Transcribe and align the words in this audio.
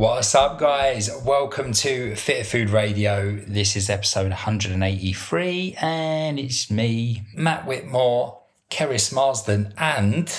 What's 0.00 0.34
up, 0.34 0.58
guys? 0.58 1.10
Welcome 1.26 1.74
to 1.74 2.16
Fitter 2.16 2.42
Food 2.42 2.70
Radio. 2.70 3.36
This 3.36 3.76
is 3.76 3.90
episode 3.90 4.30
183, 4.30 5.76
and 5.78 6.38
it's 6.38 6.70
me, 6.70 7.24
Matt 7.34 7.66
Whitmore, 7.66 8.40
Keris 8.70 9.12
Marsden, 9.12 9.74
and 9.76 10.32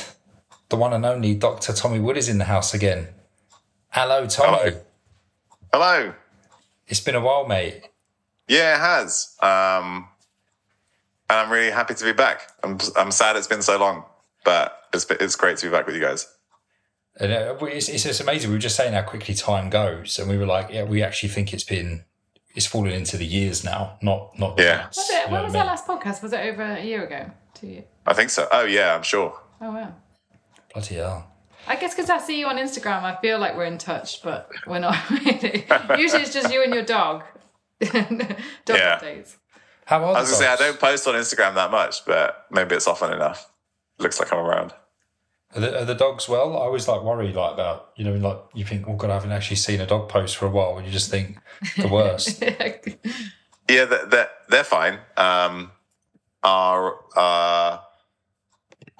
the 0.69 0.77
one 0.77 0.93
and 0.93 1.05
only 1.05 1.35
Dr. 1.35 1.73
Tommy 1.73 1.99
Wood 1.99 2.17
is 2.17 2.27
in 2.27 2.39
the 2.39 2.45
house 2.45 2.73
again. 2.73 3.09
Hello, 3.89 4.25
Tommy. 4.25 4.57
Hello. 4.57 4.81
Hello. 5.71 6.13
It's 6.87 7.01
been 7.01 7.13
a 7.13 7.21
while, 7.21 7.47
mate. 7.47 7.83
Yeah, 8.47 8.77
it 8.77 8.79
has. 8.79 9.35
Um, 9.43 10.07
and 11.29 11.39
I'm 11.39 11.51
really 11.51 11.69
happy 11.69 11.93
to 11.93 12.03
be 12.03 12.13
back. 12.13 12.51
I'm, 12.63 12.79
I'm 12.97 13.11
sad 13.11 13.35
it's 13.35 13.45
been 13.45 13.61
so 13.61 13.77
long, 13.77 14.05
but 14.43 14.75
it's, 14.91 15.05
it's 15.11 15.35
great 15.35 15.57
to 15.57 15.67
be 15.67 15.71
back 15.71 15.85
with 15.85 15.93
you 15.93 16.01
guys. 16.01 16.27
And 17.19 17.31
uh, 17.33 17.57
it's, 17.65 17.89
it's 17.89 18.19
amazing. 18.19 18.49
We 18.49 18.55
were 18.55 18.59
just 18.61 18.75
saying 18.75 18.93
how 18.93 19.01
quickly 19.01 19.33
time 19.35 19.69
goes, 19.69 20.17
and 20.17 20.29
we 20.29 20.37
were 20.37 20.45
like, 20.45 20.69
yeah, 20.71 20.83
we 20.83 21.03
actually 21.03 21.29
think 21.29 21.53
it's 21.53 21.63
been 21.63 22.05
it's 22.55 22.65
fallen 22.65 22.91
into 22.91 23.15
the 23.17 23.25
years 23.25 23.63
now, 23.63 23.97
not 24.01 24.37
not 24.39 24.57
the 24.57 24.63
Yeah. 24.63 24.77
months, 24.83 24.97
Was 24.97 25.09
it? 25.09 25.23
When 25.25 25.33
what 25.33 25.43
was 25.45 25.55
I 25.55 25.59
our 25.59 25.65
last 25.65 25.87
podcast? 25.87 26.23
Was 26.23 26.33
it 26.33 26.39
over 26.39 26.63
a 26.63 26.83
year 26.83 27.05
ago? 27.05 27.31
Two 27.53 27.67
years? 27.67 27.85
I 28.05 28.13
think 28.13 28.29
so. 28.29 28.47
Oh, 28.51 28.65
yeah, 28.65 28.95
I'm 28.95 29.03
sure. 29.03 29.37
Oh 29.61 29.71
wow. 29.71 29.93
Bloody 30.73 30.95
hell. 30.95 31.27
I 31.67 31.75
guess 31.75 31.93
because 31.93 32.09
I 32.09 32.17
see 32.17 32.39
you 32.39 32.47
on 32.47 32.55
Instagram, 32.57 33.03
I 33.03 33.15
feel 33.21 33.37
like 33.39 33.55
we're 33.55 33.65
in 33.65 33.77
touch, 33.77 34.23
but 34.23 34.49
we're 34.65 34.79
not 34.79 34.97
really. 35.11 35.65
Usually 35.97 36.23
it's 36.23 36.33
just 36.33 36.51
you 36.51 36.63
and 36.63 36.73
your 36.73 36.83
dog. 36.83 37.23
dog 37.79 37.91
Yeah. 38.69 38.99
updates. 38.99 39.35
How 39.85 39.99
are 40.03 40.15
I 40.15 40.21
was 40.21 40.29
going 40.31 40.41
to 40.41 40.45
say, 40.45 40.47
I 40.47 40.55
don't 40.55 40.79
post 40.79 41.07
on 41.07 41.15
Instagram 41.15 41.55
that 41.55 41.69
much, 41.71 42.05
but 42.05 42.45
maybe 42.49 42.75
it's 42.75 42.87
often 42.87 43.11
enough. 43.13 43.51
Looks 43.99 44.19
like 44.19 44.31
I'm 44.31 44.39
around. 44.39 44.73
Are 45.53 45.59
the, 45.59 45.81
are 45.81 45.85
the 45.85 45.95
dogs 45.95 46.29
well? 46.29 46.53
I 46.57 46.61
always 46.61 46.87
like 46.87 47.01
worry 47.03 47.33
like 47.33 47.53
about 47.53 47.91
you 47.95 48.05
know 48.05 48.13
like 48.15 48.39
you 48.53 48.63
think 48.65 48.87
oh 48.87 48.95
god 48.95 49.09
I 49.09 49.15
haven't 49.15 49.31
actually 49.33 49.57
seen 49.57 49.81
a 49.81 49.85
dog 49.85 50.07
post 50.09 50.37
for 50.37 50.45
a 50.45 50.49
while 50.49 50.77
and 50.77 50.85
you 50.85 50.91
just 50.93 51.09
think 51.11 51.37
the 51.77 51.87
worst. 51.87 52.41
Yeah, 53.69 53.85
they're, 53.85 54.05
they're, 54.05 54.29
they're 54.49 54.63
fine. 54.65 54.99
Um, 55.15 55.71
our 56.43 56.95
uh, 57.15 57.77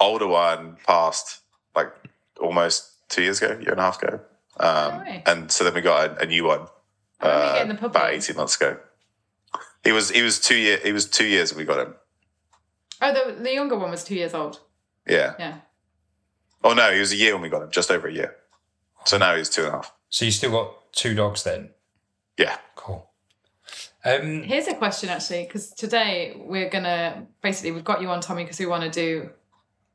older 0.00 0.26
one 0.26 0.78
passed 0.86 1.40
like 1.76 1.92
almost 2.40 2.90
two 3.10 3.22
years 3.22 3.42
ago, 3.42 3.58
year 3.60 3.72
and 3.72 3.80
a 3.80 3.82
half 3.82 4.02
ago. 4.02 4.20
Um, 4.58 5.04
No 5.04 5.22
and 5.26 5.52
so 5.52 5.64
then 5.64 5.74
we 5.74 5.80
got 5.82 6.10
a, 6.18 6.22
a 6.22 6.26
new 6.26 6.44
one 6.44 6.60
When 7.20 7.30
are 7.30 7.34
you 7.34 7.42
uh, 7.44 7.52
getting 7.54 7.68
the 7.68 7.74
puppy? 7.74 7.98
about 7.98 8.12
18 8.14 8.36
months 8.36 8.56
ago. 8.56 8.78
He 9.84 9.92
was 9.92 10.10
he 10.10 10.22
was 10.22 10.38
two 10.40 10.56
year 10.56 10.78
he 10.82 10.92
was 10.92 11.06
two 11.06 11.26
years 11.26 11.52
when 11.52 11.58
we 11.58 11.64
got 11.66 11.86
him. 11.86 11.94
Oh, 13.02 13.12
the, 13.12 13.42
the 13.42 13.52
younger 13.52 13.76
one 13.76 13.90
was 13.90 14.04
two 14.04 14.14
years 14.14 14.32
old. 14.32 14.60
Yeah. 15.06 15.34
Yeah. 15.38 15.58
Oh 16.64 16.74
no, 16.74 16.92
he 16.92 17.00
was 17.00 17.12
a 17.12 17.16
year 17.16 17.32
when 17.34 17.42
we 17.42 17.48
got 17.48 17.62
him, 17.62 17.70
just 17.70 17.90
over 17.90 18.08
a 18.08 18.12
year. 18.12 18.36
So 19.04 19.18
now 19.18 19.34
he's 19.36 19.48
two 19.48 19.62
and 19.62 19.70
a 19.70 19.76
half. 19.76 19.92
so 20.10 20.24
you 20.24 20.30
still 20.30 20.50
got 20.52 20.92
two 20.92 21.14
dogs 21.14 21.42
then? 21.42 21.70
Yeah. 22.38 22.56
Cool. 22.76 23.08
Um, 24.04 24.42
Here's 24.42 24.66
a 24.68 24.74
question 24.74 25.08
actually, 25.08 25.44
because 25.44 25.70
today 25.70 26.34
we're 26.36 26.68
gonna 26.70 27.26
basically 27.42 27.72
we've 27.72 27.84
got 27.84 28.00
you 28.02 28.08
on 28.08 28.20
Tommy 28.20 28.44
because 28.44 28.58
we 28.58 28.66
want 28.66 28.82
to 28.84 28.90
do 28.90 29.30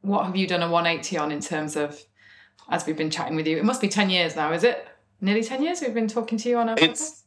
what 0.01 0.25
have 0.25 0.35
you 0.35 0.47
done 0.47 0.61
a 0.63 0.69
180 0.69 1.17
on 1.17 1.31
in 1.31 1.39
terms 1.41 1.75
of 1.75 2.01
as 2.69 2.85
we've 2.85 2.97
been 2.97 3.09
chatting 3.09 3.35
with 3.35 3.47
you. 3.47 3.57
It 3.57 3.65
must 3.65 3.81
be 3.81 3.87
10 3.89 4.09
years 4.09 4.35
now, 4.35 4.51
is 4.53 4.63
it? 4.63 4.87
Nearly 5.21 5.43
10 5.43 5.63
years 5.63 5.81
we've 5.81 5.93
been 5.93 6.07
talking 6.07 6.37
to 6.37 6.49
you 6.49 6.57
on 6.57 6.69
our 6.69 6.75
It's- 6.77 7.01
podcast? 7.11 7.23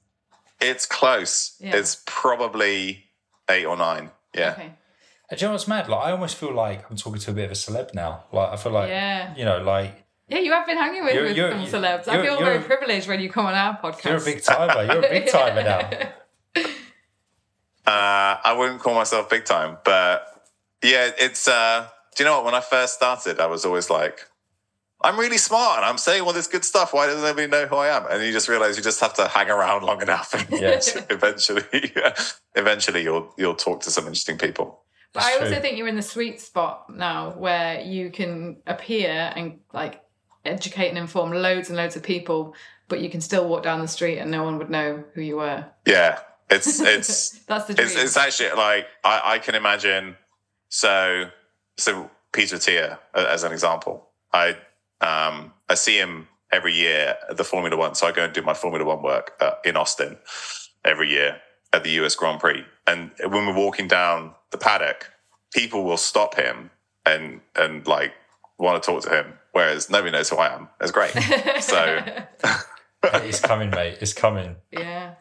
It's 0.63 0.85
close. 0.87 1.57
Yeah. 1.61 1.77
It's 1.77 2.03
probably 2.07 3.07
eight 3.49 3.65
or 3.65 3.77
nine. 3.79 4.11
Yeah. 4.35 4.53
Okay. 4.53 4.73
Do 5.31 5.37
you 5.37 5.47
know 5.47 5.53
what's 5.53 5.69
mad? 5.69 5.89
Like 5.89 6.07
I 6.07 6.11
almost 6.13 6.37
feel 6.37 6.53
like 6.53 6.91
I'm 6.91 6.97
talking 6.97 7.21
to 7.21 7.31
a 7.31 7.35
bit 7.35 7.45
of 7.47 7.51
a 7.53 7.55
celeb 7.55 7.95
now. 7.95 8.25
Like 8.33 8.51
I 8.51 8.57
feel 8.57 8.73
like 8.73 8.89
Yeah. 8.91 9.35
you 9.37 9.45
know 9.45 9.59
like 9.63 10.05
Yeah, 10.29 10.39
you 10.39 10.53
have 10.53 10.67
been 10.67 10.77
hanging 10.79 11.05
with, 11.05 11.15
You're- 11.15 11.29
with 11.29 11.37
you're- 11.37 11.67
some 11.69 11.83
celebs. 11.83 12.07
I 12.09 12.15
you're- 12.15 12.27
feel 12.27 12.39
you're- 12.41 12.45
very 12.59 12.63
privileged 12.65 13.09
when 13.09 13.21
you 13.21 13.31
come 13.31 13.47
on 13.47 13.55
our 13.55 13.79
podcast. 13.79 14.05
you're 14.05 14.17
a 14.17 14.25
big 14.25 14.43
timer. 14.45 14.83
You're 14.85 15.05
a 15.05 15.09
big 15.09 15.29
timer 15.37 15.63
now. 15.63 15.91
Uh, 17.87 18.37
I 18.45 18.55
wouldn't 18.57 18.81
call 18.81 18.95
myself 18.95 19.29
big 19.31 19.45
time, 19.45 19.79
but 19.85 20.27
yeah, 20.83 21.11
it's. 21.19 21.49
Uh, 21.49 21.89
do 22.15 22.23
you 22.23 22.29
know 22.29 22.37
what? 22.37 22.45
When 22.45 22.55
I 22.55 22.61
first 22.61 22.95
started, 22.95 23.41
I 23.41 23.47
was 23.47 23.65
always 23.65 23.89
like, 23.91 24.21
"I'm 25.03 25.19
really 25.19 25.39
smart 25.39 25.79
and 25.79 25.87
I'm 25.87 25.99
saying 25.99 26.23
all 26.23 26.33
this 26.33 26.47
good 26.47 26.65
stuff. 26.65 26.93
Why 26.93 27.07
doesn't 27.07 27.25
anybody 27.25 27.47
know 27.49 27.67
who 27.67 27.77
I 27.77 27.89
am?" 27.89 28.07
And 28.09 28.23
you 28.23 28.33
just 28.33 28.49
realize 28.49 28.77
you 28.77 28.83
just 28.83 29.01
have 29.01 29.15
to 29.15 29.27
hang 29.29 29.51
around 29.51 29.83
long 29.83 30.03
enough, 30.03 30.35
and 30.35 30.47
Yes. 30.61 30.95
eventually, 31.09 31.65
eventually 32.55 33.03
you'll 33.03 33.33
you'll 33.37 33.55
talk 33.57 33.81
to 33.83 33.91
some 33.91 34.05
interesting 34.05 34.39
people. 34.39 34.80
But 35.13 35.25
I 35.25 35.33
also 35.35 35.47
true. 35.47 35.61
think 35.61 35.77
you're 35.77 35.89
in 35.89 35.97
the 35.97 36.03
sweet 36.03 36.41
spot 36.41 36.95
now 36.95 37.31
where 37.31 37.81
you 37.81 38.11
can 38.11 38.59
appear 38.67 39.33
and 39.35 39.59
like 39.73 40.03
educate 40.45 40.89
and 40.89 40.99
inform 40.99 41.33
loads 41.33 41.69
and 41.69 41.77
loads 41.77 41.97
of 41.97 42.03
people, 42.03 42.55
but 42.89 43.01
you 43.01 43.11
can 43.11 43.21
still 43.21 43.49
walk 43.49 43.63
down 43.63 43.81
the 43.81 43.89
street 43.89 44.19
and 44.19 44.31
no 44.31 44.45
one 44.45 44.59
would 44.59 44.71
know 44.71 45.05
who 45.15 45.21
you 45.21 45.37
were. 45.37 45.65
Yeah, 45.87 46.21
it's 46.49 46.81
it's 46.81 47.41
That's 47.41 47.67
the 47.67 47.75
dream. 47.75 47.89
it's, 47.89 47.97
it's 47.97 48.17
actually 48.17 48.53
like 48.53 48.87
I, 49.05 49.23
I 49.25 49.39
can 49.39 49.55
imagine. 49.55 50.17
So 50.69 51.31
so 51.77 52.11
Peter 52.33 52.57
Attia 52.57 52.99
as 53.15 53.43
an 53.43 53.53
example, 53.53 54.09
I 54.33 54.51
um 55.01 55.53
I 55.69 55.75
see 55.75 55.97
him 55.97 56.29
every 56.53 56.75
year 56.75 57.17
at 57.29 57.37
the 57.37 57.45
Formula 57.45 57.77
One. 57.77 57.95
So 57.95 58.07
I 58.07 58.13
go 58.13 58.25
and 58.25 58.33
do 58.33 58.43
my 58.43 58.55
Formula 58.55 58.85
One 58.85 59.03
work 59.03 59.33
uh, 59.41 59.53
in 59.65 59.77
Austin 59.77 60.19
every 60.85 61.11
year 61.11 61.41
at 61.73 61.85
the 61.85 61.91
US 62.03 62.15
Grand 62.15 62.41
Prix. 62.41 62.65
And 62.87 63.11
when 63.21 63.47
we're 63.47 63.57
walking 63.57 63.89
down 63.89 64.35
the 64.51 64.59
paddock, 64.59 65.11
people 65.53 65.85
will 65.85 65.97
stop 65.97 66.35
him 66.35 66.71
and 67.07 67.41
and 67.57 67.87
like 67.87 68.13
want 68.59 68.83
to 68.83 68.87
talk 68.87 69.03
to 69.05 69.11
him, 69.11 69.35
whereas 69.53 69.89
nobody 69.91 70.13
knows 70.13 70.29
who 70.29 70.37
I 70.37 70.55
am. 70.55 70.69
It's 70.81 70.93
great. 70.93 71.13
so- 71.61 72.25
it's 73.03 73.41
coming, 73.41 73.71
mate. 73.71 73.99
It's 74.01 74.13
coming. 74.13 74.57
yeah. 74.71 75.15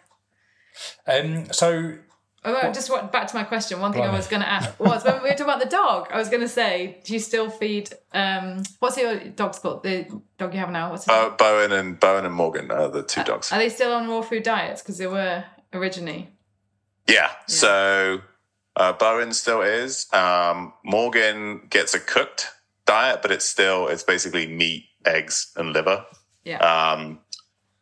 Um, 1.07 1.51
so 1.51 1.97
Oh, 2.45 2.56
I 2.56 2.72
just 2.72 2.90
want 2.90 3.12
back 3.12 3.28
to 3.28 3.35
my 3.35 3.44
question. 3.44 3.81
One 3.81 3.91
thing 3.91 4.01
I 4.01 4.13
was 4.13 4.28
going 4.28 4.41
to 4.41 4.47
ask 4.50 4.79
was 4.79 5.03
when 5.03 5.16
we 5.16 5.29
were 5.29 5.29
talking 5.31 5.44
about 5.44 5.59
the 5.59 5.66
dog. 5.66 6.07
I 6.09 6.17
was 6.17 6.29
going 6.29 6.41
to 6.41 6.47
say, 6.47 7.01
do 7.03 7.11
you 7.11 7.19
still 7.19 7.50
feed? 7.50 7.90
Um, 8.13 8.63
what's 8.79 8.96
your 8.97 9.19
dog's 9.19 9.59
called? 9.59 9.84
The 9.84 10.07
dog 10.38 10.53
you 10.53 10.59
have 10.61 10.69
now. 10.72 10.90
What's 10.91 11.03
his 11.03 11.09
uh. 11.11 11.31
Bowen 11.31 11.73
and 11.73 12.00
Bowen 12.00 12.25
and 12.25 12.34
Morgan 12.34 12.72
are 12.72 12.88
the 12.88 13.03
two 13.03 13.25
dogs. 13.25 13.51
Are 13.51 13.59
they 13.59 13.67
still 13.67 13.91
on 13.91 14.07
raw 14.07 14.22
food 14.22 14.44
diets? 14.44 14.81
Because 14.81 14.97
they 14.97 15.07
were 15.07 15.44
originally. 15.73 16.29
Yeah. 17.07 17.29
So 17.47 18.22
uh, 18.75 18.94
Bowen 18.94 19.34
still 19.34 19.62
is. 19.62 20.07
Um, 20.13 20.74
Morgan 20.84 21.68
gets 21.69 21.94
a 21.94 22.00
cooked 22.00 22.47
diet, 22.85 23.22
but 23.22 23.31
it's 23.31 23.46
still 23.46 23.88
it's 23.88 24.03
basically 24.03 24.47
meat, 24.47 24.85
eggs, 25.06 25.52
and 25.56 25.74
liver. 25.74 26.06
Yeah. 26.44 26.57
Um, 26.59 27.19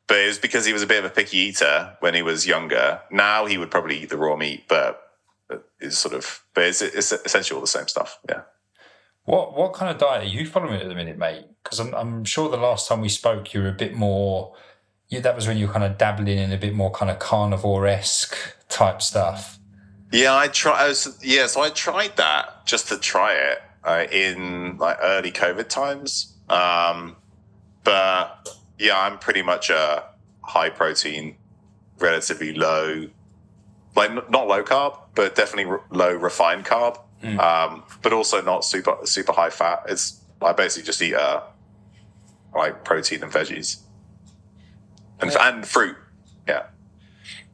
but 0.07 0.17
it 0.19 0.27
was 0.27 0.39
because 0.39 0.65
he 0.65 0.73
was 0.73 0.81
a 0.81 0.87
bit 0.87 1.03
of 1.03 1.11
a 1.11 1.13
picky 1.13 1.37
eater 1.37 1.97
when 1.99 2.13
he 2.13 2.21
was 2.21 2.47
younger. 2.47 3.01
Now 3.11 3.45
he 3.45 3.57
would 3.57 3.69
probably 3.69 4.01
eat 4.01 4.09
the 4.09 4.17
raw 4.17 4.35
meat, 4.35 4.67
but 4.67 5.01
it's 5.79 5.97
sort 5.97 6.15
of 6.15 6.43
but 6.53 6.63
it's, 6.63 6.81
it's 6.81 7.11
essentially 7.11 7.55
all 7.55 7.61
the 7.61 7.67
same 7.67 7.87
stuff. 7.87 8.19
Yeah. 8.27 8.41
what 9.25 9.55
what 9.55 9.73
kind 9.73 9.91
of 9.91 9.97
diet 9.97 10.23
are 10.23 10.27
you 10.27 10.45
following 10.45 10.81
at 10.81 10.87
the 10.87 10.95
minute, 10.95 11.17
mate? 11.17 11.45
Because 11.63 11.79
I'm 11.79 11.93
I'm 11.93 12.23
sure 12.23 12.49
the 12.49 12.57
last 12.57 12.87
time 12.87 13.01
we 13.01 13.09
spoke, 13.09 13.53
you 13.53 13.61
were 13.61 13.69
a 13.69 13.73
bit 13.73 13.93
more. 13.93 14.55
You, 15.09 15.21
that 15.21 15.35
was 15.35 15.47
when 15.47 15.57
you 15.57 15.67
were 15.67 15.73
kind 15.73 15.85
of 15.85 15.97
dabbling 15.97 16.37
in 16.37 16.51
a 16.51 16.57
bit 16.57 16.73
more 16.73 16.91
kind 16.91 17.09
of 17.09 17.19
carnivore 17.19 17.87
esque 17.87 18.35
type 18.67 19.01
stuff. 19.01 19.57
Yeah, 20.11 20.35
I 20.35 20.47
try. 20.47 20.85
I 20.85 20.87
was, 20.87 21.19
yeah, 21.21 21.47
so 21.47 21.61
I 21.61 21.69
tried 21.69 22.15
that 22.17 22.65
just 22.65 22.87
to 22.89 22.97
try 22.97 23.33
it 23.33 23.61
uh, 23.83 24.05
in 24.11 24.77
like 24.77 24.97
early 25.01 25.31
COVID 25.31 25.67
times. 25.67 26.33
Um, 26.49 27.17
but 27.83 28.47
yeah, 28.79 28.99
I'm 28.99 29.17
pretty 29.19 29.41
much 29.41 29.69
a 29.69 30.05
high 30.43 30.69
protein, 30.69 31.35
relatively 31.99 32.53
low, 32.53 33.07
like 33.95 34.11
n- 34.11 34.21
not 34.29 34.47
low 34.47 34.63
carb, 34.63 34.97
but 35.13 35.35
definitely 35.35 35.71
r- 35.71 35.81
low 35.89 36.13
refined 36.13 36.65
carb. 36.65 36.99
Mm. 37.21 37.39
Um, 37.39 37.83
but 38.01 38.13
also 38.13 38.41
not 38.41 38.63
super 38.63 38.95
super 39.03 39.33
high 39.33 39.49
fat. 39.49 39.83
It's 39.89 40.21
I 40.41 40.53
basically 40.53 40.85
just 40.85 41.01
eat 41.01 41.15
uh, 41.15 41.41
like 42.55 42.83
protein 42.85 43.23
and 43.23 43.31
veggies 43.31 43.79
and 45.19 45.31
Yeah. 45.31 45.49
and 45.49 45.67
fruit. 45.67 45.97
Yeah. 46.47 46.67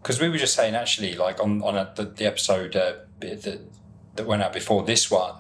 Because 0.04 0.20
we 0.20 0.30
were 0.30 0.38
just 0.38 0.54
saying 0.54 0.76
actually, 0.76 1.16
like 1.16 1.42
on 1.42 1.64
on 1.64 1.76
a, 1.76 1.92
the, 1.96 2.04
the 2.04 2.26
episode 2.26 2.76
uh, 2.76 2.94
that 3.22 3.62
that 4.16 4.28
went 4.28 4.44
out 4.44 4.54
before 4.54 4.84
this 4.84 5.10
one, 5.10 5.36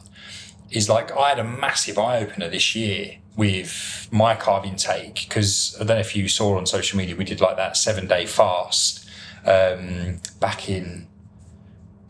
is 0.71 0.89
like 0.89 1.15
I 1.15 1.30
had 1.30 1.39
a 1.39 1.44
massive 1.44 2.00
eye 2.00 2.19
opener 2.19 2.50
this 2.50 2.74
year 2.74 3.18
with 3.36 4.07
my 4.12 4.36
carb 4.36 4.65
intake 4.65 5.25
because 5.27 5.75
I 5.75 5.83
don't 5.83 5.98
know 5.98 6.01
if 6.01 6.15
you 6.15 6.27
saw 6.27 6.57
on 6.57 6.65
social 6.65 6.98
media 6.98 7.15
we 7.15 7.24
did 7.24 7.42
like 7.42 7.57
that 7.57 7.75
seven 7.75 8.07
day 8.07 8.25
fast 8.25 9.07
um, 9.45 10.19
back 10.39 10.69
in 10.69 11.07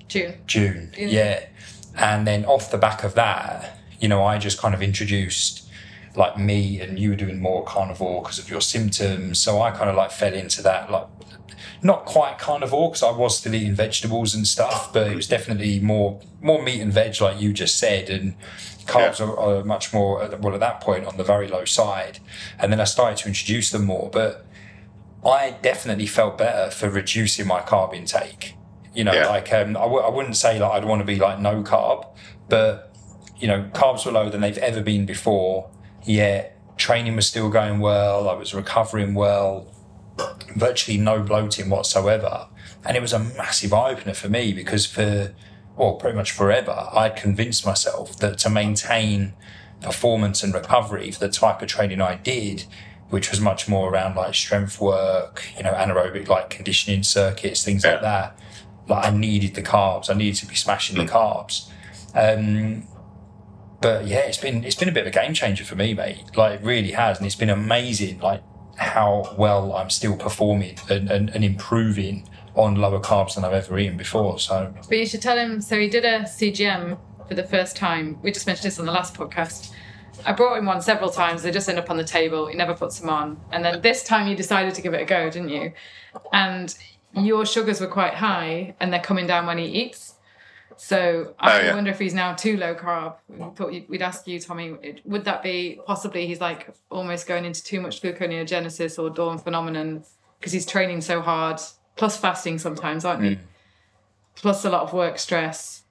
June. 0.08 0.36
June. 0.46 0.92
Yeah. 0.98 1.08
Yeah. 1.08 1.46
And 1.96 2.28
then 2.28 2.46
off 2.46 2.72
the 2.72 2.78
back 2.78 3.04
of 3.04 3.16
that, 3.16 3.80
you 4.00 4.08
know, 4.08 4.24
I 4.24 4.38
just 4.38 4.60
kind 4.60 4.74
of 4.74 4.82
introduced 4.82 5.68
like 6.16 6.38
me 6.38 6.80
and 6.80 7.00
you 7.00 7.10
were 7.10 7.16
doing 7.16 7.40
more 7.40 7.64
carnivore 7.64 8.22
because 8.22 8.38
of 8.38 8.50
your 8.50 8.62
symptoms. 8.62 9.40
So 9.40 9.62
I 9.62 9.72
kind 9.72 9.90
of 9.90 9.96
like 9.96 10.12
fell 10.12 10.34
into 10.34 10.62
that, 10.64 10.92
like 10.92 11.08
not 11.82 12.06
quite 12.06 12.38
carnivore 12.38 12.90
because 12.90 13.04
I 13.04 13.12
was 13.12 13.38
still 13.38 13.54
eating 13.56 13.76
vegetables 13.76 14.34
and 14.36 14.48
stuff, 14.48 14.92
but 14.94 15.08
it 15.12 15.16
was 15.16 15.28
definitely 15.28 15.80
more 15.80 16.20
more 16.42 16.62
meat 16.62 16.82
and 16.82 16.92
veg, 16.92 17.20
like 17.22 17.40
you 17.42 17.54
just 17.54 17.78
said, 17.78 18.10
and 18.10 18.36
carbs 18.86 19.20
are, 19.26 19.38
are 19.40 19.64
much 19.64 19.94
more 19.94 20.26
well 20.42 20.54
at 20.54 20.60
that 20.60 20.82
point 20.82 21.06
on 21.06 21.16
the 21.18 21.24
very 21.24 21.48
low 21.48 21.64
side. 21.66 22.20
And 22.60 22.72
then 22.72 22.82
I 22.82 22.84
started 22.86 23.18
to 23.20 23.28
introduce 23.28 23.72
them 23.72 23.86
more, 23.86 24.10
but 24.12 24.46
I 25.26 25.56
definitely 25.62 26.06
felt 26.08 26.38
better 26.38 26.70
for 26.70 26.90
reducing 26.90 27.48
my 27.48 27.62
carb 27.62 27.94
intake. 27.94 28.56
You 28.94 29.04
know, 29.06 29.14
Yeah. 29.14 29.28
like 29.28 29.52
um, 29.54 29.70
I 29.78 29.82
w- 29.82 30.02
I 30.02 30.10
wouldn't 30.10 30.36
say 30.38 30.60
like 30.60 30.72
I'd 30.74 30.86
want 30.86 31.00
to 31.00 31.06
be 31.06 31.16
like 31.18 31.40
no 31.40 31.64
carb, 31.64 32.06
but 32.50 32.96
you 33.38 33.48
know, 33.48 33.70
carbs 33.74 34.06
were 34.06 34.12
lower 34.12 34.30
than 34.30 34.42
they've 34.42 34.58
ever 34.58 34.82
been 34.82 35.06
before. 35.06 35.70
Yet 36.06 36.60
training 36.78 37.16
was 37.16 37.26
still 37.28 37.50
going 37.50 37.80
well. 37.80 38.28
I 38.30 38.34
was 38.34 38.54
recovering 38.54 39.14
well. 39.14 39.73
Virtually 40.56 40.98
no 40.98 41.22
bloating 41.24 41.70
whatsoever, 41.70 42.48
and 42.86 42.96
it 42.96 43.02
was 43.02 43.14
a 43.14 43.20
massive 43.20 43.74
eye 43.74 43.92
opener 43.92 44.14
for 44.14 44.30
me 44.30 44.54
because 44.54 44.86
for 44.86 45.34
well, 45.76 45.96
pretty 45.96 46.16
much 46.16 46.32
forever, 46.32 46.88
I'd 46.94 47.16
convinced 47.16 47.66
myself 47.66 48.18
that 48.20 48.38
to 48.40 48.50
maintain 48.50 49.34
performance 49.82 50.44
and 50.44 50.54
recovery 50.54 51.10
for 51.12 51.20
the 51.20 51.30
type 51.30 51.62
of 51.64 51.68
training 51.68 52.00
I 52.00 52.16
did, 52.16 52.66
which 53.10 53.32
was 53.32 53.42
much 53.42 53.68
more 53.68 53.92
around 53.92 54.16
like 54.16 54.36
strength 54.36 54.80
work, 54.80 55.44
you 55.58 55.64
know, 55.64 55.74
anaerobic 55.74 56.28
like 56.28 56.52
conditioning 56.52 57.02
circuits, 57.02 57.64
things 57.64 57.84
Yeah. 57.84 57.94
like 57.94 58.02
that. 58.02 58.40
Like 58.88 59.06
I 59.06 59.10
needed 59.10 59.56
the 59.56 59.64
carbs. 59.64 60.10
I 60.12 60.14
needed 60.14 60.36
to 60.42 60.46
be 60.46 60.56
smashing 60.56 60.98
the 60.98 61.12
carbs. 61.12 61.70
Um, 62.14 62.88
but 63.82 64.06
yeah, 64.06 64.20
it's 64.20 64.38
been 64.38 64.64
it's 64.64 64.76
been 64.76 64.90
a 64.90 64.92
bit 64.92 65.02
of 65.02 65.08
a 65.08 65.12
game 65.20 65.34
changer 65.34 65.64
for 65.66 65.76
me, 65.76 65.94
mate. 65.96 66.24
Like 66.36 66.60
it 66.60 66.64
really 66.64 66.92
has, 66.92 67.18
and 67.18 67.26
it's 67.26 67.36
been 67.36 67.50
amazing. 67.50 68.20
Like 68.20 68.44
how 68.76 69.36
well 69.38 69.74
I'm 69.74 69.90
still 69.90 70.18
performing 70.18 70.78
and, 70.90 71.10
and, 71.10 71.30
and 71.30 71.44
improving 71.44 72.28
on 72.56 72.76
lower 72.76 73.00
carbs 73.00 73.36
than 73.36 73.46
I've 73.46 73.54
ever 73.54 73.78
eaten 73.78 73.98
before. 73.98 74.40
So 74.40 74.74
But 74.88 74.98
you 74.98 75.06
should 75.06 75.22
tell 75.22 75.38
him. 75.38 75.62
So 75.62 75.80
he 75.80 75.90
did 75.90 76.06
a 76.06 76.22
CGM 76.22 76.98
for 77.28 77.34
the 77.34 77.44
first 77.44 77.76
time. 77.76 78.20
We 78.22 78.32
just 78.32 78.48
mentioned 78.48 78.66
this 78.66 78.80
on 78.80 78.86
the 78.86 78.92
last 78.92 79.16
podcast. 79.16 79.72
I 80.26 80.32
brought 80.32 80.58
him 80.58 80.66
one 80.66 80.82
several 80.82 81.10
times. 81.10 81.42
They 81.42 81.52
just 81.52 81.68
end 81.68 81.80
up 81.80 81.90
on 81.90 81.98
the 81.98 82.04
table. 82.04 82.48
He 82.48 82.56
never 82.56 82.74
puts 82.74 83.00
them 83.00 83.10
on. 83.10 83.40
And 83.52 83.66
then 83.66 83.82
this 83.82 84.04
time 84.04 84.28
you 84.28 84.36
decided 84.36 84.76
to 84.76 84.82
give 84.82 84.94
it 84.94 85.02
a 85.02 85.06
go, 85.06 85.30
didn't 85.30 85.50
you? 85.50 85.74
And 86.32 86.74
your 87.16 87.46
sugars 87.46 87.82
were 87.82 87.88
quite 87.88 88.16
high, 88.16 88.76
and 88.80 88.92
they're 88.92 89.02
coming 89.02 89.28
down 89.28 89.46
when 89.46 89.58
he 89.58 89.66
eats. 89.66 90.13
So 90.78 91.34
I 91.40 91.60
Oh, 91.60 91.64
yeah. 91.64 91.74
wonder 91.76 91.92
if 91.92 92.00
he's 92.00 92.14
now 92.14 92.34
too 92.34 92.58
low 92.58 92.76
carb. 92.76 93.16
We 93.28 93.38
thought 93.56 93.72
we'd 93.90 94.02
ask 94.02 94.28
you, 94.28 94.40
Tommy. 94.40 94.76
Would 95.06 95.26
that 95.26 95.44
be 95.44 95.80
possibly 95.86 96.28
he's 96.28 96.42
like 96.42 96.70
almost 96.90 97.28
going 97.28 97.46
into 97.46 97.64
too 97.64 97.82
much 97.82 98.02
gluconeogenesis 98.02 99.02
or 99.02 99.10
dawn 99.10 99.38
phenomenon 99.40 100.04
because 100.40 100.52
he's 100.54 100.66
training 100.66 101.02
so 101.02 101.22
hard, 101.22 101.60
plus 101.96 102.18
fasting 102.18 102.60
sometimes, 102.60 103.06
aren't 103.06 103.24
you? 103.24 103.38
Plus 104.36 104.66
a 104.66 104.70
lot 104.70 104.84
of 104.84 104.94
work 104.94 105.20
stress 105.20 105.84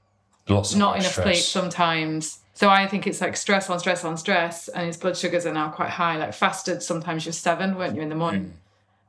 lots 0.49 0.73
of 0.73 0.79
not 0.79 0.96
enough 0.96 1.12
stress. 1.12 1.25
sleep 1.26 1.37
sometimes. 1.62 2.40
So 2.55 2.69
I 2.69 2.87
think 2.87 3.06
it's 3.06 3.20
like 3.20 3.37
stress 3.37 3.70
on 3.70 3.78
stress 3.78 4.05
on 4.05 4.17
stress, 4.17 4.69
and 4.69 4.87
his 4.87 4.96
blood 4.96 5.17
sugars 5.17 5.46
are 5.46 5.55
now 5.55 5.70
quite 5.70 5.90
high. 5.90 6.17
Like 6.19 6.35
fasted, 6.35 6.82
sometimes 6.82 7.25
you're 7.25 7.32
seven, 7.32 7.76
weren't 7.76 7.96
you, 7.96 8.02
in 8.02 8.08
the 8.08 8.14
morning? 8.14 8.44
Mm. 8.46 8.52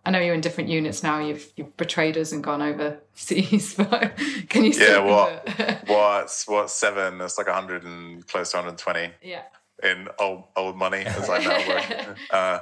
I 0.06 0.12
know 0.12 0.20
you're 0.20 0.34
in 0.36 0.42
different 0.42 0.70
units 0.70 1.02
now. 1.02 1.20
You've 1.20 1.52
you've 1.56 1.76
betrayed 1.78 2.18
us 2.18 2.34
and 2.34 2.44
gone 2.44 2.62
overseas, 2.62 3.74
but 3.78 4.18
can 4.50 4.66
you? 4.66 4.72
Yeah, 4.72 5.00
what? 5.00 5.88
What's 5.88 6.48
what's 6.48 6.74
seven? 6.74 7.22
It's 7.22 7.38
like 7.38 7.48
hundred 7.48 7.84
and 7.84 8.26
close 8.28 8.52
to 8.52 8.58
120 8.58 9.14
yeah. 9.22 9.44
in 9.82 10.10
old 10.20 10.44
old 10.56 10.76
money 10.76 11.00
as 11.00 11.30
I 11.30 11.40
now 11.40 11.68
work. 11.68 12.18
uh, 12.32 12.60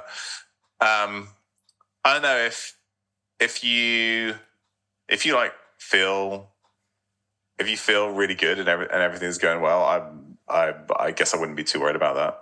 um, 0.80 1.28
I 2.04 2.12
don't 2.12 2.22
know 2.22 2.38
if 2.38 2.76
if 3.40 3.64
you 3.64 4.36
if 5.08 5.26
you 5.26 5.34
like 5.34 5.52
feel 5.78 6.50
if 7.58 7.68
you 7.68 7.76
feel 7.76 8.10
really 8.10 8.34
good 8.34 8.58
and 8.60 8.68
every, 8.68 8.86
and 8.86 9.02
everything's 9.02 9.38
going 9.38 9.60
well, 9.60 9.82
I 9.82 10.08
I 10.48 10.74
I 10.96 11.10
guess 11.10 11.34
I 11.34 11.38
wouldn't 11.38 11.56
be 11.56 11.64
too 11.64 11.80
worried 11.80 11.96
about 11.96 12.14
that. 12.14 12.38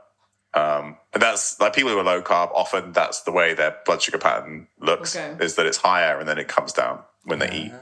Um, 0.52 0.96
and 1.14 1.22
that's 1.22 1.60
like 1.60 1.74
people 1.74 1.90
who 1.92 1.98
are 1.98 2.04
low 2.04 2.22
carb. 2.22 2.50
Often 2.52 2.92
that's 2.92 3.20
the 3.22 3.30
way 3.32 3.54
their 3.54 3.76
blood 3.84 4.02
sugar 4.02 4.18
pattern 4.18 4.66
looks 4.80 5.16
Okay. 5.16 5.42
is 5.44 5.54
that 5.56 5.66
it's 5.66 5.76
higher 5.78 6.18
and 6.18 6.28
then 6.28 6.38
it 6.38 6.48
comes 6.48 6.72
down 6.72 7.00
when 7.24 7.38
they 7.38 7.50
eat. 7.52 7.72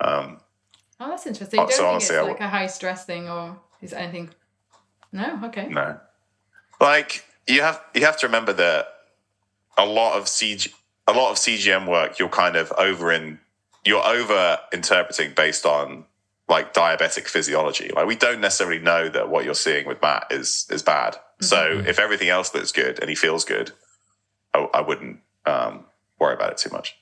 Um, 0.00 0.40
Oh, 1.00 1.08
that's 1.08 1.26
interesting. 1.26 1.58
You 1.58 1.64
Oh, 1.64 1.68
don't 1.68 1.76
so 1.76 1.82
think 1.82 1.90
honestly, 1.92 2.16
it's 2.16 2.28
like 2.28 2.40
a 2.40 2.48
high 2.48 2.66
stress 2.68 3.04
thing, 3.04 3.28
or 3.28 3.56
is 3.80 3.92
anything? 3.92 4.30
No. 5.10 5.40
Okay. 5.44 5.66
No. 5.68 5.98
Like 6.80 7.24
you 7.48 7.60
have 7.62 7.80
you 7.94 8.04
have 8.04 8.18
to 8.20 8.26
remember 8.26 8.52
that 8.52 8.86
a 9.76 9.84
lot 9.84 10.16
of 10.16 10.24
CG 10.26 10.72
a 11.08 11.12
lot 11.12 11.30
of 11.32 11.36
CGM 11.38 11.86
work 11.88 12.18
you're 12.20 12.28
kind 12.28 12.54
of 12.56 12.70
over 12.78 13.10
in 13.10 13.40
you're 13.84 14.04
over 14.06 14.58
interpreting 14.72 15.32
based 15.34 15.66
on 15.66 16.04
like 16.48 16.72
diabetic 16.72 17.26
physiology. 17.26 17.90
Like 17.94 18.06
we 18.06 18.14
don't 18.14 18.40
necessarily 18.40 18.78
know 18.78 19.08
that 19.08 19.28
what 19.28 19.44
you're 19.44 19.54
seeing 19.54 19.86
with 19.86 20.00
Matt 20.02 20.26
is 20.30 20.66
is 20.70 20.82
bad. 20.84 21.16
So 21.42 21.82
if 21.86 21.98
everything 21.98 22.28
else 22.28 22.54
looks 22.54 22.72
good 22.72 22.98
and 23.00 23.08
he 23.08 23.16
feels 23.16 23.44
good, 23.44 23.72
I, 24.54 24.68
I 24.74 24.80
wouldn't 24.80 25.20
um, 25.46 25.84
worry 26.18 26.34
about 26.34 26.52
it 26.52 26.58
too 26.58 26.70
much. 26.70 26.96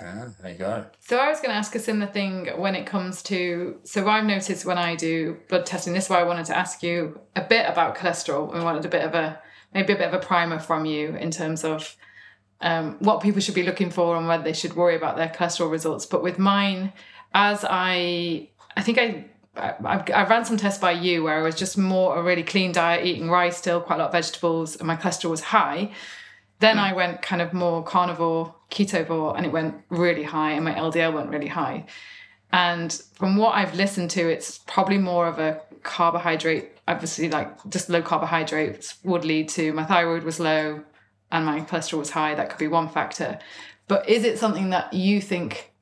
Ah, 0.00 0.26
there 0.40 0.52
you 0.52 0.58
go. 0.58 0.86
So 1.00 1.18
I 1.18 1.28
was 1.28 1.40
going 1.40 1.50
to 1.50 1.56
ask 1.56 1.74
a 1.74 1.78
similar 1.78 2.10
thing 2.10 2.46
when 2.56 2.74
it 2.74 2.86
comes 2.86 3.22
to. 3.24 3.78
So 3.84 4.08
I've 4.08 4.24
noticed 4.24 4.64
when 4.64 4.78
I 4.78 4.94
do 4.94 5.38
blood 5.48 5.66
testing. 5.66 5.92
This 5.92 6.04
is 6.04 6.10
why 6.10 6.20
I 6.20 6.24
wanted 6.24 6.46
to 6.46 6.56
ask 6.56 6.82
you 6.82 7.20
a 7.34 7.40
bit 7.42 7.68
about 7.68 7.96
cholesterol. 7.96 8.52
We 8.52 8.60
wanted 8.60 8.84
a 8.84 8.88
bit 8.88 9.04
of 9.04 9.14
a 9.14 9.40
maybe 9.74 9.92
a 9.92 9.96
bit 9.96 10.08
of 10.08 10.14
a 10.14 10.24
primer 10.24 10.58
from 10.58 10.86
you 10.86 11.16
in 11.16 11.30
terms 11.30 11.64
of 11.64 11.96
um, 12.60 12.96
what 13.00 13.20
people 13.20 13.40
should 13.40 13.54
be 13.54 13.62
looking 13.62 13.90
for 13.90 14.16
and 14.16 14.26
whether 14.26 14.42
they 14.42 14.52
should 14.52 14.74
worry 14.74 14.96
about 14.96 15.16
their 15.16 15.28
cholesterol 15.28 15.70
results. 15.70 16.06
But 16.06 16.22
with 16.22 16.38
mine, 16.38 16.92
as 17.34 17.64
I 17.68 18.50
I 18.76 18.82
think 18.82 18.98
I. 18.98 19.26
I, 19.58 20.04
I 20.12 20.28
ran 20.28 20.44
some 20.44 20.56
tests 20.56 20.80
by 20.80 20.92
you 20.92 21.24
where 21.24 21.38
I 21.38 21.42
was 21.42 21.54
just 21.54 21.76
more 21.76 22.16
a 22.16 22.22
really 22.22 22.42
clean 22.42 22.72
diet, 22.72 23.06
eating 23.06 23.30
rice 23.30 23.56
still, 23.56 23.80
quite 23.80 23.96
a 23.96 23.98
lot 23.98 24.06
of 24.06 24.12
vegetables, 24.12 24.76
and 24.76 24.86
my 24.86 24.96
cholesterol 24.96 25.30
was 25.30 25.40
high. 25.40 25.92
Then 26.60 26.76
hmm. 26.76 26.82
I 26.82 26.92
went 26.92 27.22
kind 27.22 27.42
of 27.42 27.52
more 27.52 27.82
carnivore, 27.82 28.54
ketovore, 28.70 29.36
and 29.36 29.46
it 29.46 29.52
went 29.52 29.76
really 29.88 30.24
high, 30.24 30.52
and 30.52 30.64
my 30.64 30.74
LDL 30.74 31.12
went 31.12 31.30
really 31.30 31.48
high. 31.48 31.86
And 32.52 32.92
from 33.14 33.36
what 33.36 33.54
I've 33.54 33.74
listened 33.74 34.10
to, 34.12 34.28
it's 34.28 34.58
probably 34.58 34.98
more 34.98 35.26
of 35.26 35.38
a 35.38 35.60
carbohydrate, 35.82 36.70
obviously, 36.86 37.28
like 37.28 37.48
just 37.68 37.90
low 37.90 38.02
carbohydrates 38.02 38.96
would 39.04 39.24
lead 39.24 39.48
to 39.50 39.72
my 39.72 39.84
thyroid 39.84 40.22
was 40.22 40.40
low 40.40 40.82
and 41.30 41.44
my 41.44 41.60
cholesterol 41.60 41.98
was 41.98 42.10
high. 42.10 42.34
That 42.34 42.48
could 42.50 42.58
be 42.58 42.68
one 42.68 42.88
factor. 42.88 43.38
But 43.86 44.08
is 44.08 44.24
it 44.24 44.38
something 44.38 44.70
that 44.70 44.92
you 44.92 45.20
think 45.20 45.72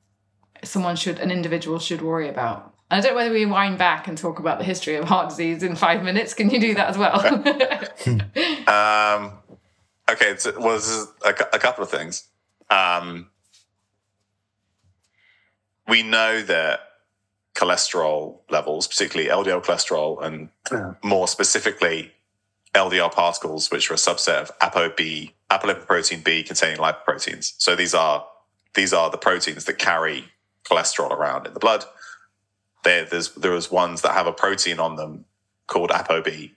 someone 0.63 0.95
should, 0.95 1.19
an 1.19 1.31
individual 1.31 1.79
should 1.79 2.01
worry 2.01 2.29
about? 2.29 2.73
I 2.89 3.01
don't 3.01 3.11
know 3.11 3.15
whether 3.15 3.33
we 3.33 3.45
wind 3.45 3.77
back 3.77 4.07
and 4.07 4.17
talk 4.17 4.39
about 4.39 4.59
the 4.59 4.63
history 4.63 4.95
of 4.95 5.05
heart 5.05 5.29
disease 5.29 5.61
in 5.61 5.75
five 5.75 6.03
minutes. 6.03 6.33
Can 6.33 6.49
you 6.49 6.59
do 6.59 6.75
that 6.75 6.89
as 6.89 6.97
well? 6.97 7.21
Um, 8.67 9.31
okay, 10.11 10.35
so, 10.37 10.53
well, 10.59 10.75
this 10.75 10.89
is 10.89 11.07
a, 11.23 11.29
a 11.29 11.59
couple 11.59 11.83
of 11.83 11.89
things. 11.89 12.27
Um, 12.69 13.29
we 15.87 16.03
know 16.03 16.41
that 16.41 16.81
cholesterol 17.55 18.39
levels, 18.49 18.87
particularly 18.87 19.29
LDL 19.29 19.63
cholesterol, 19.63 20.21
and 20.21 20.49
more 21.03 21.27
specifically 21.27 22.11
LDL 22.75 23.11
particles, 23.11 23.71
which 23.71 23.89
are 23.89 23.95
a 23.95 23.97
subset 23.97 24.41
of 24.41 24.59
ApoB, 24.59 25.31
apolipoprotein 25.49 26.23
B 26.23 26.43
containing 26.43 26.77
lipoproteins. 26.77 27.53
So 27.57 27.75
these 27.75 27.93
are 27.93 28.25
these 28.75 28.93
are 28.93 29.09
the 29.09 29.17
proteins 29.17 29.65
that 29.65 29.79
carry 29.79 30.25
cholesterol 30.65 31.11
around 31.11 31.47
in 31.47 31.53
the 31.53 31.59
blood. 31.59 31.85
There, 32.87 33.25
there's 33.35 33.69
ones 33.69 34.01
that 34.03 34.13
have 34.13 34.27
a 34.27 34.31
protein 34.31 34.79
on 34.79 34.95
them 34.95 35.25
called 35.67 35.89
ApoB, 35.89 36.51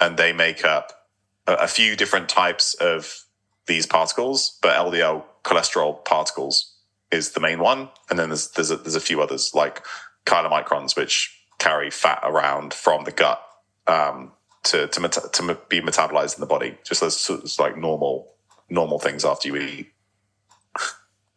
and 0.00 0.16
they 0.16 0.32
make 0.32 0.64
up 0.64 1.06
a, 1.46 1.52
a 1.52 1.66
few 1.66 1.96
different 1.96 2.30
types 2.30 2.72
of 2.72 3.26
these 3.66 3.84
particles, 3.86 4.58
but 4.62 4.74
LDL 4.74 5.22
cholesterol 5.44 6.02
particles 6.06 6.76
is 7.10 7.32
the 7.32 7.40
main 7.40 7.58
one, 7.58 7.90
and 8.08 8.18
then 8.18 8.30
there's 8.30 8.48
there's 8.52 8.70
a, 8.70 8.76
there's 8.76 8.94
a 8.94 9.00
few 9.00 9.20
others 9.20 9.54
like 9.54 9.84
chylomicrons, 10.24 10.96
which 10.96 11.38
carry 11.58 11.90
fat 11.90 12.20
around 12.24 12.72
from 12.72 13.04
the 13.04 13.12
gut 13.12 13.42
um, 13.86 14.32
to 14.62 14.86
to, 14.88 14.98
meta- 14.98 15.28
to 15.30 15.58
be 15.68 15.82
metabolized 15.82 16.36
in 16.36 16.40
the 16.40 16.46
body, 16.46 16.78
just 16.84 17.02
as 17.02 17.58
like 17.58 17.76
normal 17.76 18.32
normal 18.70 18.98
things 18.98 19.26
after 19.26 19.48
you 19.48 19.56
eat. 19.56 19.92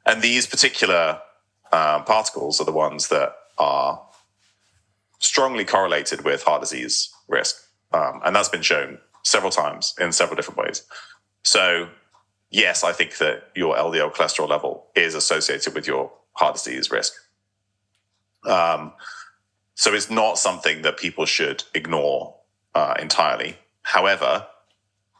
And 0.06 0.22
these 0.22 0.48
particular 0.48 1.20
um, 1.74 2.06
particles 2.06 2.62
are 2.62 2.65
the 2.65 2.72
ones 2.72 3.10
that 3.10 3.36
are 3.58 4.01
strongly 5.24 5.65
correlated 5.65 6.24
with 6.24 6.44
heart 6.44 6.62
disease 6.62 7.10
risk, 7.27 7.56
um, 7.94 8.22
and 8.25 8.36
that's 8.36 8.50
been 8.50 8.62
shown 8.62 9.00
several 9.24 9.51
times 9.51 9.94
in 10.00 10.12
several 10.12 10.36
different 10.36 10.58
ways. 10.58 10.84
So, 11.44 11.89
yes, 12.50 12.84
I 12.84 12.92
think 12.92 13.18
that 13.18 13.50
your 13.56 13.75
LDL 13.75 14.13
cholesterol 14.13 14.50
level 14.50 14.88
is 14.96 15.15
associated 15.15 15.74
with 15.74 15.88
your 15.88 16.12
heart 16.34 16.56
disease 16.56 16.92
risk. 16.92 17.13
Um, 18.46 18.94
so 19.75 19.94
it's 19.94 20.10
not 20.10 20.38
something 20.38 20.82
that 20.82 20.98
people 20.98 21.25
should 21.25 21.63
ignore 21.74 22.36
uh, 22.75 22.96
entirely. 23.00 23.58
However, 23.84 24.48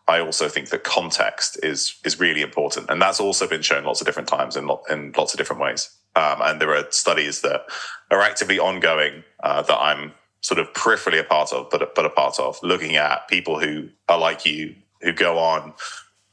I 0.08 0.20
also 0.20 0.50
think 0.50 0.70
that 0.70 0.84
context 0.84 1.58
is 1.64 1.96
is 2.04 2.20
really 2.20 2.42
important, 2.42 2.90
and 2.90 3.02
that's 3.02 3.22
also 3.22 3.48
been 3.48 3.62
shown 3.62 3.86
lots 3.86 4.02
of 4.02 4.06
different 4.06 4.28
times 4.28 4.58
in 4.58 4.68
lo- 4.68 4.84
in 4.90 5.14
lots 5.16 5.34
of 5.34 5.38
different 5.38 5.62
ways. 5.62 5.90
Um, 6.16 6.42
and 6.42 6.62
there 6.62 6.76
are 6.76 6.86
studies 6.92 7.42
that 7.42 7.66
are 8.12 8.22
actively 8.22 8.60
ongoing 8.60 9.24
uh, 9.42 9.62
that 9.64 9.78
I'm 9.80 10.14
sort 10.42 10.60
of 10.60 10.72
peripherally 10.74 11.20
a 11.20 11.24
part 11.24 11.52
of, 11.52 11.70
but 11.70 11.96
but 11.96 12.06
a 12.06 12.10
part 12.10 12.40
of 12.40 12.60
looking 12.62 12.96
at 12.96 13.28
people 13.28 13.60
who 13.60 13.90
are 14.08 14.20
like 14.20 14.46
you, 14.46 14.76
who 15.02 15.14
go 15.14 15.40
on 15.40 15.74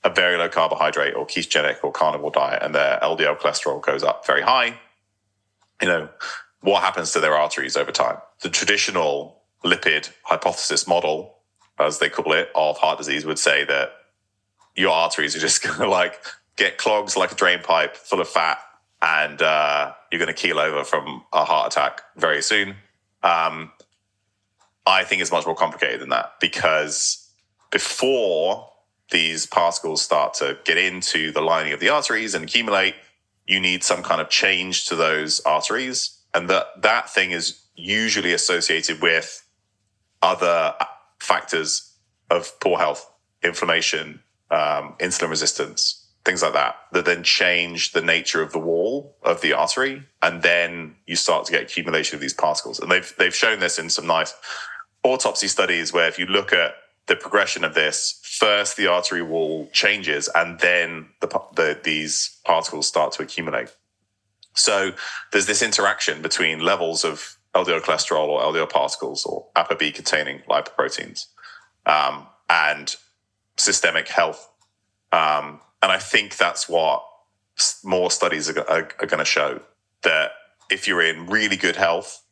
a 0.03 0.11
very 0.11 0.37
low 0.37 0.49
carbohydrate 0.49 1.15
or 1.15 1.27
ketogenic 1.27 1.77
or 1.83 1.93
carnivore 1.93 2.31
diet 2.31 2.63
and 2.63 2.75
their 2.75 2.99
LDL 3.03 3.39
cholesterol 3.39 3.83
goes 3.83 4.03
up 4.03 4.27
very 4.27 4.43
high, 4.43 4.79
you 5.81 5.89
know, 5.89 6.09
what 6.61 6.83
happens 6.83 7.13
to 7.13 7.21
their 7.21 7.35
arteries 7.35 7.77
over 7.77 7.93
time? 7.93 8.17
The 8.43 8.49
traditional 8.49 9.43
lipid 9.65 10.11
hypothesis 10.25 10.87
model, 10.87 11.37
as 11.79 11.99
they 11.99 12.09
call 12.09 12.33
it, 12.33 12.51
of 12.55 12.79
heart 12.79 12.99
disease 12.99 13.25
would 13.25 13.39
say 13.39 13.65
that 13.65 13.93
your 14.75 14.91
arteries 14.91 15.37
are 15.37 15.41
just 15.41 15.63
going 15.67 15.79
to 15.79 15.89
like 15.89 16.23
get 16.57 16.79
clogs 16.79 17.17
like 17.17 17.33
a 17.33 17.35
drain 17.35 17.61
pipe 17.61 17.97
full 17.97 18.21
of 18.21 18.29
fat 18.29 18.59
and 19.03 19.41
uh, 19.41 19.93
you're 20.11 20.19
going 20.19 20.35
to 20.35 20.35
keel 20.35 20.59
over 20.59 20.85
from 20.85 21.25
a 21.33 21.45
heart 21.45 21.73
attack 21.73 22.03
very 22.17 22.43
soon. 22.43 22.77
Um, 23.23 23.73
I 24.87 25.05
think 25.05 25.23
it's 25.23 25.33
much 25.33 25.47
more 25.47 25.55
complicated 25.55 26.01
than 26.01 26.11
that 26.11 26.35
because 26.41 27.31
before 27.71 28.71
these 29.11 29.47
particles 29.47 30.03
start 30.03 30.35
to 30.35 30.59
get 30.65 30.79
into 30.79 31.33
the 31.33 31.41
lining 31.41 31.73
of 31.73 31.81
the 31.81 31.89
arteries 31.89 32.35
and 32.35 32.45
accumulate, 32.45 32.95
you 33.47 33.61
need 33.61 33.83
some 33.83 34.03
kind 34.03 34.21
of 34.21 34.29
change 34.29 34.87
to 34.87 34.97
those 34.97 35.41
arteries. 35.41 36.19
And 36.33 36.49
that, 36.49 36.67
that 36.83 37.11
thing 37.11 37.33
is 37.33 37.63
usually 37.75 38.33
associated 38.33 39.03
with 39.03 39.45
other 40.23 40.75
factors 41.19 41.95
of 42.31 42.59
poor 42.61 42.79
health, 42.79 43.11
inflammation, 43.43 44.23
um, 44.51 44.95
insulin 45.01 45.31
resistance, 45.31 46.00
things 46.31 46.43
like 46.43 46.53
that, 46.53 46.77
that 46.93 47.05
then 47.05 47.25
change 47.25 47.91
the 47.91 48.01
nature 48.01 48.41
of 48.41 48.53
the 48.53 48.59
wall 48.59 49.17
of 49.25 49.41
the 49.41 49.53
artery. 49.53 50.05
And 50.23 50.43
then 50.43 50.95
you 51.07 51.17
start 51.17 51.45
to 51.47 51.53
get 51.53 51.63
accumulation 51.63 52.15
of 52.15 52.21
these 52.21 52.33
particles. 52.33 52.79
And 52.79 52.89
they've, 52.89 53.13
they've 53.19 53.35
shown 53.35 53.59
this 53.59 53.81
in 53.81 53.91
some 53.91 54.07
nice 54.07 54.33
autopsy 55.03 55.49
studies 55.49 55.93
where 55.93 56.07
if 56.07 56.21
you 56.21 56.27
look 56.27 56.53
at 56.53 56.75
the 57.07 57.17
progression 57.17 57.65
of 57.65 57.75
this, 57.75 58.21
first 58.23 58.77
the 58.77 58.87
artery 58.87 59.23
wall 59.23 59.69
changes 59.73 60.29
and 60.37 60.61
then 60.61 61.09
the, 61.21 61.27
the, 61.57 61.81
these 61.83 62.39
particles 62.45 62.87
start 62.87 63.13
to 63.15 63.23
accumulate. 63.25 63.75
So 64.55 64.93
there's 65.33 65.47
this 65.47 65.63
interaction 65.63 66.23
between 66.23 66.61
levels 66.61 67.05
of 67.05 67.39
LDL 67.57 67.81
cholesterol 67.81 68.29
or 68.29 68.41
LDL 68.43 68.71
particles 68.71 69.27
or 69.27 69.47
ApoB 69.57 69.93
containing 69.95 70.43
lipoproteins 70.49 71.27
um, 71.87 72.29
and 72.49 72.95
systemic 73.57 74.07
health. 74.07 74.49
Um, 75.11 75.61
and 75.83 75.91
I 75.91 75.99
think 75.99 76.37
that's 76.37 76.69
what 76.69 77.05
more 77.85 78.11
studies 78.11 78.49
are, 78.49 78.61
are, 78.69 78.89
are 79.01 79.07
going 79.07 79.19
to 79.19 79.25
show 79.25 79.61
that 80.03 80.33
if 80.71 80.87
you're 80.87 81.03
in 81.03 81.27
really 81.27 81.57
good 81.57 81.77
health, 81.77 82.23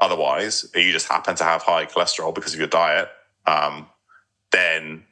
otherwise, 0.00 0.68
you 0.74 0.92
just 0.92 1.08
happen 1.08 1.36
to 1.36 1.44
have 1.44 1.62
high 1.62 1.86
cholesterol 1.86 2.34
because 2.34 2.52
of 2.52 2.58
your 2.58 2.68
diet, 2.68 3.08
um, 3.46 3.86
then 4.50 5.04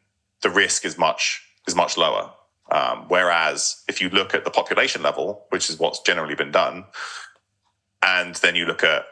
the 0.43 0.51
risk 0.51 0.85
is 0.85 0.99
much 0.99 1.43
is 1.67 1.75
much 1.75 1.97
lower. 1.97 2.31
Um, 2.71 3.05
whereas 3.09 3.83
if 3.89 4.01
you 4.01 4.09
look 4.09 4.35
at 4.35 4.45
the 4.45 4.51
population 4.51 5.03
level, 5.03 5.47
which 5.51 5.71
is 5.71 5.79
what's 5.79 6.01
generally 6.01 6.35
been 6.35 6.51
done, 6.51 6.85
and 8.03 8.35
then 8.37 8.55
you 8.55 8.67
look 8.67 8.83
at 8.83 9.05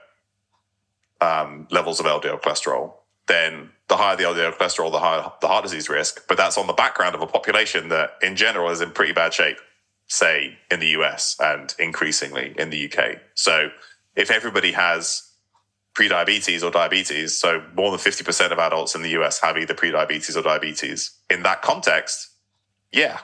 um, 1.20 1.66
levels 1.70 2.00
of 2.00 2.06
LDL 2.06 2.40
cholesterol, 2.42 2.92
then 3.28 3.70
the 3.88 3.96
higher 3.96 4.16
the 4.16 4.24
LDL 4.24 4.56
cholesterol, 4.56 4.90
the 4.92 4.98
higher 4.98 5.30
the 5.40 5.48
heart 5.48 5.64
disease 5.64 5.88
risk. 5.88 6.26
But 6.28 6.36
that's 6.36 6.58
on 6.58 6.66
the 6.66 6.72
background 6.72 7.14
of 7.14 7.22
a 7.22 7.26
population 7.26 7.88
that, 7.88 8.12
in 8.22 8.36
general, 8.36 8.70
is 8.70 8.80
in 8.80 8.90
pretty 8.90 9.12
bad 9.12 9.34
shape, 9.34 9.58
say 10.08 10.58
in 10.70 10.80
the 10.80 10.88
US 10.88 11.36
and 11.40 11.74
increasingly 11.78 12.54
in 12.58 12.70
the 12.70 12.90
UK. 12.92 13.18
So 13.34 13.70
if 14.16 14.30
everybody 14.30 14.72
has 14.72 15.30
prediabetes 15.94 16.62
or 16.62 16.70
diabetes, 16.70 17.38
so 17.38 17.62
more 17.74 17.90
than 17.90 18.00
50% 18.00 18.50
of 18.50 18.58
adults 18.58 18.94
in 18.94 19.02
the 19.02 19.10
US 19.10 19.40
have 19.40 19.58
either 19.58 19.74
prediabetes 19.74 20.36
or 20.36 20.42
diabetes, 20.42 21.12
in 21.30 21.42
that 21.42 21.62
context, 21.62 22.30
yeah, 22.92 23.20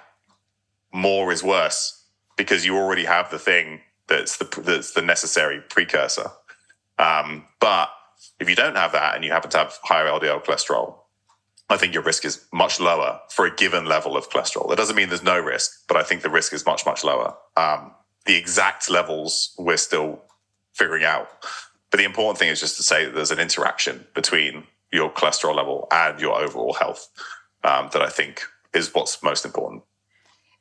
more 0.93 1.33
is 1.33 1.43
worse 1.43 2.05
because 2.37 2.65
you 2.65 2.77
already 2.77 3.05
have 3.05 3.31
the 3.31 3.39
thing 3.39 3.81
that's 4.07 4.39
the 4.39 4.63
that's 4.63 4.93
the 4.93 5.03
necessary 5.03 5.61
precursor. 5.69 6.31
Um, 6.99 7.47
but 7.61 7.91
if 8.41 8.49
you 8.49 8.55
don't 8.55 8.77
have 8.77 8.93
that 8.93 9.15
and 9.15 9.25
you 9.25 9.33
happen 9.33 9.51
to 9.51 9.59
have 9.59 9.79
higher 9.83 10.07
LDL 10.07 10.45
cholesterol, 10.45 10.97
I 11.71 11.77
think 11.77 11.93
your 11.93 12.03
risk 12.03 12.25
is 12.25 12.47
much 12.53 12.81
lower 12.81 13.21
for 13.31 13.47
a 13.47 13.55
given 13.55 13.85
level 13.85 14.17
of 14.17 14.31
cholesterol. 14.31 14.69
That 14.69 14.79
doesn't 14.79 14.97
mean 14.97 15.09
there's 15.09 15.23
no 15.23 15.39
risk, 15.39 15.87
but 15.87 15.97
I 15.97 16.03
think 16.03 16.23
the 16.23 16.31
risk 16.31 16.53
is 16.53 16.65
much, 16.65 16.87
much 16.87 17.05
lower. 17.05 17.35
Um, 17.57 17.93
the 18.25 18.37
exact 18.37 18.89
levels 18.89 19.55
we're 19.59 19.77
still 19.77 20.23
figuring 20.73 21.05
out. 21.05 21.29
But 21.91 21.99
the 21.99 22.05
important 22.05 22.39
thing 22.39 22.49
is 22.49 22.61
just 22.61 22.77
to 22.77 22.83
say 22.83 23.05
that 23.05 23.15
there's 23.15 23.31
an 23.31 23.39
interaction 23.39 24.07
between 24.15 24.65
your 24.93 25.11
cholesterol 25.11 25.55
level 25.55 25.89
and 25.91 26.21
your 26.21 26.39
overall 26.39 26.75
health 26.75 27.09
um, 27.65 27.91
that 27.93 28.03
I 28.03 28.09
think 28.09 28.43
is 28.75 28.95
what's 28.95 29.23
most 29.23 29.45
important. 29.45 29.83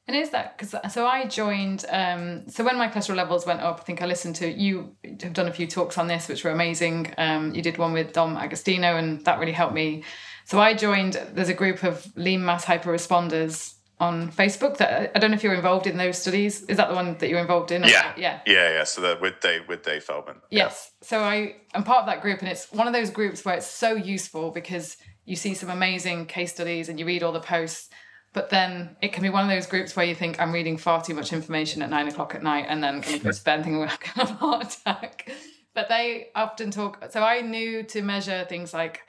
And 0.07 0.15
is 0.15 0.29
that 0.29 0.57
because 0.57 0.73
so 0.93 1.05
I 1.05 1.25
joined? 1.25 1.85
Um, 1.89 2.47
so 2.47 2.63
when 2.63 2.77
my 2.77 2.87
cholesterol 2.87 3.17
levels 3.17 3.45
went 3.45 3.59
up, 3.59 3.79
I 3.81 3.83
think 3.83 4.01
I 4.01 4.05
listened 4.05 4.37
to 4.37 4.49
you 4.49 4.95
have 5.21 5.33
done 5.33 5.49
a 5.49 5.53
few 5.53 5.67
talks 5.67 5.97
on 5.97 6.07
this, 6.07 6.29
which 6.29 6.45
were 6.45 6.51
amazing. 6.51 7.13
Um, 7.17 7.53
you 7.53 7.61
did 7.61 7.77
one 7.77 7.91
with 7.91 8.13
Dom 8.13 8.35
D'Agostino, 8.35 8.95
and 8.95 9.23
that 9.25 9.37
really 9.39 9.51
helped 9.51 9.73
me. 9.73 10.03
So 10.45 10.59
I 10.59 10.75
joined. 10.75 11.21
There's 11.33 11.49
a 11.49 11.53
group 11.53 11.83
of 11.83 12.07
lean 12.15 12.45
mass 12.45 12.63
hyper 12.63 12.89
responders 12.89 13.73
on 13.99 14.31
Facebook. 14.31 14.77
That 14.77 15.11
I 15.13 15.19
don't 15.19 15.31
know 15.31 15.35
if 15.35 15.43
you're 15.43 15.53
involved 15.53 15.87
in 15.87 15.97
those 15.97 16.17
studies. 16.17 16.61
Is 16.63 16.77
that 16.77 16.87
the 16.87 16.95
one 16.95 17.17
that 17.17 17.27
you're 17.27 17.41
involved 17.41 17.73
in? 17.73 17.83
Yeah, 17.83 18.13
yeah, 18.15 18.39
yeah, 18.45 18.69
yeah. 18.75 18.83
So 18.85 19.01
that 19.01 19.19
with 19.19 19.41
Dave 19.41 19.67
with 19.67 19.83
Dave 19.83 20.05
Feldman. 20.05 20.37
Yes. 20.49 20.93
Yeah. 21.01 21.07
So 21.07 21.19
I 21.19 21.55
am 21.73 21.83
part 21.83 21.99
of 21.99 22.05
that 22.05 22.21
group, 22.21 22.39
and 22.39 22.47
it's 22.47 22.71
one 22.71 22.87
of 22.87 22.93
those 22.93 23.09
groups 23.09 23.43
where 23.43 23.55
it's 23.55 23.67
so 23.67 23.95
useful 23.95 24.51
because 24.51 24.95
you 25.25 25.35
see 25.35 25.53
some 25.53 25.69
amazing 25.69 26.27
case 26.27 26.53
studies 26.53 26.87
and 26.87 26.97
you 26.97 27.05
read 27.05 27.23
all 27.23 27.33
the 27.33 27.41
posts 27.41 27.89
but 28.37 28.51
then 28.51 28.95
it 29.01 29.13
can 29.13 29.23
be 29.23 29.31
one 29.31 29.43
of 29.43 29.49
those 29.49 29.65
groups 29.65 29.95
where 29.95 30.05
you 30.05 30.13
think 30.13 30.39
I'm 30.39 30.51
reading 30.51 30.77
far 30.77 31.03
too 31.03 31.15
much 31.15 31.33
information 31.33 31.81
at 31.81 31.89
nine 31.89 32.07
o'clock 32.07 32.35
at 32.35 32.43
night 32.43 32.67
and 32.69 32.83
then 32.83 33.01
going 33.01 33.19
to 33.19 33.33
spend 33.33 33.63
thinking 33.63 33.81
I'm 33.81 33.87
going 33.87 33.99
to 33.99 34.09
have 34.09 34.29
a 34.29 34.33
heart 34.45 34.75
attack. 34.75 35.31
But 35.73 35.89
they 35.89 36.27
often 36.35 36.69
talk. 36.69 37.03
So 37.09 37.23
I 37.23 37.41
knew 37.41 37.81
to 37.81 38.03
measure 38.03 38.45
things 38.47 38.75
like 38.75 38.99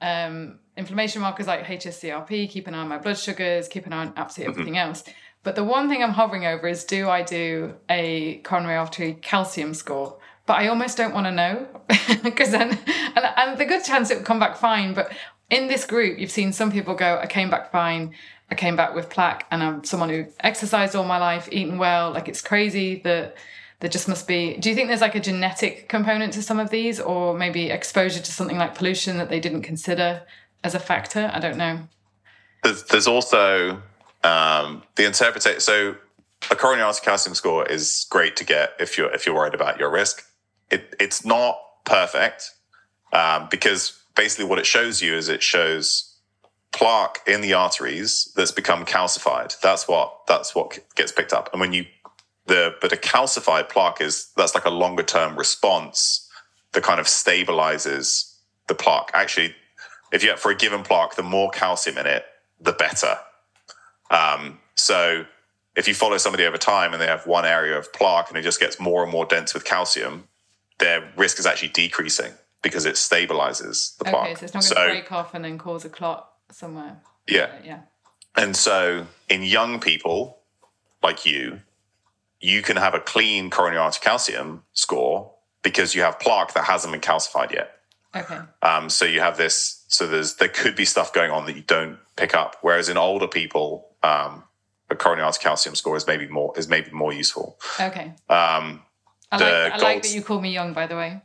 um, 0.00 0.58
inflammation 0.76 1.22
markers 1.22 1.46
like 1.46 1.62
HSCRP, 1.62 2.50
keep 2.50 2.66
an 2.66 2.74
eye 2.74 2.78
on 2.78 2.88
my 2.88 2.98
blood 2.98 3.16
sugars, 3.16 3.68
keep 3.68 3.86
an 3.86 3.92
eye 3.92 4.06
on 4.06 4.12
absolutely 4.16 4.54
mm-hmm. 4.54 4.60
everything 4.60 4.78
else. 4.78 5.04
But 5.44 5.54
the 5.54 5.62
one 5.62 5.88
thing 5.88 6.02
I'm 6.02 6.10
hovering 6.10 6.44
over 6.44 6.66
is 6.66 6.82
do 6.82 7.08
I 7.08 7.22
do 7.22 7.76
a 7.88 8.38
coronary 8.38 8.74
artery 8.74 9.14
calcium 9.22 9.74
score? 9.74 10.18
But 10.46 10.54
I 10.54 10.66
almost 10.66 10.96
don't 10.96 11.14
want 11.14 11.26
to 11.26 11.30
know 11.30 11.68
because 12.24 12.50
then, 12.50 12.76
and, 13.14 13.24
and 13.36 13.56
the 13.56 13.66
good 13.66 13.84
chance 13.84 14.10
it 14.10 14.16
would 14.16 14.26
come 14.26 14.40
back 14.40 14.56
fine. 14.56 14.94
But 14.94 15.12
in 15.50 15.68
this 15.68 15.84
group, 15.84 16.18
you've 16.18 16.30
seen 16.30 16.52
some 16.52 16.72
people 16.72 16.94
go, 16.94 17.18
I 17.22 17.26
came 17.26 17.50
back 17.50 17.70
fine. 17.70 18.14
I 18.50 18.54
came 18.54 18.76
back 18.76 18.94
with 18.94 19.08
plaque 19.08 19.46
and 19.50 19.62
I'm 19.62 19.84
someone 19.84 20.10
who 20.10 20.26
exercised 20.40 20.94
all 20.94 21.04
my 21.04 21.18
life, 21.18 21.48
eaten 21.50 21.78
well. 21.78 22.12
Like 22.12 22.28
it's 22.28 22.42
crazy 22.42 23.00
that 23.04 23.36
there 23.80 23.90
just 23.90 24.08
must 24.08 24.28
be. 24.28 24.56
Do 24.56 24.68
you 24.68 24.74
think 24.74 24.88
there's 24.88 25.00
like 25.00 25.14
a 25.14 25.20
genetic 25.20 25.88
component 25.88 26.32
to 26.34 26.42
some 26.42 26.58
of 26.58 26.70
these 26.70 27.00
or 27.00 27.34
maybe 27.34 27.70
exposure 27.70 28.20
to 28.20 28.32
something 28.32 28.58
like 28.58 28.74
pollution 28.74 29.18
that 29.18 29.28
they 29.28 29.40
didn't 29.40 29.62
consider 29.62 30.22
as 30.62 30.74
a 30.74 30.78
factor? 30.78 31.30
I 31.32 31.40
don't 31.40 31.56
know. 31.56 31.80
There's, 32.62 32.84
there's 32.84 33.06
also 33.06 33.82
um, 34.22 34.82
the 34.96 35.04
interpretation. 35.04 35.60
So 35.60 35.96
a 36.50 36.56
coronary 36.56 36.84
artery 36.84 37.04
calcium 37.04 37.34
score 37.34 37.66
is 37.66 38.06
great 38.10 38.36
to 38.36 38.44
get 38.44 38.74
if 38.78 38.98
you're 38.98 39.12
if 39.12 39.26
you're 39.26 39.34
worried 39.34 39.54
about 39.54 39.78
your 39.78 39.90
risk. 39.90 40.24
It, 40.70 40.94
it's 40.98 41.24
not 41.24 41.58
perfect 41.84 42.50
um, 43.12 43.48
because 43.50 44.02
basically 44.14 44.44
what 44.44 44.58
it 44.58 44.66
shows 44.66 45.02
you 45.02 45.14
is 45.14 45.28
it 45.28 45.42
shows 45.42 46.14
plaque 46.72 47.20
in 47.26 47.40
the 47.40 47.54
arteries 47.54 48.32
that's 48.36 48.52
become 48.52 48.84
calcified. 48.84 49.58
That's 49.60 49.86
what 49.86 50.26
that's 50.26 50.54
what 50.54 50.78
gets 50.96 51.12
picked 51.12 51.32
up. 51.32 51.50
And 51.52 51.60
when 51.60 51.72
you 51.72 51.86
the 52.46 52.74
but 52.80 52.92
a 52.92 52.96
calcified 52.96 53.68
plaque 53.68 54.00
is 54.00 54.30
that's 54.36 54.54
like 54.54 54.64
a 54.64 54.70
longer 54.70 55.02
term 55.02 55.36
response 55.36 56.28
that 56.72 56.82
kind 56.82 57.00
of 57.00 57.06
stabilizes 57.06 58.34
the 58.66 58.74
plaque. 58.74 59.10
Actually, 59.14 59.54
if 60.12 60.22
you 60.22 60.30
have 60.30 60.40
for 60.40 60.50
a 60.50 60.56
given 60.56 60.82
plaque, 60.82 61.14
the 61.14 61.22
more 61.22 61.50
calcium 61.50 61.98
in 61.98 62.06
it, 62.06 62.24
the 62.60 62.72
better. 62.72 63.16
Um, 64.10 64.58
so 64.74 65.24
if 65.76 65.88
you 65.88 65.94
follow 65.94 66.18
somebody 66.18 66.44
over 66.44 66.56
time 66.56 66.92
and 66.92 67.00
they 67.00 67.06
have 67.06 67.26
one 67.26 67.44
area 67.44 67.78
of 67.78 67.92
plaque 67.92 68.28
and 68.28 68.38
it 68.38 68.42
just 68.42 68.60
gets 68.60 68.78
more 68.78 69.02
and 69.02 69.10
more 69.10 69.24
dense 69.24 69.54
with 69.54 69.64
calcium, 69.64 70.28
their 70.78 71.12
risk 71.16 71.38
is 71.38 71.46
actually 71.46 71.68
decreasing 71.68 72.32
because 72.64 72.86
it 72.86 72.96
stabilizes 72.96 73.96
the 73.98 74.04
plaque. 74.04 74.30
Okay, 74.30 74.34
so 74.34 74.44
it's 74.46 74.54
not 74.54 74.62
going 74.64 74.74
to 74.74 74.80
so, 74.80 74.88
break 74.88 75.12
off 75.12 75.34
and 75.34 75.44
then 75.44 75.58
cause 75.58 75.84
a 75.84 75.88
clot 75.88 76.28
somewhere. 76.50 77.00
Yeah. 77.28 77.50
Yeah. 77.62 77.80
And 78.34 78.56
so 78.56 79.06
in 79.28 79.44
young 79.44 79.78
people 79.78 80.38
like 81.02 81.24
you, 81.24 81.60
you 82.40 82.62
can 82.62 82.76
have 82.76 82.94
a 82.94 83.00
clean 83.00 83.50
coronary 83.50 83.78
artery 83.78 84.00
calcium 84.02 84.64
score 84.72 85.30
because 85.62 85.94
you 85.94 86.02
have 86.02 86.18
plaque 86.18 86.54
that 86.54 86.64
hasn't 86.64 86.90
been 86.90 87.00
calcified 87.00 87.52
yet. 87.52 87.70
Okay. 88.16 88.38
Um, 88.62 88.90
so 88.90 89.04
you 89.04 89.20
have 89.20 89.36
this. 89.36 89.84
So 89.88 90.06
there's 90.06 90.36
there 90.36 90.48
could 90.48 90.74
be 90.74 90.84
stuff 90.84 91.12
going 91.12 91.30
on 91.30 91.46
that 91.46 91.56
you 91.56 91.62
don't 91.62 91.98
pick 92.16 92.34
up. 92.34 92.56
Whereas 92.62 92.88
in 92.88 92.96
older 92.96 93.28
people, 93.28 93.88
um, 94.02 94.44
a 94.90 94.96
coronary 94.96 95.26
artery 95.26 95.42
calcium 95.42 95.74
score 95.74 95.96
is 95.96 96.06
maybe 96.06 96.26
more 96.28 96.52
is 96.56 96.68
maybe 96.68 96.90
more 96.90 97.12
useful. 97.12 97.58
Okay. 97.80 98.14
Um, 98.28 98.82
I, 99.30 99.36
like, 99.36 99.72
I 99.72 99.76
like 99.78 100.02
that 100.02 100.14
you 100.14 100.22
call 100.22 100.40
me 100.40 100.52
young, 100.52 100.72
by 100.72 100.86
the 100.86 100.96
way. 100.96 101.22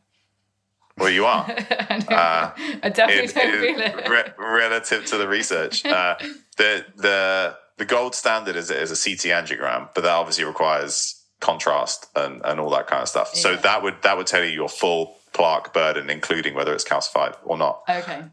Well, 0.99 1.09
you 1.09 1.25
are. 1.25 1.45
I, 1.47 2.03
uh, 2.09 2.79
I 2.83 2.89
definitely 2.89 3.27
don't 3.27 3.61
feel 3.61 3.81
it. 3.81 4.09
Re- 4.09 4.33
relative 4.37 5.05
to 5.05 5.17
the 5.17 5.27
research, 5.27 5.85
uh, 5.85 6.15
the 6.57 6.85
the 6.95 7.57
the 7.77 7.85
gold 7.85 8.13
standard 8.13 8.55
is, 8.55 8.69
is 8.69 8.91
a 8.91 8.95
CT 8.95 9.31
angiogram, 9.31 9.89
but 9.95 10.03
that 10.03 10.11
obviously 10.11 10.43
requires 10.43 11.23
contrast 11.39 12.07
and, 12.15 12.41
and 12.43 12.59
all 12.59 12.69
that 12.69 12.87
kind 12.87 13.01
of 13.01 13.07
stuff. 13.07 13.33
So 13.33 13.55
that 13.55 13.81
would 13.81 14.01
that 14.03 14.17
would 14.17 14.27
tell 14.27 14.43
you 14.43 14.49
your 14.49 14.69
full 14.69 15.17
plaque 15.33 15.73
burden, 15.73 16.09
including 16.09 16.53
whether 16.53 16.73
it's 16.73 16.83
calcified 16.83 17.35
or 17.43 17.57
not. 17.57 17.83
Okay. 17.87 18.23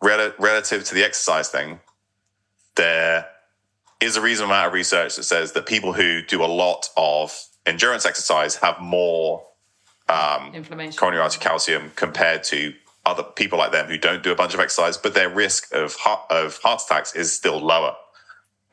Rel- 0.00 0.34
relative 0.38 0.84
to 0.84 0.94
the 0.94 1.02
exercise 1.04 1.48
thing, 1.48 1.80
there 2.76 3.26
is 4.00 4.16
a 4.16 4.20
reasonable 4.20 4.52
amount 4.52 4.68
of 4.68 4.72
research 4.72 5.16
that 5.16 5.24
says 5.24 5.52
that 5.52 5.66
people 5.66 5.94
who 5.94 6.22
do 6.22 6.44
a 6.44 6.46
lot 6.46 6.90
of 6.96 7.46
endurance 7.64 8.04
exercise 8.06 8.56
have 8.56 8.80
more 8.80 9.42
um, 10.08 10.54
Inflammation. 10.54 10.96
coronary 10.96 11.22
artery 11.22 11.40
calcium 11.40 11.92
compared 11.96 12.44
to 12.44 12.74
other 13.04 13.22
people 13.22 13.58
like 13.58 13.72
them 13.72 13.86
who 13.86 13.98
don't 13.98 14.22
do 14.22 14.32
a 14.32 14.34
bunch 14.34 14.54
of 14.54 14.60
exercise, 14.60 14.96
but 14.96 15.14
their 15.14 15.28
risk 15.28 15.72
of 15.72 15.94
heart, 15.94 16.20
of 16.30 16.58
heart 16.58 16.82
attacks 16.84 17.14
is 17.14 17.32
still 17.32 17.58
lower. 17.58 17.94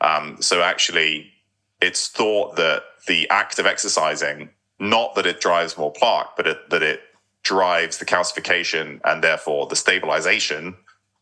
Um, 0.00 0.40
so 0.40 0.62
actually, 0.62 1.32
it's 1.80 2.08
thought 2.08 2.56
that 2.56 2.82
the 3.06 3.28
act 3.30 3.58
of 3.58 3.66
exercising, 3.66 4.50
not 4.78 5.14
that 5.14 5.26
it 5.26 5.40
drives 5.40 5.78
more 5.78 5.92
plaque, 5.92 6.36
but 6.36 6.46
it, 6.46 6.70
that 6.70 6.82
it 6.82 7.00
drives 7.42 7.98
the 7.98 8.04
calcification 8.04 9.00
and 9.04 9.22
therefore 9.22 9.66
the 9.66 9.76
stabilization 9.76 10.74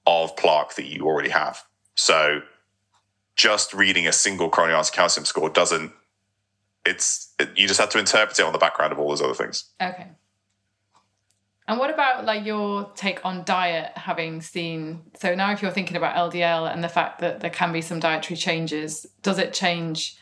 of 0.06 0.34
plaque 0.36 0.74
that 0.76 0.86
you 0.86 1.04
already 1.04 1.28
have. 1.28 1.62
So 1.94 2.42
just 3.36 3.74
reading 3.74 4.06
a 4.06 4.12
single 4.12 4.48
coronary 4.48 4.76
artery 4.76 4.94
calcium 4.94 5.24
score 5.24 5.50
doesn't. 5.50 5.92
It's 6.84 7.32
it, 7.38 7.50
you 7.56 7.68
just 7.68 7.80
have 7.80 7.90
to 7.90 7.98
interpret 7.98 8.38
it 8.38 8.44
on 8.44 8.52
the 8.52 8.58
background 8.58 8.92
of 8.92 8.98
all 8.98 9.08
those 9.08 9.22
other 9.22 9.34
things. 9.34 9.70
Okay. 9.80 10.08
And 11.68 11.78
what 11.78 11.90
about 11.90 12.24
like 12.24 12.44
your 12.44 12.90
take 12.96 13.24
on 13.24 13.44
diet, 13.44 13.92
having 13.96 14.40
seen 14.40 15.02
so 15.14 15.34
now 15.34 15.52
if 15.52 15.62
you're 15.62 15.70
thinking 15.70 15.96
about 15.96 16.16
LDL 16.32 16.72
and 16.72 16.82
the 16.82 16.88
fact 16.88 17.20
that 17.20 17.40
there 17.40 17.50
can 17.50 17.72
be 17.72 17.80
some 17.80 18.00
dietary 18.00 18.36
changes, 18.36 19.06
does 19.22 19.38
it 19.38 19.52
change 19.52 20.16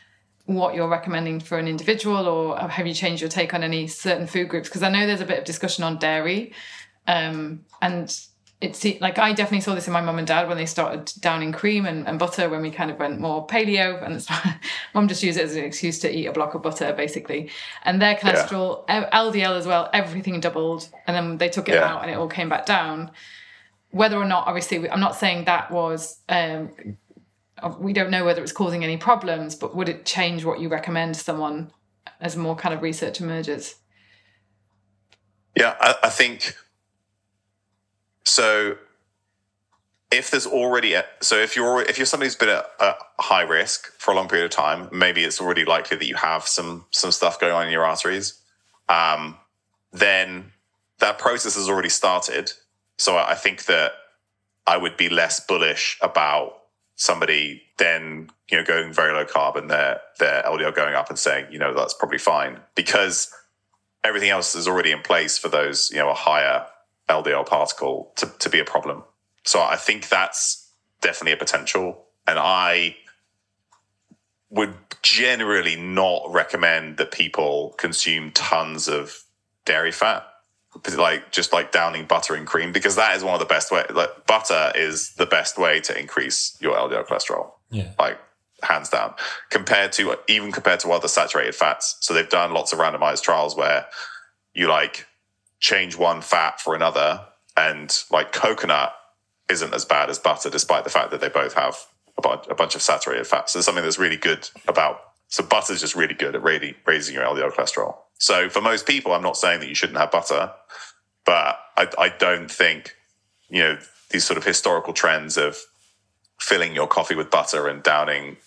what 0.45 0.75
you're 0.75 0.89
recommending 0.89 1.39
for 1.39 1.57
an 1.57 1.67
individual 1.67 2.27
or 2.27 2.57
have 2.57 2.85
you 2.85 2.93
changed 2.93 3.21
your 3.21 3.29
take 3.29 3.53
on 3.53 3.63
any 3.63 3.87
certain 3.87 4.27
food 4.27 4.49
groups? 4.49 4.69
Because 4.69 4.83
I 4.83 4.89
know 4.89 5.07
there's 5.07 5.21
a 5.21 5.25
bit 5.25 5.39
of 5.39 5.45
discussion 5.45 5.83
on 5.83 5.97
dairy. 5.97 6.53
Um, 7.07 7.65
and 7.81 8.15
it's 8.61 8.85
like 9.01 9.17
I 9.17 9.33
definitely 9.33 9.61
saw 9.61 9.73
this 9.73 9.87
in 9.87 9.93
my 9.93 10.01
mum 10.01 10.19
and 10.19 10.27
dad 10.27 10.47
when 10.47 10.55
they 10.55 10.67
started 10.67 11.11
downing 11.19 11.51
cream 11.51 11.87
and, 11.87 12.07
and 12.07 12.19
butter 12.19 12.47
when 12.47 12.61
we 12.61 12.69
kind 12.69 12.91
of 12.91 12.99
went 12.99 13.19
more 13.19 13.45
paleo 13.47 14.01
and 14.05 14.13
it's, 14.15 14.27
mum 14.93 15.07
just 15.07 15.23
used 15.23 15.39
it 15.39 15.45
as 15.45 15.55
an 15.55 15.63
excuse 15.63 15.97
to 15.99 16.15
eat 16.15 16.27
a 16.27 16.31
block 16.31 16.53
of 16.53 16.61
butter 16.61 16.93
basically. 16.93 17.49
And 17.83 17.99
their 17.99 18.15
cholesterol 18.15 18.85
L- 18.87 19.09
ldl 19.11 19.57
as 19.57 19.65
well 19.65 19.89
everything 19.93 20.39
doubled 20.39 20.87
and 21.07 21.15
then 21.15 21.37
they 21.39 21.49
took 21.49 21.69
it 21.69 21.73
Yeah. 21.73 21.85
out 21.91 22.03
and 22.03 22.11
it 22.11 22.13
all 22.15 22.27
came 22.27 22.49
back 22.49 22.67
down. 22.67 23.11
Whether 23.89 24.15
or 24.15 24.25
not 24.25 24.47
obviously 24.47 24.89
i'm 24.89 25.01
not 25.01 25.15
saying 25.15 25.45
that 25.45 25.71
was 25.71 26.19
um, 26.29 26.71
we 27.79 27.93
don't 27.93 28.11
know 28.11 28.25
whether 28.25 28.41
it's 28.43 28.51
causing 28.51 28.83
any 28.83 28.97
problems 28.97 29.55
but 29.55 29.75
would 29.75 29.89
it 29.89 30.05
change 30.05 30.45
what 30.45 30.59
you 30.59 30.69
recommend 30.69 31.15
to 31.15 31.21
someone 31.21 31.71
as 32.19 32.37
more 32.37 32.55
kind 32.55 32.73
of 32.75 32.81
research 32.83 33.19
emerges? 33.19 33.75
Yeah, 35.57 35.75
I, 35.81 35.95
I 36.03 36.09
think 36.09 36.55
so. 38.23 38.77
If 40.13 40.29
there's 40.29 40.45
already 40.45 40.95
a, 40.95 41.05
so 41.21 41.37
if 41.37 41.55
you're 41.55 41.81
if 41.83 41.97
you're 41.97 42.05
somebody 42.05 42.27
who's 42.27 42.35
been 42.35 42.49
at, 42.49 42.65
at 42.81 42.97
high 43.17 43.43
risk 43.43 43.93
for 43.97 44.11
a 44.11 44.15
long 44.17 44.27
period 44.27 44.43
of 44.43 44.51
time, 44.51 44.89
maybe 44.91 45.23
it's 45.23 45.39
already 45.39 45.63
likely 45.63 45.95
that 45.95 46.05
you 46.05 46.15
have 46.15 46.45
some 46.45 46.85
some 46.91 47.11
stuff 47.11 47.39
going 47.39 47.53
on 47.53 47.65
in 47.65 47.71
your 47.71 47.85
arteries. 47.85 48.37
Um, 48.89 49.37
then 49.93 50.51
that 50.99 51.17
process 51.17 51.55
has 51.55 51.69
already 51.69 51.87
started. 51.87 52.51
So 52.97 53.15
I 53.15 53.35
think 53.35 53.67
that 53.67 53.93
I 54.67 54.75
would 54.75 54.97
be 54.97 55.07
less 55.07 55.39
bullish 55.39 55.97
about 56.01 56.57
somebody 56.97 57.63
then 57.77 58.29
you 58.49 58.57
know 58.57 58.65
going 58.65 58.91
very 58.91 59.13
low 59.13 59.23
carb 59.23 59.55
and 59.55 59.71
their 59.71 60.01
their 60.19 60.43
LDL 60.43 60.75
going 60.75 60.93
up 60.93 61.09
and 61.09 61.17
saying 61.17 61.47
you 61.51 61.57
know 61.57 61.73
that's 61.73 61.93
probably 61.93 62.19
fine 62.19 62.59
because 62.75 63.33
everything 64.03 64.29
else 64.29 64.55
is 64.55 64.67
already 64.67 64.91
in 64.91 65.01
place 65.01 65.37
for 65.37 65.49
those, 65.49 65.89
you 65.91 65.97
know, 65.97 66.09
a 66.09 66.13
higher 66.13 66.65
LDL 67.11 67.45
particle 67.45 68.11
to, 68.15 68.25
to 68.39 68.49
be 68.49 68.59
a 68.59 68.65
problem. 68.65 69.03
So 69.43 69.61
I 69.61 69.75
think 69.75 70.09
that's 70.09 70.71
definitely 71.01 71.33
a 71.33 71.37
potential. 71.37 72.05
And 72.27 72.37
I 72.39 72.95
would 74.49 74.73
generally 75.01 75.75
not 75.75 76.23
recommend 76.29 76.97
that 76.97 77.11
people 77.11 77.73
consume 77.77 78.31
tons 78.31 78.87
of 78.87 79.23
dairy 79.65 79.91
fat, 79.91 80.25
like 80.97 81.31
just 81.31 81.53
like 81.53 81.71
downing 81.71 82.05
butter 82.05 82.35
and 82.35 82.45
cream, 82.45 82.71
because 82.71 82.95
that 82.95 83.15
is 83.15 83.23
one 83.23 83.33
of 83.33 83.39
the 83.39 83.45
best 83.45 83.71
way. 83.71 83.83
Like 83.89 84.25
butter 84.27 84.71
is 84.75 85.13
the 85.15 85.25
best 85.25 85.57
way 85.57 85.79
to 85.81 85.97
increase 85.99 86.57
your 86.61 86.75
LDL 86.75 87.07
cholesterol 87.07 87.51
Yeah. 87.71 87.91
like 87.99 88.19
hands 88.63 88.89
down 88.89 89.15
compared 89.49 89.91
to 89.91 90.15
even 90.27 90.51
compared 90.51 90.79
to 90.79 90.91
other 90.91 91.07
saturated 91.07 91.55
fats 91.55 91.97
so 91.99 92.13
they've 92.13 92.29
done 92.29 92.53
lots 92.53 92.71
of 92.71 92.77
randomized 92.77 93.23
trials 93.23 93.55
where 93.55 93.87
you 94.53 94.67
like 94.67 95.07
change 95.61 95.95
one 95.95 96.21
fat 96.21 96.59
for 96.59 96.75
another 96.75 97.25
and 97.55 98.03
like 98.11 98.33
coconut 98.33 98.93
isn't 99.49 99.73
as 99.73 99.85
bad 99.85 100.09
as 100.09 100.19
butter 100.19 100.49
despite 100.49 100.83
the 100.83 100.89
fact 100.89 101.11
that 101.11 101.21
they 101.21 101.29
both 101.29 101.53
have 101.53 101.77
a, 102.17 102.21
bunch 102.21 102.45
a 102.49 102.55
bunch 102.55 102.75
of 102.75 102.81
saturated 102.81 103.25
fats. 103.25 103.53
So 103.53 103.59
there's 103.59 103.65
something 103.65 103.83
that's 103.83 103.99
really 103.99 104.17
good 104.17 104.49
about 104.67 104.99
so 105.27 105.43
butter 105.43 105.71
is 105.71 105.79
just 105.79 105.95
really 105.95 106.13
good 106.13 106.35
at 106.35 106.43
really 106.43 106.75
raising 106.85 107.15
your 107.15 107.23
ldl 107.23 107.53
cholesterol. 107.53 107.95
So 108.17 108.49
for 108.49 108.59
most 108.59 108.85
people 108.85 109.13
i'm 109.13 109.21
not 109.21 109.37
saying 109.37 109.61
that 109.61 109.69
you 109.69 109.75
shouldn't 109.75 109.99
have 109.99 110.11
butter 110.11 110.51
but 111.25 111.59
i, 111.77 111.87
I 111.97 112.09
don't 112.09 112.51
think 112.51 112.95
you 113.49 113.59
know 113.59 113.77
these 114.09 114.25
sort 114.25 114.37
of 114.37 114.43
historical 114.43 114.93
trends 114.93 115.37
of 115.37 115.57
filling 116.39 116.73
your 116.73 116.87
coffee 116.87 117.15
with 117.15 117.29
butter 117.29 117.67
and 117.67 117.83
downing 117.83 118.37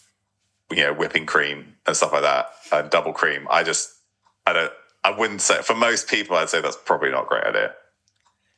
you 0.71 0.83
know 0.83 0.93
whipping 0.93 1.27
cream 1.27 1.77
and 1.87 1.97
stuff 1.97 2.13
like 2.13 2.23
that 2.23 2.51
and 2.73 2.91
double 2.91 3.13
cream 3.13 3.47
i 3.51 3.63
just 3.63 3.95
i 4.47 4.53
don't 4.53 4.73
i 5.05 5.11
wouldn't 5.11 5.41
say 5.41 5.61
for 5.63 5.75
most 5.75 6.09
people 6.09 6.37
i'd 6.37 6.49
say 6.49 6.61
that's 6.61 6.79
probably 6.85 7.11
not 7.11 7.25
a 7.25 7.27
great 7.27 7.45
idea 7.45 7.73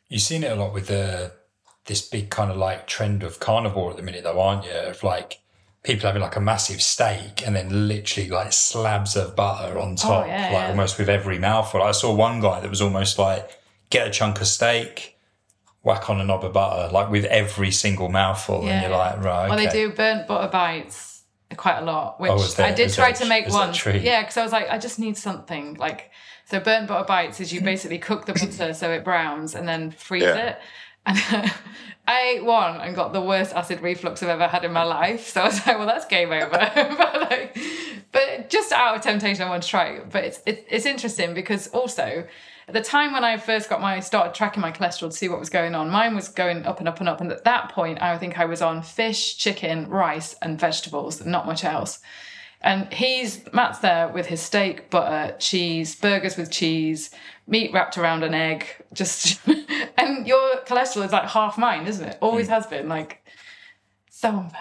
You've 0.08 0.22
seen 0.22 0.44
it 0.44 0.52
a 0.52 0.54
lot 0.54 0.72
with 0.72 0.86
the 0.86 1.32
this 1.86 2.00
big 2.08 2.30
kind 2.30 2.50
of 2.50 2.56
like 2.56 2.86
trend 2.86 3.22
of 3.24 3.40
carnivore 3.40 3.90
at 3.90 3.96
the 3.96 4.02
minute, 4.04 4.22
though, 4.24 4.40
aren't 4.40 4.64
you? 4.64 4.70
Of 4.70 5.02
like 5.02 5.40
people 5.82 6.06
having 6.06 6.22
like 6.22 6.36
a 6.36 6.40
massive 6.40 6.80
steak 6.80 7.44
and 7.46 7.56
then 7.56 7.88
literally 7.88 8.28
like 8.30 8.52
slabs 8.52 9.16
of 9.16 9.34
butter 9.34 9.78
on 9.78 9.92
oh, 9.92 9.96
top, 9.96 10.26
yeah, 10.28 10.42
like 10.44 10.52
yeah. 10.52 10.68
almost 10.68 10.98
with 10.98 11.08
every 11.08 11.38
mouthful. 11.38 11.82
I 11.82 11.90
saw 11.92 12.14
one 12.14 12.40
guy 12.40 12.60
that 12.60 12.70
was 12.70 12.80
almost 12.80 13.18
like 13.18 13.50
get 13.90 14.06
a 14.06 14.10
chunk 14.10 14.40
of 14.40 14.46
steak, 14.46 15.16
whack 15.82 16.08
on 16.08 16.20
a 16.20 16.24
knob 16.24 16.44
of 16.44 16.52
butter, 16.52 16.92
like 16.92 17.10
with 17.10 17.24
every 17.24 17.72
single 17.72 18.08
mouthful, 18.08 18.68
and 18.68 18.82
you're 18.82 18.96
like, 18.96 19.20
right, 19.22 19.48
Well, 19.48 19.58
they 19.58 19.68
do 19.68 19.90
burnt 19.92 20.28
butter 20.28 20.50
bites 20.52 21.22
quite 21.56 21.78
a 21.78 21.84
lot, 21.84 22.16
oh, 22.18 22.22
which 22.22 22.30
Oh, 22.32 22.38
there- 22.38 22.66
I 22.66 22.72
did 22.72 22.92
try 22.92 23.10
that- 23.10 23.22
to 23.22 23.28
make 23.28 23.46
is 23.46 23.52
that 23.52 23.58
once. 23.58 23.76
true? 23.76 23.92
Yeah, 23.92 24.22
because 24.22 24.36
I 24.36 24.42
was 24.44 24.52
like, 24.52 24.68
I 24.70 24.78
just 24.78 25.00
need 25.00 25.16
something 25.16 25.74
like. 25.74 26.10
So 26.48 26.60
burnt 26.60 26.88
butter 26.88 27.04
bites 27.04 27.40
is 27.40 27.52
you 27.52 27.60
basically 27.60 27.98
cook 27.98 28.26
the 28.26 28.32
butter 28.32 28.72
so 28.72 28.90
it 28.92 29.04
browns 29.04 29.54
and 29.54 29.68
then 29.68 29.90
freeze 29.90 30.22
Yeah. 30.22 30.36
it. 30.36 30.58
And 31.04 31.18
I 32.08 32.20
ate 32.36 32.44
one 32.44 32.80
and 32.80 32.94
got 32.94 33.12
the 33.12 33.20
worst 33.20 33.52
acid 33.54 33.80
reflux 33.80 34.22
I've 34.22 34.28
ever 34.28 34.46
had 34.46 34.64
in 34.64 34.72
my 34.72 34.84
life. 34.84 35.28
So 35.30 35.40
I 35.40 35.44
was 35.46 35.66
like, 35.66 35.76
well, 35.76 35.86
that's 35.86 36.06
game 36.06 36.30
over. 36.30 36.48
but 36.74 37.20
like, 37.30 37.58
but 38.12 38.48
just 38.48 38.70
out 38.72 38.96
of 38.96 39.02
temptation, 39.02 39.42
I 39.44 39.48
want 39.48 39.64
to 39.64 39.68
try 39.68 39.88
it. 39.88 40.10
But 40.10 40.24
it's 40.24 40.40
it, 40.46 40.66
it's 40.70 40.86
interesting 40.86 41.34
because 41.34 41.66
also 41.68 42.26
at 42.68 42.74
the 42.74 42.80
time 42.80 43.12
when 43.12 43.24
I 43.24 43.36
first 43.36 43.68
got 43.68 43.80
my 43.80 43.98
started 44.00 44.34
tracking 44.34 44.60
my 44.60 44.70
cholesterol 44.72 45.10
to 45.10 45.16
see 45.16 45.28
what 45.28 45.38
was 45.40 45.48
going 45.50 45.74
on, 45.74 45.90
mine 45.90 46.14
was 46.14 46.28
going 46.28 46.64
up 46.64 46.78
and 46.78 46.88
up 46.88 47.00
and 47.00 47.08
up. 47.08 47.20
And 47.20 47.30
at 47.32 47.42
that 47.44 47.70
point, 47.72 48.00
I 48.02 48.16
think 48.18 48.38
I 48.38 48.44
was 48.44 48.62
on 48.62 48.82
fish, 48.82 49.36
chicken, 49.36 49.88
rice, 49.88 50.34
and 50.42 50.58
vegetables, 50.60 51.24
not 51.24 51.46
much 51.46 51.64
else. 51.64 51.98
And 52.66 52.92
he's 52.92 53.40
Matt's 53.52 53.78
there 53.78 54.08
with 54.08 54.26
his 54.26 54.42
steak, 54.42 54.90
butter, 54.90 55.36
cheese, 55.38 55.94
burgers 55.94 56.36
with 56.36 56.50
cheese, 56.50 57.10
meat 57.46 57.72
wrapped 57.72 57.96
around 57.96 58.24
an 58.24 58.34
egg. 58.34 58.66
Just 58.92 59.40
and 59.96 60.26
your 60.26 60.56
cholesterol 60.66 61.04
is 61.06 61.12
like 61.12 61.28
half 61.28 61.56
mine, 61.56 61.86
isn't 61.86 62.04
it? 62.04 62.18
Always 62.20 62.48
has 62.48 62.66
been. 62.66 62.88
Like 62.88 63.24
so 64.10 64.30
unfair. 64.30 64.60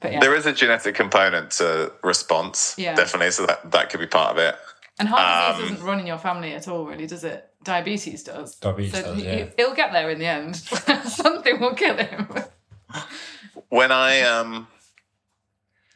But 0.00 0.12
yeah, 0.12 0.20
there 0.20 0.34
is 0.34 0.44
a 0.44 0.52
genetic 0.52 0.96
component 0.96 1.52
to 1.52 1.92
response 2.02 2.74
Yeah. 2.78 2.94
definitely 2.96 3.30
so 3.30 3.46
that 3.46 3.70
that 3.70 3.90
could 3.90 4.00
be 4.00 4.06
part 4.06 4.32
of 4.32 4.38
it 4.38 4.56
and 4.98 5.08
heart 5.08 5.56
disease 5.56 5.68
um, 5.70 5.74
doesn't 5.74 5.86
run 5.86 6.00
in 6.00 6.06
your 6.06 6.18
family 6.18 6.52
at 6.54 6.66
all, 6.68 6.84
really, 6.84 7.06
does 7.06 7.22
it? 7.22 7.48
Diabetes 7.62 8.24
does. 8.24 8.56
Diabetes 8.56 8.92
so 8.92 9.02
does, 9.02 9.16
he- 9.18 9.24
yeah. 9.24 9.46
he'll 9.56 9.74
get 9.74 9.92
there 9.92 10.10
in 10.10 10.18
the 10.18 10.26
end. 10.26 10.56
Something 11.04 11.60
will 11.60 11.74
kill 11.74 11.96
him. 11.96 12.28
when 13.68 13.92
I 13.92 14.22
um 14.22 14.66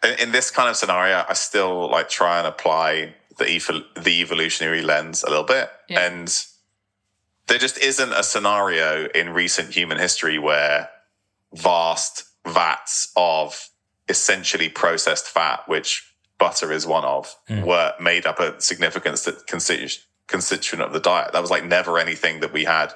in, 0.05 0.19
in 0.19 0.33
this 0.33 0.51
kind 0.51 0.69
of 0.69 0.77
scenario, 0.77 1.25
I 1.29 1.35
still 1.35 1.90
like 1.90 2.09
try 2.09 2.38
and 2.38 2.47
apply 2.47 3.14
the 3.38 3.45
evol- 3.45 3.85
the 4.03 4.21
evolutionary 4.21 4.83
lens 4.83 5.23
a 5.23 5.29
little 5.29 5.45
bit, 5.45 5.71
Yeah. 5.88 6.01
and 6.07 6.45
there 7.47 7.59
just 7.59 7.79
isn't 7.79 8.12
a 8.12 8.23
scenario 8.23 9.07
in 9.09 9.31
recent 9.31 9.75
human 9.75 9.99
history 9.99 10.38
where 10.38 10.88
vast 11.53 12.25
vats 12.47 13.12
of 13.17 13.69
essentially 14.09 14.69
processed 14.69 15.27
fat, 15.27 15.67
which 15.67 16.14
butter 16.38 16.73
is 16.73 16.87
one 16.87 17.05
of, 17.05 17.35
hmm. 17.49 17.62
were 17.62 17.95
made 18.01 18.27
up 18.27 18.38
a 18.40 18.61
significant 18.61 19.19
st- 19.19 19.47
constitu- 19.47 19.99
constituent 20.27 20.83
of 20.83 20.93
the 20.93 21.01
diet. 21.01 21.33
That 21.33 21.40
was 21.43 21.51
like 21.51 21.64
never 21.64 21.99
anything 21.99 22.40
that 22.40 22.53
we 22.53 22.64
had, 22.64 22.93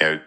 you 0.00 0.06
know, 0.06 0.20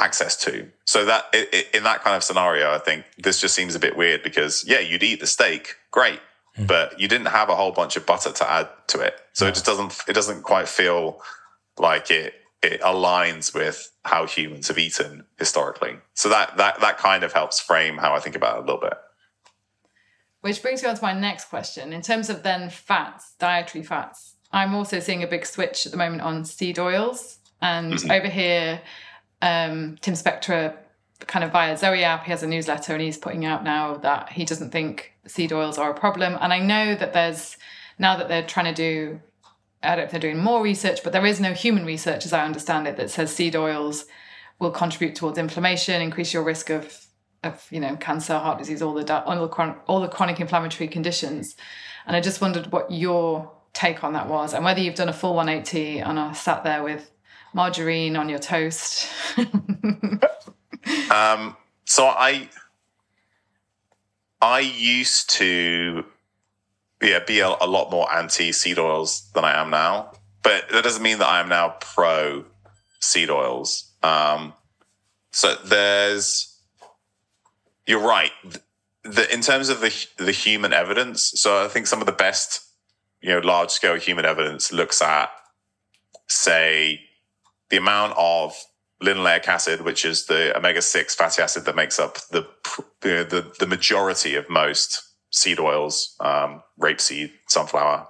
access 0.00 0.36
to. 0.36 0.70
So 0.84 1.04
that 1.04 1.26
i- 1.32 1.48
i- 1.52 1.66
in 1.72 1.84
that 1.84 2.02
kind 2.02 2.16
of 2.16 2.24
scenario, 2.24 2.74
I 2.74 2.78
think 2.78 3.04
this 3.18 3.40
just 3.40 3.54
seems 3.54 3.74
a 3.74 3.78
bit 3.78 3.96
weird 3.96 4.22
because 4.22 4.64
yeah, 4.66 4.80
you'd 4.80 5.02
eat 5.02 5.20
the 5.20 5.26
steak, 5.26 5.76
great, 5.90 6.20
hmm. 6.56 6.66
but 6.66 6.98
you 6.98 7.08
didn't 7.08 7.28
have 7.28 7.48
a 7.48 7.56
whole 7.56 7.72
bunch 7.72 7.96
of 7.96 8.04
butter 8.04 8.32
to 8.32 8.50
add 8.50 8.68
to 8.88 9.00
it. 9.00 9.14
So 9.32 9.46
it 9.46 9.54
just 9.54 9.66
doesn't 9.66 10.02
it 10.08 10.14
doesn't 10.14 10.42
quite 10.42 10.68
feel 10.68 11.22
like 11.78 12.10
it 12.10 12.34
it 12.62 12.80
aligns 12.80 13.54
with 13.54 13.90
how 14.04 14.26
humans 14.26 14.68
have 14.68 14.78
eaten 14.78 15.24
historically. 15.38 15.96
So 16.14 16.28
that 16.28 16.56
that 16.56 16.80
that 16.80 16.98
kind 16.98 17.22
of 17.22 17.32
helps 17.32 17.60
frame 17.60 17.98
how 17.98 18.14
I 18.14 18.20
think 18.20 18.36
about 18.36 18.56
it 18.56 18.62
a 18.62 18.66
little 18.66 18.80
bit. 18.80 18.94
Which 20.40 20.60
brings 20.60 20.82
me 20.82 20.90
on 20.90 20.96
to 20.96 21.02
my 21.02 21.14
next 21.14 21.46
question. 21.46 21.92
In 21.92 22.02
terms 22.02 22.28
of 22.28 22.42
then 22.42 22.68
fats, 22.68 23.34
dietary 23.38 23.82
fats, 23.82 24.34
I'm 24.52 24.74
also 24.74 25.00
seeing 25.00 25.22
a 25.22 25.26
big 25.26 25.46
switch 25.46 25.86
at 25.86 25.92
the 25.92 25.98
moment 25.98 26.20
on 26.22 26.44
seed 26.44 26.78
oils. 26.78 27.38
And 27.62 27.94
mm-hmm. 27.94 28.10
over 28.10 28.28
here, 28.28 28.82
um, 29.44 29.98
Tim 30.00 30.14
Spector, 30.14 30.74
kind 31.20 31.44
of 31.44 31.52
via 31.52 31.76
Zoe 31.76 32.02
app, 32.02 32.24
he 32.24 32.30
has 32.30 32.42
a 32.42 32.46
newsletter 32.46 32.94
and 32.94 33.02
he's 33.02 33.18
putting 33.18 33.44
out 33.44 33.62
now 33.62 33.96
that 33.98 34.30
he 34.30 34.44
doesn't 34.44 34.70
think 34.70 35.12
seed 35.26 35.52
oils 35.52 35.76
are 35.78 35.90
a 35.90 35.94
problem. 35.94 36.36
And 36.40 36.52
I 36.52 36.58
know 36.58 36.94
that 36.94 37.12
there's 37.12 37.58
now 37.98 38.16
that 38.16 38.28
they're 38.28 38.46
trying 38.46 38.74
to 38.74 38.82
do, 38.82 39.20
I 39.82 39.90
don't 39.90 39.98
know 39.98 40.04
if 40.04 40.10
they're 40.10 40.20
doing 40.20 40.42
more 40.42 40.62
research, 40.62 41.04
but 41.04 41.12
there 41.12 41.26
is 41.26 41.40
no 41.40 41.52
human 41.52 41.84
research, 41.84 42.24
as 42.24 42.32
I 42.32 42.44
understand 42.44 42.88
it, 42.88 42.96
that 42.96 43.10
says 43.10 43.34
seed 43.34 43.54
oils 43.54 44.06
will 44.58 44.70
contribute 44.70 45.14
towards 45.14 45.36
inflammation, 45.36 46.00
increase 46.00 46.32
your 46.32 46.42
risk 46.42 46.70
of 46.70 47.06
of 47.42 47.66
you 47.70 47.78
know 47.78 47.94
cancer, 47.96 48.38
heart 48.38 48.58
disease, 48.58 48.80
all 48.80 48.94
the 48.94 49.24
all 49.24 49.42
the 49.42 49.48
chron- 49.48 49.76
all 49.86 50.00
the 50.00 50.08
chronic 50.08 50.40
inflammatory 50.40 50.88
conditions. 50.88 51.54
And 52.06 52.16
I 52.16 52.20
just 52.22 52.40
wondered 52.40 52.72
what 52.72 52.90
your 52.90 53.52
take 53.74 54.02
on 54.02 54.14
that 54.14 54.28
was, 54.28 54.54
and 54.54 54.64
whether 54.64 54.80
you've 54.80 54.94
done 54.94 55.10
a 55.10 55.12
full 55.12 55.34
180 55.34 55.98
and 55.98 56.18
are 56.18 56.34
sat 56.34 56.64
there 56.64 56.82
with 56.82 57.10
margarine 57.54 58.16
on 58.16 58.28
your 58.28 58.38
toast. 58.38 59.08
Um, 61.10 61.56
so 61.84 62.06
I 62.06 62.48
I 64.40 64.60
used 64.60 65.30
to 65.30 66.04
yeah 67.00 67.20
be 67.20 67.40
a, 67.40 67.48
a 67.60 67.66
lot 67.66 67.90
more 67.90 68.12
anti 68.12 68.52
seed 68.52 68.78
oils 68.78 69.30
than 69.34 69.44
I 69.44 69.60
am 69.60 69.70
now, 69.70 70.12
but 70.42 70.68
that 70.70 70.84
doesn't 70.84 71.02
mean 71.02 71.18
that 71.18 71.28
I 71.28 71.40
am 71.40 71.48
now 71.48 71.76
pro 71.80 72.44
seed 73.00 73.30
oils. 73.30 73.92
Um, 74.02 74.54
so 75.30 75.54
there's 75.64 76.58
you're 77.86 78.06
right. 78.06 78.32
The, 79.04 79.32
in 79.32 79.40
terms 79.40 79.68
of 79.68 79.80
the 79.80 80.06
the 80.18 80.32
human 80.32 80.72
evidence, 80.72 81.32
so 81.36 81.64
I 81.64 81.68
think 81.68 81.86
some 81.86 82.00
of 82.00 82.06
the 82.06 82.12
best 82.12 82.60
you 83.20 83.30
know 83.30 83.38
large 83.38 83.70
scale 83.70 83.96
human 83.96 84.24
evidence 84.24 84.72
looks 84.72 85.00
at 85.00 85.30
say 86.26 87.00
the 87.70 87.76
amount 87.76 88.14
of 88.16 88.54
linoleic 89.02 89.46
acid, 89.48 89.82
which 89.82 90.04
is 90.04 90.26
the 90.26 90.56
omega 90.56 90.82
six 90.82 91.14
fatty 91.14 91.42
acid 91.42 91.64
that 91.64 91.76
makes 91.76 91.98
up 91.98 92.18
the 92.30 92.46
the 93.00 93.52
the 93.58 93.66
majority 93.66 94.34
of 94.34 94.48
most 94.48 95.02
seed 95.30 95.58
oils, 95.58 96.14
um, 96.20 96.62
rapeseed, 96.80 97.30
sunflower, 97.48 98.06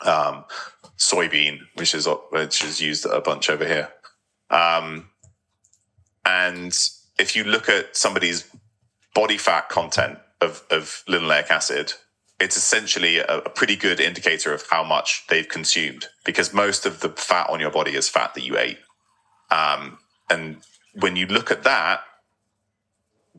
um, 0.00 0.44
soybean, 0.98 1.58
which 1.74 1.94
is 1.94 2.08
which 2.30 2.64
is 2.64 2.80
used 2.80 3.06
a 3.06 3.20
bunch 3.20 3.50
over 3.50 3.66
here. 3.66 3.90
Um, 4.50 5.10
and 6.24 6.76
if 7.18 7.36
you 7.36 7.44
look 7.44 7.68
at 7.68 7.96
somebody's 7.96 8.48
body 9.14 9.38
fat 9.38 9.68
content 9.68 10.18
of, 10.40 10.64
of 10.70 11.02
linoleic 11.08 11.50
acid, 11.50 11.92
it's 12.40 12.56
essentially 12.56 13.18
a, 13.18 13.38
a 13.38 13.50
pretty 13.50 13.76
good 13.76 14.00
indicator 14.00 14.52
of 14.52 14.64
how 14.70 14.82
much 14.82 15.24
they've 15.28 15.48
consumed 15.48 16.06
because 16.24 16.52
most 16.54 16.86
of 16.86 17.00
the 17.00 17.10
fat 17.10 17.48
on 17.50 17.60
your 17.60 17.70
body 17.70 17.94
is 17.94 18.08
fat 18.08 18.34
that 18.34 18.42
you 18.42 18.58
ate. 18.58 18.78
Um, 19.50 19.98
and 20.28 20.58
when 20.94 21.16
you 21.16 21.26
look 21.26 21.50
at 21.50 21.64
that, 21.64 22.00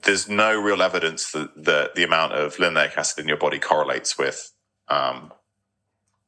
there's 0.03 0.29
no 0.29 0.59
real 0.59 0.81
evidence 0.81 1.31
that 1.31 1.55
the, 1.55 1.91
the 1.95 2.03
amount 2.03 2.33
of 2.33 2.55
linoleic 2.57 2.97
acid 2.97 3.19
in 3.19 3.27
your 3.27 3.37
body 3.37 3.59
correlates 3.59 4.17
with 4.17 4.51
um, 4.87 5.31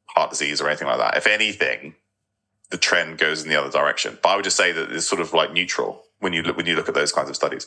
heart 0.06 0.30
disease 0.30 0.60
or 0.60 0.68
anything 0.68 0.88
like 0.88 0.98
that. 0.98 1.16
If 1.16 1.26
anything, 1.26 1.94
the 2.70 2.78
trend 2.78 3.18
goes 3.18 3.42
in 3.42 3.48
the 3.48 3.56
other 3.56 3.70
direction. 3.70 4.18
But 4.22 4.30
I 4.30 4.36
would 4.36 4.44
just 4.44 4.56
say 4.56 4.72
that 4.72 4.90
it's 4.90 5.06
sort 5.06 5.20
of 5.20 5.32
like 5.32 5.52
neutral 5.52 6.02
when 6.20 6.32
you 6.32 6.42
look 6.42 6.56
when 6.56 6.66
you 6.66 6.76
look 6.76 6.88
at 6.88 6.94
those 6.94 7.12
kinds 7.12 7.28
of 7.30 7.36
studies. 7.36 7.66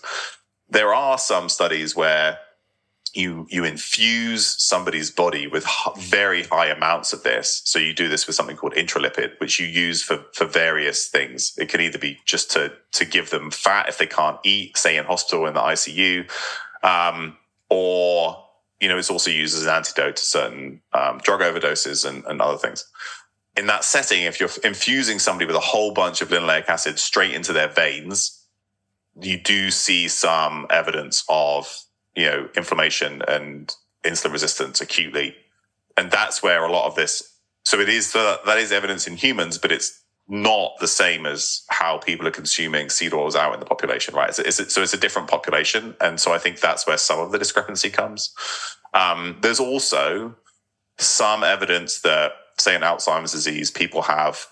There 0.70 0.94
are 0.94 1.18
some 1.18 1.50
studies 1.50 1.96
where 1.96 2.40
you 3.18 3.48
you 3.50 3.66
infuse 3.66 4.46
somebody's 4.62 5.10
body 5.10 5.48
with 5.48 5.66
very 5.98 6.44
high 6.44 6.68
amounts 6.68 7.14
of 7.14 7.24
this. 7.24 7.62
So 7.66 7.80
you 7.80 7.94
do 7.94 8.08
this 8.08 8.28
with 8.28 8.36
something 8.36 8.56
called 8.56 8.74
intralipid, 8.76 9.40
which 9.40 9.60
you 9.60 9.66
use 9.66 10.04
for 10.04 10.24
for 10.34 10.46
various 10.46 11.08
things. 11.08 11.54
It 11.58 11.70
can 11.70 11.82
either 11.82 11.98
be 11.98 12.20
just 12.26 12.52
to 12.52 12.74
to 12.94 13.06
give 13.06 13.32
them 13.32 13.50
fat 13.52 13.90
if 13.90 13.98
they 13.98 14.06
can't 14.06 14.38
eat, 14.44 14.78
say 14.78 14.98
in 14.98 15.06
hospital 15.06 15.48
in 15.48 15.56
the 15.56 15.60
ICU, 15.60 16.30
um, 16.84 17.36
or 17.70 18.44
you 18.80 18.88
know 18.88 18.98
it's 18.98 19.10
also 19.10 19.32
used 19.32 19.56
as 19.56 19.64
an 19.64 19.70
antidote 19.70 20.18
to 20.18 20.26
certain 20.26 20.82
um, 20.94 21.18
drug 21.20 21.42
overdoses 21.42 22.08
and, 22.08 22.24
and 22.26 22.42
other 22.42 22.58
things. 22.58 22.86
In 23.58 23.66
that 23.66 23.84
setting, 23.84 24.24
if 24.24 24.40
you're 24.40 24.50
infusing 24.64 25.18
somebody 25.18 25.48
with 25.48 25.56
a 25.56 25.60
whole 25.60 25.92
bunch 25.92 26.22
of 26.22 26.30
linoleic 26.30 26.70
acid 26.70 27.00
straight 27.00 27.34
into 27.34 27.54
their 27.54 27.68
veins, 27.68 28.46
you 29.20 29.42
do 29.42 29.72
see 29.72 30.08
some 30.08 30.68
evidence 30.70 31.24
of 31.28 31.86
you 32.18 32.26
know 32.26 32.50
inflammation 32.58 33.22
and 33.28 33.74
insulin 34.04 34.34
resistance 34.34 34.82
acutely. 34.82 35.36
And 35.96 36.12
that's 36.12 36.44
where 36.44 36.66
a 36.66 36.72
lot 36.72 36.88
of 36.88 36.96
this 36.96 37.34
so 37.64 37.82
it 37.82 37.90
is 37.90 38.14
the, 38.14 38.40
that 38.46 38.58
is 38.58 38.72
evidence 38.72 39.08
in 39.08 39.16
humans 39.16 39.58
but 39.58 39.72
it's 39.72 40.04
not 40.30 40.74
the 40.80 40.88
same 40.88 41.26
as 41.26 41.64
how 41.70 41.98
people 41.98 42.28
are 42.28 42.32
consuming 42.32 42.90
seed 42.90 43.14
oils 43.14 43.36
out 43.36 43.54
in 43.54 43.60
the 43.62 43.66
population 43.66 44.14
right? 44.14 44.38
It's, 44.38 44.60
it's, 44.60 44.74
so 44.74 44.82
it's 44.82 44.94
a 44.94 44.98
different 44.98 45.30
population. 45.30 45.96
And 46.02 46.20
so 46.20 46.34
i 46.34 46.40
think 46.40 46.60
that's 46.60 46.86
where 46.88 46.98
some 46.98 47.20
of 47.20 47.32
the 47.32 47.40
discrepancy 47.40 47.90
comes. 47.90 48.34
Um, 48.94 49.38
there's 49.42 49.60
also 49.60 50.36
some 50.98 51.44
evidence 51.44 52.02
that 52.02 52.32
say 52.58 52.76
in 52.76 52.82
alzheimer's 52.82 53.32
disease 53.32 53.70
people 53.70 54.02
have 54.02 54.48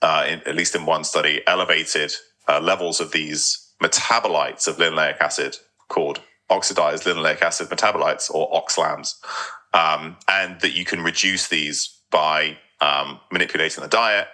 uh, 0.00 0.24
in, 0.28 0.40
at 0.46 0.54
least 0.54 0.76
in 0.76 0.86
one 0.86 1.02
study 1.02 1.42
elevated 1.48 2.12
uh, 2.48 2.60
levels 2.60 3.00
of 3.00 3.10
these 3.10 3.72
metabolites 3.82 4.68
of 4.68 4.76
linoleic 4.76 5.18
acid 5.20 5.56
called 5.88 6.20
oxidized 6.50 7.04
linoleic 7.04 7.42
acid 7.42 7.68
metabolites 7.68 8.30
or 8.30 8.50
oxlams, 8.52 9.14
um, 9.74 10.16
and 10.28 10.60
that 10.60 10.72
you 10.72 10.84
can 10.84 11.02
reduce 11.02 11.48
these 11.48 12.00
by 12.10 12.56
um, 12.80 13.20
manipulating 13.30 13.82
the 13.82 13.88
diet. 13.88 14.28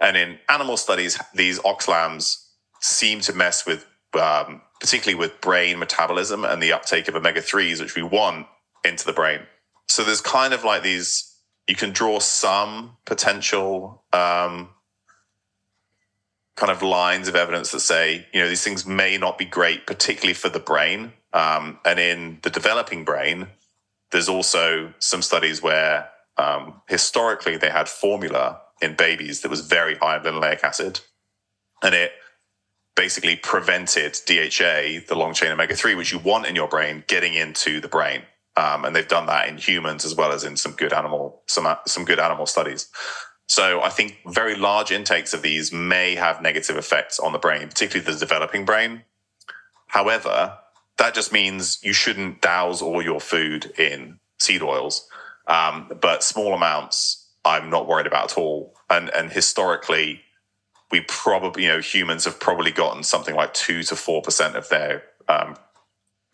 And 0.00 0.16
in 0.16 0.38
animal 0.48 0.76
studies, 0.76 1.18
these 1.34 1.58
oxlams 1.60 2.36
seem 2.80 3.20
to 3.20 3.32
mess 3.32 3.66
with, 3.66 3.86
um, 4.20 4.60
particularly 4.80 5.18
with 5.18 5.40
brain 5.40 5.78
metabolism 5.78 6.44
and 6.44 6.62
the 6.62 6.72
uptake 6.72 7.08
of 7.08 7.14
omega 7.14 7.40
3s, 7.40 7.80
which 7.80 7.94
we 7.94 8.02
want 8.02 8.46
into 8.84 9.06
the 9.06 9.12
brain. 9.12 9.40
So 9.88 10.02
there's 10.02 10.20
kind 10.20 10.52
of 10.52 10.64
like 10.64 10.82
these, 10.82 11.38
you 11.68 11.76
can 11.76 11.90
draw 11.90 12.18
some 12.18 12.96
potential 13.06 14.04
um, 14.12 14.70
kind 16.56 16.70
of 16.70 16.82
lines 16.82 17.28
of 17.28 17.34
evidence 17.34 17.72
that 17.72 17.80
say, 17.80 18.26
you 18.32 18.40
know, 18.40 18.48
these 18.48 18.62
things 18.62 18.86
may 18.86 19.18
not 19.18 19.38
be 19.38 19.44
great, 19.44 19.86
particularly 19.86 20.34
for 20.34 20.48
the 20.48 20.60
brain. 20.60 21.12
Um, 21.32 21.78
and 21.84 21.98
in 21.98 22.38
the 22.42 22.50
developing 22.50 23.04
brain, 23.04 23.48
there's 24.12 24.28
also 24.28 24.94
some 25.00 25.22
studies 25.22 25.60
where 25.62 26.08
um, 26.36 26.80
historically 26.88 27.56
they 27.56 27.70
had 27.70 27.88
formula 27.88 28.60
in 28.80 28.94
babies 28.94 29.40
that 29.40 29.50
was 29.50 29.60
very 29.66 29.96
high 29.96 30.16
in 30.16 30.22
linoleic 30.22 30.62
acid, 30.62 31.00
and 31.82 31.94
it 31.94 32.12
basically 32.94 33.36
prevented 33.36 34.16
DHA, 34.26 35.06
the 35.08 35.16
long 35.16 35.34
chain 35.34 35.50
omega 35.50 35.74
3, 35.74 35.96
which 35.96 36.12
you 36.12 36.18
want 36.20 36.46
in 36.46 36.54
your 36.54 36.68
brain, 36.68 37.02
getting 37.08 37.34
into 37.34 37.80
the 37.80 37.88
brain. 37.88 38.22
Um, 38.56 38.84
and 38.84 38.94
they've 38.94 39.08
done 39.08 39.26
that 39.26 39.48
in 39.48 39.58
humans 39.58 40.04
as 40.04 40.14
well 40.14 40.30
as 40.30 40.44
in 40.44 40.56
some 40.56 40.72
good 40.72 40.92
animal 40.92 41.42
some 41.46 41.66
some 41.86 42.04
good 42.04 42.20
animal 42.20 42.46
studies. 42.46 42.88
So 43.46 43.82
I 43.82 43.90
think 43.90 44.18
very 44.26 44.56
large 44.56 44.90
intakes 44.90 45.34
of 45.34 45.42
these 45.42 45.72
may 45.72 46.14
have 46.14 46.42
negative 46.42 46.76
effects 46.76 47.18
on 47.18 47.32
the 47.32 47.38
brain, 47.38 47.68
particularly 47.68 48.10
the 48.10 48.18
developing 48.18 48.64
brain. 48.64 49.02
However, 49.88 50.58
that 50.96 51.14
just 51.14 51.32
means 51.32 51.78
you 51.82 51.92
shouldn't 51.92 52.40
douse 52.40 52.80
all 52.80 53.02
your 53.02 53.20
food 53.20 53.72
in 53.78 54.18
seed 54.38 54.62
oils, 54.62 55.08
um, 55.46 55.90
but 56.00 56.22
small 56.22 56.54
amounts 56.54 57.28
I'm 57.44 57.68
not 57.68 57.86
worried 57.86 58.06
about 58.06 58.32
at 58.32 58.38
all. 58.38 58.74
And 58.88 59.10
and 59.10 59.30
historically, 59.30 60.22
we 60.90 61.02
probably 61.02 61.64
you 61.64 61.68
know 61.68 61.80
humans 61.80 62.24
have 62.24 62.40
probably 62.40 62.70
gotten 62.70 63.02
something 63.02 63.34
like 63.34 63.54
two 63.54 63.82
to 63.84 63.96
four 63.96 64.22
percent 64.22 64.56
of 64.56 64.68
their 64.68 65.02
um, 65.28 65.56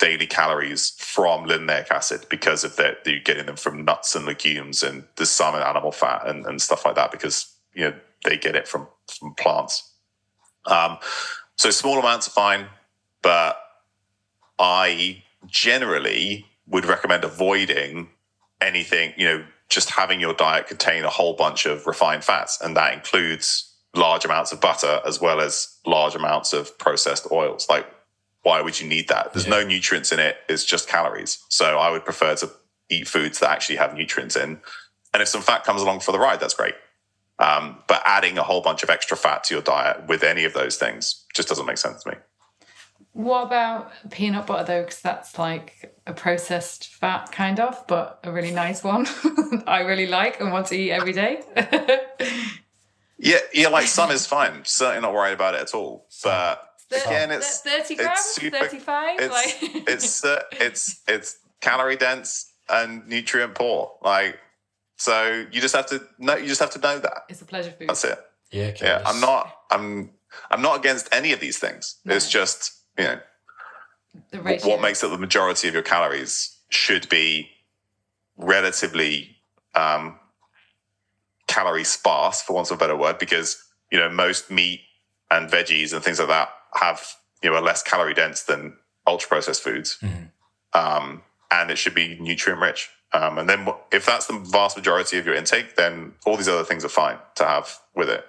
daily 0.00 0.26
calories 0.26 0.90
from 0.98 1.46
linoleic 1.46 1.90
acid 1.90 2.26
because 2.28 2.64
of 2.64 2.74
that 2.76 2.98
you're 3.06 3.20
getting 3.20 3.46
them 3.46 3.56
from 3.56 3.84
nuts 3.84 4.16
and 4.16 4.26
legumes 4.26 4.82
and 4.82 5.04
the 5.16 5.24
in 5.24 5.62
animal 5.62 5.92
fat 5.92 6.26
and, 6.26 6.44
and 6.46 6.60
stuff 6.60 6.84
like 6.84 6.96
that 6.96 7.12
because 7.12 7.54
you 7.74 7.82
know 7.82 7.94
they 8.24 8.36
get 8.36 8.56
it 8.56 8.66
from 8.66 8.88
from 9.06 9.34
plants 9.34 9.92
um, 10.66 10.98
so 11.56 11.70
small 11.70 11.98
amounts 11.98 12.26
are 12.26 12.32
fine 12.32 12.66
but 13.22 13.60
i 14.58 15.22
generally 15.46 16.46
would 16.66 16.84
recommend 16.84 17.22
avoiding 17.22 18.08
anything 18.60 19.12
you 19.16 19.26
know 19.26 19.44
just 19.68 19.90
having 19.90 20.18
your 20.18 20.34
diet 20.34 20.66
contain 20.66 21.04
a 21.04 21.10
whole 21.10 21.34
bunch 21.34 21.66
of 21.66 21.86
refined 21.86 22.24
fats 22.24 22.60
and 22.60 22.76
that 22.76 22.92
includes 22.92 23.70
large 23.94 24.24
amounts 24.24 24.52
of 24.52 24.60
butter 24.60 25.00
as 25.04 25.20
well 25.20 25.40
as 25.40 25.76
large 25.86 26.14
amounts 26.14 26.52
of 26.52 26.76
processed 26.78 27.26
oils. 27.30 27.68
Like, 27.68 27.86
why 28.42 28.60
would 28.60 28.80
you 28.80 28.88
need 28.88 29.08
that? 29.08 29.32
There's 29.32 29.46
no 29.46 29.62
nutrients 29.62 30.12
in 30.12 30.18
it. 30.18 30.38
It's 30.48 30.64
just 30.64 30.88
calories. 30.88 31.44
So 31.48 31.78
I 31.78 31.90
would 31.90 32.04
prefer 32.04 32.34
to 32.36 32.50
eat 32.88 33.06
foods 33.06 33.38
that 33.40 33.50
actually 33.50 33.76
have 33.76 33.94
nutrients 33.94 34.36
in. 34.36 34.60
And 35.12 35.22
if 35.22 35.28
some 35.28 35.42
fat 35.42 35.64
comes 35.64 35.82
along 35.82 36.00
for 36.00 36.12
the 36.12 36.18
ride, 36.18 36.40
that's 36.40 36.54
great. 36.54 36.74
Um, 37.38 37.78
but 37.86 38.02
adding 38.04 38.38
a 38.38 38.42
whole 38.42 38.60
bunch 38.60 38.82
of 38.82 38.90
extra 38.90 39.16
fat 39.16 39.44
to 39.44 39.54
your 39.54 39.62
diet 39.62 40.06
with 40.08 40.22
any 40.22 40.44
of 40.44 40.52
those 40.52 40.76
things 40.76 41.24
just 41.34 41.48
doesn't 41.48 41.66
make 41.66 41.78
sense 41.78 42.02
to 42.02 42.10
me. 42.10 42.16
What 43.12 43.46
about 43.46 43.90
peanut 44.10 44.46
butter 44.46 44.64
though? 44.64 44.82
Because 44.82 45.00
that's 45.00 45.38
like 45.38 45.96
a 46.06 46.12
processed 46.12 46.88
fat, 46.94 47.32
kind 47.32 47.58
of, 47.58 47.84
but 47.88 48.20
a 48.24 48.30
really 48.30 48.52
nice 48.52 48.84
one. 48.84 49.06
I 49.66 49.80
really 49.80 50.06
like 50.06 50.40
and 50.40 50.52
want 50.52 50.68
to 50.68 50.76
eat 50.76 50.92
every 50.92 51.12
day. 51.12 51.42
Yeah, 53.22 53.38
yeah, 53.52 53.68
like 53.68 53.86
some 53.86 54.10
is 54.10 54.26
fine. 54.26 54.64
Certainly 54.64 55.02
not 55.02 55.12
worried 55.12 55.34
about 55.34 55.54
it 55.54 55.60
at 55.60 55.74
all. 55.74 56.06
But 56.24 56.69
again, 56.92 57.30
it's 57.30 57.60
thirty 57.60 57.94
grams, 57.96 58.20
super- 58.20 58.58
thirty-five. 58.58 59.18
it's 59.20 59.32
like 59.32 59.86
it's 59.88 60.24
uh, 60.24 60.42
it's 60.52 61.00
it's 61.08 61.38
calorie 61.60 61.96
dense 61.96 62.52
and 62.68 63.06
nutrient 63.08 63.54
poor. 63.54 63.92
Like 64.02 64.38
so, 64.96 65.46
you 65.50 65.60
just 65.60 65.74
have 65.74 65.86
to 65.86 66.02
know. 66.18 66.36
You 66.36 66.46
just 66.46 66.60
have 66.60 66.70
to 66.72 66.78
know 66.78 66.98
that. 66.98 67.24
it's 67.28 67.40
a 67.42 67.44
pleasure 67.46 67.70
food. 67.72 67.88
That's 67.88 68.04
it. 68.04 68.18
Yeah, 68.50 68.64
okay, 68.66 68.86
Yeah, 68.86 69.02
I'm 69.06 69.20
not. 69.20 69.54
I'm. 69.70 70.10
I'm 70.50 70.62
not 70.62 70.78
against 70.78 71.08
any 71.12 71.32
of 71.32 71.40
these 71.40 71.58
things. 71.58 71.96
It's 72.04 72.30
just 72.30 72.72
you 72.98 73.04
know 73.04 73.18
The 74.30 74.40
ratio. 74.40 74.68
what 74.70 74.80
makes 74.80 75.02
up 75.02 75.10
the 75.10 75.18
majority 75.18 75.66
of 75.68 75.74
your 75.74 75.82
calories 75.82 76.56
should 76.68 77.08
be 77.08 77.48
relatively 78.36 79.36
um, 79.74 80.18
calorie 81.46 81.84
sparse, 81.84 82.42
for 82.42 82.52
want 82.54 82.70
of 82.70 82.76
a 82.76 82.78
better 82.78 82.96
word, 82.96 83.18
because 83.18 83.62
you 83.90 83.98
know 83.98 84.08
most 84.08 84.50
meat 84.50 84.80
and 85.30 85.50
veggies 85.50 85.92
and 85.92 86.02
things 86.02 86.18
like 86.18 86.28
that 86.28 86.48
have 86.74 87.14
you 87.42 87.50
know 87.50 87.56
are 87.56 87.62
less 87.62 87.82
calorie 87.82 88.14
dense 88.14 88.42
than 88.42 88.76
ultra 89.06 89.28
processed 89.28 89.62
foods, 89.62 89.98
Mhm. 90.02 90.30
um, 90.72 91.22
and 91.50 91.70
it 91.70 91.76
should 91.78 91.94
be 91.94 92.16
nutrient 92.20 92.60
rich. 92.60 92.90
Um, 93.12 93.38
and 93.38 93.48
then 93.48 93.66
if 93.90 94.06
that's 94.06 94.26
the 94.26 94.34
vast 94.38 94.76
majority 94.76 95.18
of 95.18 95.26
your 95.26 95.34
intake, 95.34 95.74
then 95.74 96.14
all 96.24 96.36
these 96.36 96.48
other 96.48 96.62
things 96.64 96.84
are 96.84 96.88
fine 96.88 97.18
to 97.36 97.44
have 97.44 97.78
with 97.94 98.08
it. 98.08 98.24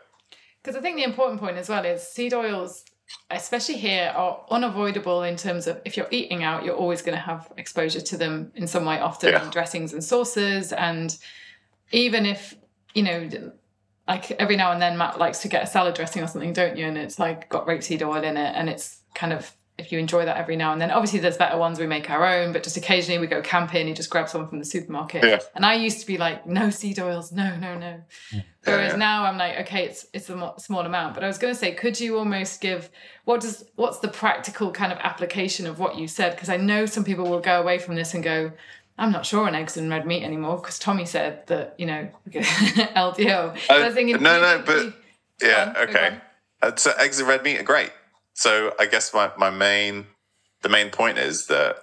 Because 0.64 0.76
I 0.76 0.82
think 0.82 0.96
the 0.98 1.04
important 1.04 1.40
point 1.40 1.58
as 1.58 1.70
well 1.70 1.86
is 1.86 2.02
seed 2.08 2.34
oils, 2.34 2.84
especially 3.30 3.78
here, 3.78 4.12
are 4.16 4.44
unavoidable 4.50 5.22
in 5.22 5.36
terms 5.36 5.68
of 5.68 5.80
if 5.86 5.98
you're 5.98 6.08
eating 6.10 6.44
out, 6.44 6.64
you're 6.64 6.76
always 6.76 7.02
going 7.04 7.16
to 7.16 7.22
have 7.24 7.52
exposure 7.58 8.02
to 8.02 8.18
them 8.18 8.52
in 8.56 8.66
some 8.66 8.86
way, 8.86 9.00
often 9.00 9.34
Yeah. 9.34 9.44
in 9.44 9.50
dressings 9.52 9.94
and 9.94 10.04
sauces. 10.04 10.74
And 10.74 11.16
even 11.92 12.26
if, 12.26 12.56
you 12.96 13.04
know, 13.04 13.28
like 14.08 14.32
every 14.32 14.56
now 14.56 14.72
and 14.72 14.82
then 14.82 14.98
Matt 14.98 15.20
likes 15.20 15.40
to 15.40 15.48
get 15.48 15.64
a 15.64 15.68
salad 15.68 15.96
dressing 15.96 16.22
or 16.24 16.28
something, 16.28 16.54
don't 16.54 16.78
you? 16.78 16.86
And 16.86 16.98
it's 16.98 17.20
like 17.20 17.50
got 17.50 17.68
rapeseed 17.68 18.02
oil 18.02 18.24
in 18.24 18.38
it. 18.38 18.54
And 18.56 18.70
it's 18.70 19.00
kind 19.14 19.32
of, 19.34 19.52
if 19.78 19.92
you 19.92 19.98
enjoy 20.00 20.26
that 20.26 20.38
every 20.38 20.56
now 20.56 20.74
and 20.74 20.82
then, 20.82 20.92
obviously 20.92 21.20
there's 21.20 21.38
better 21.38 21.58
ones 21.58 21.80
we 21.80 21.88
make 21.88 22.10
our 22.10 22.26
own, 22.26 22.52
but 22.54 22.62
just 22.62 22.78
occasionally 22.78 23.20
we 23.20 23.26
go 23.28 23.42
camping, 23.42 23.88
you 23.88 23.96
just 23.96 24.10
grab 24.10 24.30
some 24.30 24.48
from 24.48 24.60
the 24.60 24.66
supermarket. 24.66 25.24
Yeah. 25.24 25.40
And 25.56 25.66
I 25.66 25.76
used 25.76 26.02
to 26.02 26.06
be 26.08 26.18
like, 26.18 26.46
no 26.46 26.70
seed 26.70 27.00
oils, 27.00 27.32
no, 27.32 27.56
no, 27.56 27.78
no. 27.78 28.02
Whereas 28.64 28.92
Yeah. 28.92 28.98
now 28.98 29.24
I'm 29.26 29.38
like, 29.38 29.60
okay, 29.62 29.86
it's 29.86 30.06
it's 30.14 30.30
a 30.30 30.54
small 30.58 30.86
amount. 30.86 31.16
But 31.16 31.24
I 31.24 31.28
was 31.28 31.40
going 31.40 31.54
to 31.54 31.60
say, 31.60 31.74
could 31.74 32.00
you 32.00 32.18
almost 32.20 32.62
give 32.62 32.90
what 33.26 33.42
does 33.42 33.64
what's 33.76 34.00
the 34.00 34.08
practical 34.08 34.72
kind 34.72 34.92
of 34.92 35.00
application 35.00 35.66
of 35.66 35.80
what 35.80 35.98
you 35.98 36.08
said? 36.08 36.32
Because 36.32 36.50
I 36.50 36.58
know 36.58 36.86
some 36.86 37.04
people 37.04 37.26
will 37.28 37.40
go 37.40 37.60
away 37.60 37.80
from 37.80 37.96
this 37.96 38.14
and 38.14 38.24
go, 38.24 38.52
I'm 39.02 39.12
not 39.12 39.26
sure 39.26 39.48
on 39.48 39.56
eggs 39.56 39.76
and 39.78 39.90
red 39.90 40.06
meat 40.06 40.24
anymore 40.24 40.58
because 40.58 40.78
Tommy 40.80 41.06
said 41.06 41.46
that 41.48 41.76
you 41.78 41.86
know 41.88 42.08
LDL. 42.32 43.58
But 43.68 43.72
I 43.82 43.86
was 43.86 43.94
thinking, 43.96 44.16
Uh, 44.16 44.20
no, 44.20 44.42
no, 44.42 44.56
you- 44.58 44.64
but- 44.64 44.84
you- 44.84 44.94
Yeah. 45.42 45.74
on, 45.76 45.90
okay. 45.90 46.18
Uh, 46.62 46.76
so 46.76 46.92
eggs 47.00 47.20
and 47.20 47.28
red 47.28 47.44
meat 47.44 47.58
are 47.60 47.64
great. 47.64 47.92
So 48.34 48.74
I 48.80 48.86
guess 48.86 49.14
my, 49.14 49.32
my 49.38 49.50
main 49.50 50.06
the 50.62 50.70
main 50.70 50.90
point 50.92 51.18
is 51.18 51.48
that 51.48 51.78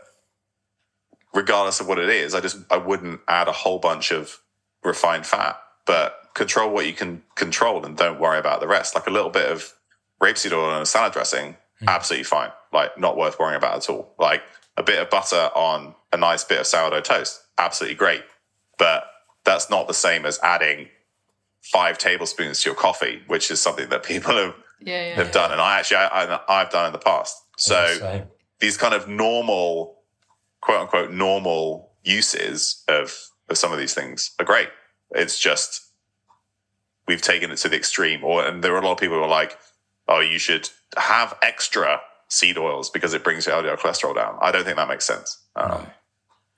regardless 1.34 1.80
of 1.80 1.88
what 1.88 1.98
it 1.98 2.08
is, 2.08 2.34
I 2.34 2.40
just 2.40 2.58
I 2.70 2.76
wouldn't 2.76 3.20
add 3.28 3.48
a 3.48 3.52
whole 3.52 3.78
bunch 3.78 4.10
of 4.12 4.38
refined 4.84 5.26
fat, 5.26 5.60
but 5.86 6.14
control 6.34 6.70
what 6.70 6.86
you 6.86 6.92
can 6.92 7.22
control 7.34 7.84
and 7.84 7.96
don't 7.96 8.20
worry 8.20 8.38
about 8.38 8.60
the 8.60 8.68
rest. 8.68 8.94
Like 8.94 9.06
a 9.06 9.10
little 9.10 9.30
bit 9.30 9.50
of 9.50 9.74
rapeseed 10.22 10.52
oil 10.52 10.72
and 10.72 10.82
a 10.82 10.86
salad 10.86 11.12
dressing, 11.12 11.56
absolutely 11.86 12.24
fine. 12.24 12.50
Like 12.72 12.96
not 12.98 13.16
worth 13.16 13.38
worrying 13.38 13.56
about 13.56 13.76
at 13.78 13.90
all. 13.90 14.14
Like 14.18 14.42
a 14.78 14.82
bit 14.82 15.02
of 15.02 15.10
butter 15.10 15.50
on 15.54 15.94
a 16.12 16.16
nice 16.16 16.44
bit 16.44 16.60
of 16.60 16.66
sourdough 16.66 17.00
toast, 17.00 17.42
absolutely 17.58 17.96
great. 17.96 18.22
But 18.78 19.04
that's 19.44 19.68
not 19.68 19.88
the 19.88 19.94
same 19.94 20.24
as 20.24 20.38
adding 20.42 20.88
five 21.60 21.98
tablespoons 21.98 22.62
to 22.62 22.70
your 22.70 22.76
coffee, 22.76 23.22
which 23.26 23.50
is 23.50 23.60
something 23.60 23.88
that 23.90 24.04
people 24.04 24.36
have 24.36 24.54
yeah, 24.80 25.08
yeah, 25.08 25.14
have 25.16 25.32
done, 25.32 25.50
and 25.50 25.60
I 25.60 25.80
actually 25.80 25.96
I, 25.96 26.36
I, 26.36 26.40
I've 26.48 26.70
done 26.70 26.86
in 26.86 26.92
the 26.92 26.98
past. 27.00 27.36
So 27.56 27.84
Same. 27.98 28.24
these 28.60 28.76
kind 28.76 28.94
of 28.94 29.08
normal, 29.08 29.98
quote 30.60 30.82
unquote, 30.82 31.10
normal 31.10 31.90
uses 32.04 32.84
of 32.86 33.12
of 33.48 33.58
some 33.58 33.72
of 33.72 33.78
these 33.78 33.94
things 33.94 34.30
are 34.38 34.44
great. 34.44 34.68
It's 35.10 35.40
just 35.40 35.82
we've 37.08 37.20
taken 37.20 37.50
it 37.50 37.56
to 37.56 37.68
the 37.68 37.76
extreme, 37.76 38.22
or 38.22 38.46
and 38.46 38.62
there 38.62 38.72
are 38.74 38.78
a 38.80 38.84
lot 38.84 38.92
of 38.92 38.98
people 38.98 39.16
who 39.16 39.24
are 39.24 39.28
like, 39.28 39.58
"Oh, 40.06 40.20
you 40.20 40.38
should 40.38 40.70
have 40.96 41.36
extra 41.42 42.00
seed 42.28 42.56
oils 42.58 42.90
because 42.90 43.14
it 43.14 43.24
brings 43.24 43.46
your 43.46 43.56
LDL 43.56 43.78
cholesterol 43.78 44.14
down." 44.14 44.38
I 44.40 44.52
don't 44.52 44.64
think 44.64 44.76
that 44.76 44.88
makes 44.88 45.06
sense. 45.06 45.38
Um, 45.56 45.68
No. 45.70 45.86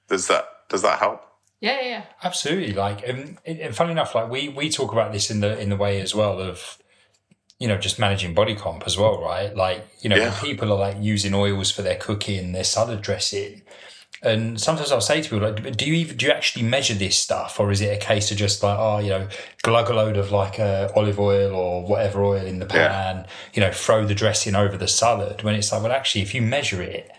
Does 0.08 0.26
that 0.28 0.46
does 0.68 0.82
that 0.82 0.98
help? 0.98 1.22
yeah, 1.60 1.76
yeah, 1.82 1.88
yeah. 1.88 2.04
Absolutely. 2.24 2.72
Like, 2.72 3.06
and, 3.06 3.38
and 3.44 3.76
funny 3.76 3.92
enough, 3.92 4.14
like 4.14 4.30
we 4.30 4.48
we 4.48 4.70
talk 4.70 4.92
about 4.92 5.12
this 5.12 5.30
in 5.30 5.40
the 5.40 5.58
in 5.60 5.68
the 5.68 5.76
way 5.76 6.00
as 6.00 6.14
well 6.14 6.40
of, 6.40 6.78
you 7.58 7.68
know, 7.68 7.76
just 7.76 7.98
managing 7.98 8.32
body 8.34 8.54
comp 8.56 8.84
as 8.86 8.96
well, 8.96 9.20
right? 9.22 9.54
Like, 9.54 9.86
you 10.00 10.08
know, 10.08 10.16
Yeah. 10.16 10.30
when 10.30 10.40
people 10.40 10.72
are 10.72 10.78
like 10.78 10.96
using 11.00 11.34
oils 11.34 11.70
for 11.70 11.82
their 11.82 11.96
cooking, 11.96 12.52
their 12.52 12.64
salad 12.64 13.02
dressing, 13.02 13.62
and 14.22 14.60
sometimes 14.60 14.92
I'll 14.92 15.00
say 15.00 15.22
to 15.22 15.28
people 15.30 15.48
like, 15.50 15.76
do 15.76 15.86
you 15.86 15.94
even 15.94 16.16
do 16.16 16.26
you 16.26 16.32
actually 16.32 16.64
measure 16.64 16.94
this 16.94 17.16
stuff, 17.18 17.58
or 17.58 17.70
is 17.70 17.80
it 17.80 17.86
a 17.86 17.96
case 18.04 18.30
of 18.30 18.36
just 18.36 18.62
like, 18.62 18.78
oh, 18.78 18.98
you 18.98 19.08
know, 19.10 19.28
glug 19.62 19.88
a 19.88 19.94
load 19.94 20.16
of 20.16 20.30
like 20.30 20.60
uh, 20.60 20.90
olive 20.94 21.18
oil 21.18 21.54
or 21.54 21.86
whatever 21.86 22.22
oil 22.22 22.44
in 22.44 22.58
the 22.58 22.66
pan, 22.66 23.26
you 23.54 23.60
know, 23.60 23.72
throw 23.72 24.04
the 24.06 24.14
dressing 24.14 24.54
over 24.54 24.76
the 24.76 24.88
salad? 24.88 25.42
When 25.42 25.54
it's 25.54 25.72
like, 25.72 25.82
well, 25.82 25.92
actually, 25.92 26.22
if 26.22 26.34
you 26.34 26.42
measure 26.42 26.82
it, 26.82 27.10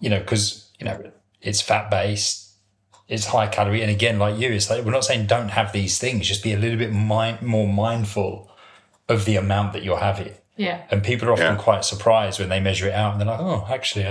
you 0.00 0.10
know, 0.10 0.18
because 0.18 0.68
you 0.78 0.84
know 0.86 1.12
it's 1.40 1.60
fat 1.60 1.90
based 1.90 2.40
it's 3.08 3.26
high 3.26 3.46
calorie. 3.46 3.82
And 3.82 3.90
again, 3.90 4.18
like 4.18 4.38
you, 4.38 4.50
it's 4.50 4.70
like 4.70 4.84
we're 4.84 4.92
not 4.92 5.04
saying 5.04 5.26
don't 5.26 5.50
have 5.50 5.72
these 5.72 5.98
things, 5.98 6.26
just 6.26 6.42
be 6.42 6.54
a 6.54 6.58
little 6.58 6.78
bit 6.78 6.92
mind, 6.92 7.42
more 7.42 7.68
mindful 7.68 8.50
of 9.08 9.26
the 9.26 9.36
amount 9.36 9.74
that 9.74 9.82
you're 9.82 9.98
having. 9.98 10.32
yeah. 10.56 10.82
And 10.90 11.02
people 11.02 11.28
are 11.28 11.32
often 11.32 11.56
Yeah. 11.56 11.62
quite 11.62 11.84
surprised 11.84 12.40
when 12.40 12.48
they 12.48 12.60
measure 12.60 12.86
it 12.88 12.94
out 12.94 13.12
and 13.12 13.20
they're 13.20 13.28
like, 13.28 13.40
oh, 13.40 13.66
actually, 13.68 14.04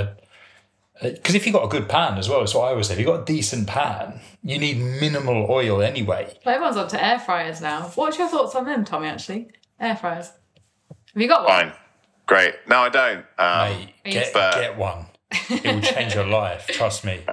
because 1.01 1.35
if 1.35 1.45
you've 1.45 1.53
got 1.53 1.63
a 1.65 1.67
good 1.67 1.89
pan 1.89 2.17
as 2.17 2.29
well, 2.29 2.39
that's 2.39 2.53
what 2.53 2.65
I 2.65 2.69
always 2.71 2.87
say. 2.87 2.93
If 2.93 2.99
you've 2.99 3.07
got 3.07 3.21
a 3.21 3.25
decent 3.25 3.67
pan, 3.67 4.19
you 4.43 4.57
need 4.59 4.77
minimal 4.77 5.47
oil 5.49 5.81
anyway. 5.81 6.33
Well, 6.45 6.55
everyone's 6.55 6.77
onto 6.77 6.97
air 6.97 7.19
fryers 7.19 7.61
now. 7.61 7.91
What's 7.95 8.17
your 8.17 8.27
thoughts 8.27 8.55
on 8.55 8.65
them, 8.65 8.85
Tommy? 8.85 9.07
Actually, 9.07 9.49
air 9.79 9.95
fryers. 9.95 10.31
Have 11.13 11.21
you 11.21 11.27
got 11.27 11.45
one? 11.45 11.69
Fine, 11.69 11.73
great. 12.27 12.53
No, 12.67 12.79
I 12.81 12.89
don't. 12.89 13.25
Um, 13.37 13.69
Mate, 14.05 14.13
get, 14.13 14.33
But- 14.33 14.53
get 14.55 14.77
one. 14.77 15.05
It 15.49 15.63
will 15.63 15.81
change 15.81 16.13
your 16.13 16.25
life. 16.27 16.67
Trust 16.67 17.05
me. 17.05 17.21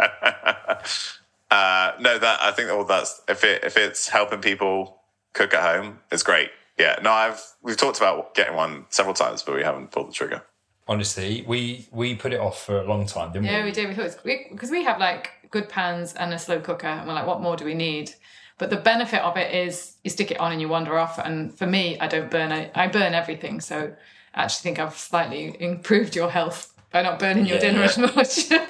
Uh, 1.51 1.93
no, 1.99 2.19
that 2.19 2.43
I 2.43 2.51
think 2.51 2.71
all 2.71 2.85
that's 2.85 3.23
if 3.27 3.43
it 3.43 3.65
if 3.65 3.77
it's 3.77 4.09
helping 4.09 4.41
people 4.41 5.01
cook 5.33 5.55
at 5.55 5.63
home, 5.63 6.01
it's 6.13 6.23
great. 6.23 6.51
Yeah, 6.79 6.99
no, 7.03 7.11
I've 7.11 7.43
we've 7.63 7.77
talked 7.77 7.97
about 7.97 8.35
getting 8.35 8.55
one 8.55 8.85
several 8.91 9.15
times, 9.15 9.43
but 9.43 9.55
we 9.55 9.63
haven't 9.63 9.91
pulled 9.91 10.09
the 10.09 10.13
trigger. 10.13 10.43
Honestly, 10.89 11.45
we 11.47 11.87
we 11.93 12.15
put 12.15 12.33
it 12.33 12.41
off 12.41 12.65
for 12.65 12.81
a 12.81 12.85
long 12.85 13.07
time, 13.07 13.33
didn't 13.33 13.47
Yeah, 13.47 13.59
we? 13.59 13.67
we 13.67 13.73
do. 13.73 13.89
We 13.89 13.95
thought 13.95 14.17
because 14.25 14.71
we, 14.71 14.85
have 14.85 14.99
like 14.99 15.31
good 15.51 15.69
pans 15.69 16.15
and 16.15 16.33
a 16.33 16.39
slow 16.39 16.61
cooker, 16.61 16.87
and 16.87 17.07
we're 17.07 17.15
like, 17.15 17.27
what 17.27 17.41
more 17.43 17.57
do 17.57 17.65
we 17.65 17.75
need? 17.75 18.15
But 18.57 18.71
the 18.71 18.77
benefit 18.77 19.21
of 19.23 19.37
it 19.37 19.55
is 19.55 19.97
you 20.03 20.11
stick 20.11 20.31
it 20.31 20.41
on 20.41 20.51
and 20.51 20.61
you 20.61 20.69
wander 20.69 20.99
off. 20.99 21.19
And 21.19 21.57
for 21.57 21.67
me, 21.67 21.99
I 22.01 22.09
don't 22.09 22.31
burn. 22.31 22.51
I, 22.53 22.71
I 22.75 22.87
burn 22.89 23.15
everything, 23.15 23.61
so 23.61 23.95
I 24.35 24.43
actually 24.45 24.63
think 24.63 24.79
I've 24.79 24.97
slightly 24.97 25.57
improved 25.61 26.17
your 26.17 26.31
health 26.31 26.75
by 26.91 27.03
not 27.03 27.19
burning 27.19 27.45
your 27.47 27.57
Yeah. 27.57 27.61
dinner 27.73 27.83
as 27.83 27.99
much. 27.99 28.51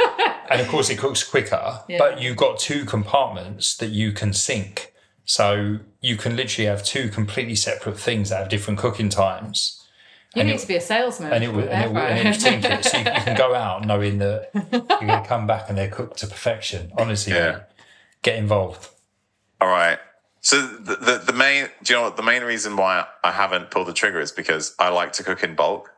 And 0.51 0.63
of 0.63 0.69
course, 0.69 0.89
it 0.89 0.97
cooks 0.97 1.23
quicker, 1.23 1.81
Yeah. 1.89 1.99
but 1.99 2.23
you've 2.23 2.39
got 2.39 2.59
two 2.59 2.87
compartments 2.87 3.77
that 3.77 3.91
you 3.91 4.13
can 4.13 4.33
sync. 4.33 4.95
So 5.27 5.81
you 6.01 6.17
can 6.17 6.37
literally 6.37 6.67
have 6.67 6.83
two 6.83 7.11
completely 7.11 7.55
separate 7.55 7.99
things 8.01 8.31
that 8.31 8.39
have 8.39 8.49
different 8.49 8.79
cooking 8.79 9.11
times. 9.11 9.78
You 10.35 10.41
And 10.43 10.49
need 10.49 10.57
it- 10.57 10.61
to 10.61 10.69
be 10.69 10.77
a 10.77 10.81
salesman. 10.81 11.33
And 11.33 11.43
it 11.45 11.49
will, 11.49 11.61
and 11.61 11.69
it 11.69 11.73
air 11.73 11.89
will, 11.91 11.99
and 11.99 12.19
it 12.19 12.25
will 12.27 12.61
fryer. 12.61 12.79
it. 12.79 12.85
So 12.85 12.99
you, 12.99 13.05
you 13.05 13.11
can 13.23 13.37
go 13.37 13.55
out 13.55 13.85
knowing 13.87 14.19
that 14.19 14.51
you're 14.55 14.81
going 14.81 15.07
to 15.09 15.25
come 15.27 15.47
back 15.47 15.69
and 15.69 15.77
they're 15.79 15.89
cooked 15.91 16.19
to 16.19 16.27
perfection. 16.27 16.93
Honestly, 16.99 17.33
Yeah. 17.35 17.61
get 18.23 18.37
involved. 18.37 18.89
All 19.61 19.69
right. 19.69 19.99
So 20.41 20.61
the, 20.67 20.95
the 20.97 21.19
the 21.27 21.33
main 21.33 21.69
do 21.83 21.93
you 21.93 21.99
know 21.99 22.05
what 22.05 22.17
the 22.17 22.23
main 22.23 22.43
reason 22.45 22.77
why 22.77 23.05
I 23.25 23.33
haven't 23.33 23.71
pulled 23.73 23.89
the 23.89 23.93
trigger 23.93 24.21
is 24.21 24.31
because 24.31 24.75
I 24.79 24.89
like 24.91 25.13
to 25.15 25.25
cook 25.25 25.43
in 25.43 25.57
bulk, 25.57 25.91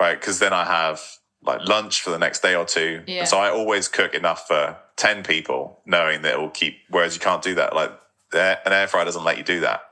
right? 0.00 0.18
Because 0.18 0.38
then 0.38 0.52
I 0.52 0.64
have 0.64 1.00
like 1.42 1.66
lunch 1.66 2.00
for 2.02 2.10
the 2.10 2.18
next 2.18 2.40
day 2.42 2.54
or 2.54 2.64
two, 2.64 3.02
Yeah. 3.08 3.20
and 3.20 3.28
so 3.28 3.38
I 3.38 3.50
always 3.50 3.88
cook 3.88 4.14
enough 4.14 4.46
for 4.46 4.76
ten 4.96 5.24
people, 5.24 5.80
knowing 5.84 6.22
that 6.22 6.34
it 6.34 6.40
will 6.40 6.48
keep. 6.50 6.76
Whereas 6.90 7.14
you 7.14 7.20
can't 7.20 7.42
do 7.42 7.56
that. 7.56 7.74
Like 7.74 7.90
an 8.32 8.72
air 8.72 8.86
fryer 8.86 9.04
doesn't 9.04 9.24
let 9.24 9.36
you 9.36 9.42
do 9.44 9.60
that. 9.60 9.82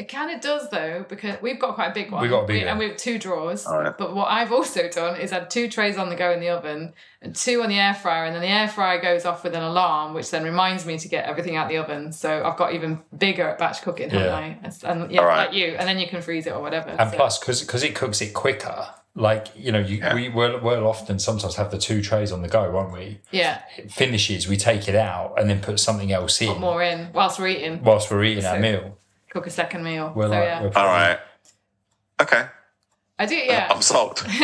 It 0.00 0.08
kind 0.08 0.34
of 0.34 0.40
does 0.40 0.70
though, 0.70 1.04
because 1.08 1.36
we've 1.42 1.58
got 1.60 1.74
quite 1.74 1.88
a 1.90 1.94
big 1.94 2.10
one. 2.10 2.22
We 2.22 2.28
got 2.28 2.44
a 2.44 2.46
big 2.46 2.62
We- 2.62 2.68
and 2.68 2.78
we 2.78 2.88
have 2.88 2.96
two 2.96 3.18
drawers. 3.18 3.66
Oh, 3.66 3.72
All 3.74 3.82
right. 3.82 3.96
But 3.98 4.14
what 4.14 4.28
I've 4.30 4.50
also 4.50 4.88
done 4.88 5.20
is 5.20 5.30
had 5.30 5.50
two 5.50 5.68
trays 5.68 5.98
on 5.98 6.08
the 6.08 6.16
go 6.16 6.32
in 6.32 6.40
the 6.40 6.48
oven 6.48 6.94
and 7.20 7.36
two 7.36 7.62
on 7.62 7.68
the 7.68 7.78
air 7.78 7.92
fryer, 7.92 8.24
and 8.24 8.34
then 8.34 8.40
the 8.40 8.48
air 8.48 8.66
fryer 8.66 8.98
goes 9.00 9.26
off 9.26 9.44
with 9.44 9.54
an 9.54 9.62
alarm, 9.62 10.14
which 10.14 10.30
then 10.30 10.42
reminds 10.42 10.86
me 10.86 10.96
to 10.98 11.06
get 11.08 11.26
everything 11.26 11.54
out 11.56 11.68
the 11.68 11.76
oven. 11.76 12.12
So 12.12 12.42
I've 12.44 12.56
got 12.56 12.72
even 12.72 13.00
bigger 13.16 13.46
at 13.46 13.58
batch 13.58 13.82
cooking, 13.82 14.08
haven't 14.08 14.26
Yeah. 14.26 14.34
I? 14.36 14.58
And- 14.64 15.02
And 15.02 15.12
yeah, 15.12 15.20
All 15.20 15.26
right. 15.26 15.46
like 15.48 15.54
you, 15.54 15.76
and 15.78 15.86
then 15.86 15.98
you 15.98 16.06
can 16.08 16.22
freeze 16.22 16.46
it 16.46 16.54
or 16.54 16.60
whatever. 16.62 16.88
And 16.88 17.10
so- 17.10 17.16
plus, 17.16 17.38
because 17.38 17.82
it 17.82 17.94
cooks 17.94 18.22
it 18.22 18.32
quicker, 18.32 18.86
like, 19.14 19.48
you 19.54 19.70
know, 19.70 19.80
you, 19.80 19.98
Yeah. 19.98 20.14
we 20.14 20.30
will, 20.30 20.60
will 20.60 20.86
often 20.88 21.18
sometimes 21.18 21.56
have 21.56 21.70
the 21.70 21.78
two 21.78 22.00
trays 22.00 22.32
on 22.32 22.40
the 22.40 22.48
go, 22.48 22.70
won't 22.70 22.92
we? 22.92 23.20
yeah, 23.32 23.58
It 23.76 23.92
finishes, 23.92 24.48
we 24.48 24.56
take 24.56 24.88
it 24.88 24.94
out 24.94 25.34
and 25.36 25.50
then 25.50 25.60
put 25.60 25.78
something 25.78 26.10
else 26.10 26.40
in 26.40 26.48
put 26.48 26.60
more 26.60 26.82
in 26.82 27.10
whilst 27.12 27.38
we're 27.38 27.48
eating. 27.48 27.82
whilst 27.82 28.10
we're 28.10 28.24
eating 28.24 28.46
our 28.46 28.58
meal. 28.58 28.96
Cook 29.30 29.46
a 29.46 29.50
second 29.50 29.82
meal. 29.84 30.12
We're 30.14 30.24
so 30.24 30.30
like, 30.30 30.42
yeah, 30.44 30.60
we're 30.60 30.66
All 30.66 30.72
probably- 30.72 30.90
right. 30.92 31.18
Okay. 32.20 32.46
I 33.18 33.26
do. 33.26 33.34
Yeah. 33.36 33.68
I'm 33.70 33.82
sold. 33.82 34.24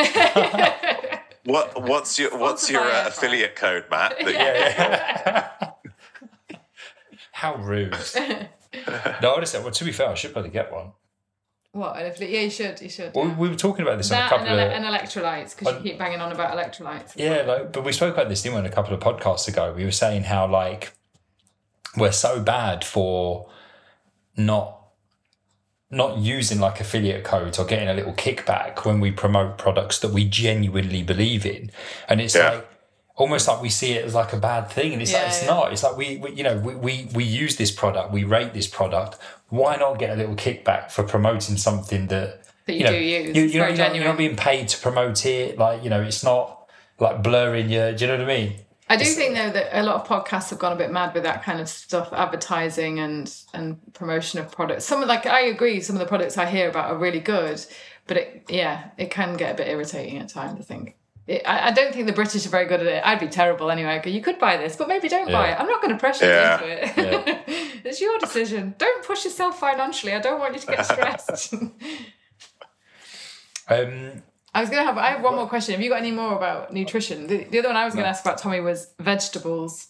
What 1.44 1.80
what's 1.80 2.18
your 2.18 2.36
what's 2.36 2.68
your 2.68 2.82
uh, 2.82 3.06
affiliate 3.06 3.54
code, 3.54 3.84
Matt? 3.88 4.16
that 4.18 4.26
you- 4.26 4.32
Yeah, 4.32 5.70
yeah. 6.50 6.56
How 7.32 7.54
rude. 7.56 7.94
no, 9.22 9.34
honestly, 9.36 9.60
well, 9.60 9.70
to 9.70 9.84
be 9.84 9.92
fair, 9.92 10.08
I 10.08 10.14
should 10.14 10.32
probably 10.32 10.50
get 10.50 10.72
one. 10.72 10.90
what? 11.70 11.96
an 11.96 12.10
affili- 12.10 12.32
Yeah, 12.32 12.40
you 12.40 12.50
should. 12.50 12.80
You 12.80 12.88
should. 12.88 13.14
Well, 13.14 13.28
yeah. 13.28 13.36
we 13.38 13.48
were 13.48 13.54
talking 13.54 13.82
about 13.86 13.98
this 13.98 14.10
on 14.10 14.26
a 14.26 14.28
couple 14.28 14.46
and, 14.48 14.58
ele- 14.58 14.66
of. 14.66 14.72
and 14.72 14.84
electrolytes 14.84 15.56
because 15.56 15.74
you 15.76 15.90
keep 15.90 15.98
banging 16.00 16.20
on 16.20 16.32
about 16.32 16.56
electrolytes. 16.56 17.12
Yeah, 17.14 17.42
like, 17.42 17.72
but 17.72 17.84
we 17.84 17.92
spoke 17.92 18.14
about 18.14 18.28
this, 18.28 18.42
didn't 18.42 18.60
we, 18.62 18.68
a 18.68 18.72
couple 18.72 18.92
of 18.92 18.98
podcasts 19.00 19.46
ago? 19.46 19.72
We 19.72 19.84
were 19.84 19.92
saying 19.92 20.24
how 20.24 20.48
like 20.48 20.94
we're 21.96 22.10
so 22.10 22.40
bad 22.40 22.84
for 22.84 23.48
not 24.36 24.72
not 25.88 26.18
using 26.18 26.58
like 26.58 26.80
affiliate 26.80 27.22
codes 27.22 27.58
or 27.60 27.64
getting 27.64 27.88
a 27.88 27.94
little 27.94 28.12
kickback 28.12 28.84
when 28.84 28.98
we 28.98 29.12
promote 29.12 29.56
products 29.56 30.00
that 30.00 30.12
we 30.12 30.24
genuinely 30.24 31.02
believe 31.02 31.46
in, 31.46 31.70
and 32.08 32.20
it's 32.20 32.34
Yeah. 32.34 32.50
like 32.50 32.68
almost 33.14 33.46
like 33.48 33.62
we 33.62 33.68
see 33.70 33.92
it 33.92 34.04
as 34.04 34.14
like 34.14 34.32
a 34.32 34.36
bad 34.36 34.68
thing, 34.68 34.92
and 34.92 35.00
it's 35.00 35.12
like 35.12 35.28
it's 35.28 35.42
yeah. 35.42 35.48
not. 35.48 35.72
It's 35.72 35.82
like 35.82 35.96
we, 35.96 36.16
we 36.18 36.32
you 36.32 36.42
know 36.42 36.58
we, 36.58 36.74
we 36.74 37.08
we 37.14 37.24
use 37.24 37.56
this 37.56 37.70
product, 37.70 38.12
we 38.12 38.24
rate 38.24 38.52
this 38.52 38.66
product. 38.66 39.16
Why 39.48 39.76
not 39.76 39.98
get 39.98 40.10
a 40.10 40.16
little 40.16 40.34
kickback 40.34 40.90
for 40.90 41.04
promoting 41.04 41.56
something 41.56 42.08
that 42.08 42.42
That 42.66 42.72
you, 42.72 42.78
you 42.80 42.84
know, 42.84 42.90
do 42.90 42.98
use 42.98 43.36
you, 43.36 43.42
you 43.44 43.60
know, 43.60 43.68
you're, 43.68 43.76
not, 43.76 43.94
you're 43.94 44.04
not 44.04 44.18
being 44.18 44.34
paid 44.34 44.66
to 44.68 44.78
promote 44.80 45.24
it. 45.24 45.56
Like, 45.56 45.84
you 45.84 45.88
know, 45.90 46.02
it's 46.02 46.24
not 46.24 46.68
like 46.98 47.22
blurring 47.22 47.70
your, 47.70 47.92
do 47.92 48.04
you 48.04 48.10
know 48.10 48.18
what 48.18 48.28
I 48.28 48.36
mean? 48.36 48.54
I 48.88 48.96
do 48.96 49.04
think 49.04 49.34
though 49.34 49.50
that 49.50 49.76
a 49.78 49.82
lot 49.82 49.96
of 49.96 50.06
podcasts 50.06 50.50
have 50.50 50.58
gone 50.60 50.72
a 50.72 50.76
bit 50.76 50.92
mad 50.92 51.12
with 51.12 51.24
that 51.24 51.42
kind 51.42 51.60
of 51.60 51.68
stuff, 51.68 52.12
advertising 52.12 53.00
and 53.00 53.34
and 53.52 53.78
promotion 53.94 54.38
of 54.38 54.50
products. 54.52 54.84
Some 54.84 55.02
of- 55.02 55.08
like 55.08 55.26
I 55.26 55.40
agree, 55.40 55.80
some 55.80 55.96
of 55.96 56.00
the 56.00 56.06
products 56.06 56.38
I 56.38 56.46
hear 56.46 56.68
about 56.68 56.90
are 56.90 56.96
really 56.96 57.20
good, 57.20 57.64
but 58.06 58.16
it 58.16 58.44
yeah, 58.48 58.90
it 58.96 59.10
can 59.10 59.36
get 59.36 59.52
a 59.52 59.56
bit 59.56 59.68
irritating 59.68 60.18
at 60.18 60.28
times. 60.28 60.60
I 60.60 60.62
think. 60.62 60.94
It, 61.26 61.42
I, 61.44 61.68
I 61.68 61.72
don't 61.72 61.92
think 61.92 62.06
the 62.06 62.12
British 62.12 62.46
are 62.46 62.50
very 62.50 62.66
good 62.66 62.78
at 62.78 62.86
it. 62.86 63.02
I'd 63.04 63.18
be 63.18 63.26
terrible 63.26 63.72
anyway. 63.72 63.98
'cause 64.00 64.12
You 64.12 64.22
could 64.22 64.38
buy 64.38 64.56
this, 64.58 64.76
but 64.76 64.86
maybe 64.86 65.08
don't 65.08 65.32
buy 65.32 65.50
it. 65.50 65.58
I'm 65.58 65.66
not 65.66 65.82
going 65.82 65.92
to 65.92 65.98
pressure 65.98 66.24
Yeah. 66.24 66.64
you 66.64 66.72
into 66.72 67.30
it. 67.30 67.38
it's 67.84 68.00
your 68.00 68.16
decision. 68.20 68.76
Don't 68.78 69.04
push 69.04 69.24
yourself 69.24 69.58
financially. 69.58 70.12
I 70.14 70.20
don't 70.20 70.38
want 70.38 70.54
you 70.54 70.60
to 70.60 70.66
get 70.68 70.86
stressed. 70.92 71.54
Um, 73.68 74.22
I 74.56 74.60
was 74.60 74.70
gonna 74.70 74.84
have. 74.84 74.96
I 74.98 75.10
have 75.10 75.22
one 75.22 75.34
more 75.36 75.48
question. 75.48 75.74
Have 75.74 75.82
you 75.82 75.90
got 75.90 75.98
any 75.98 76.10
more 76.12 76.34
about 76.34 76.72
nutrition? 76.72 77.26
The, 77.26 77.44
the 77.44 77.58
other 77.58 77.68
one 77.68 77.76
I 77.76 77.84
was 77.84 77.94
gonna 77.94 78.06
ask 78.06 78.24
about 78.24 78.38
Tommy 78.38 78.60
was 78.60 78.94
vegetables, 78.98 79.88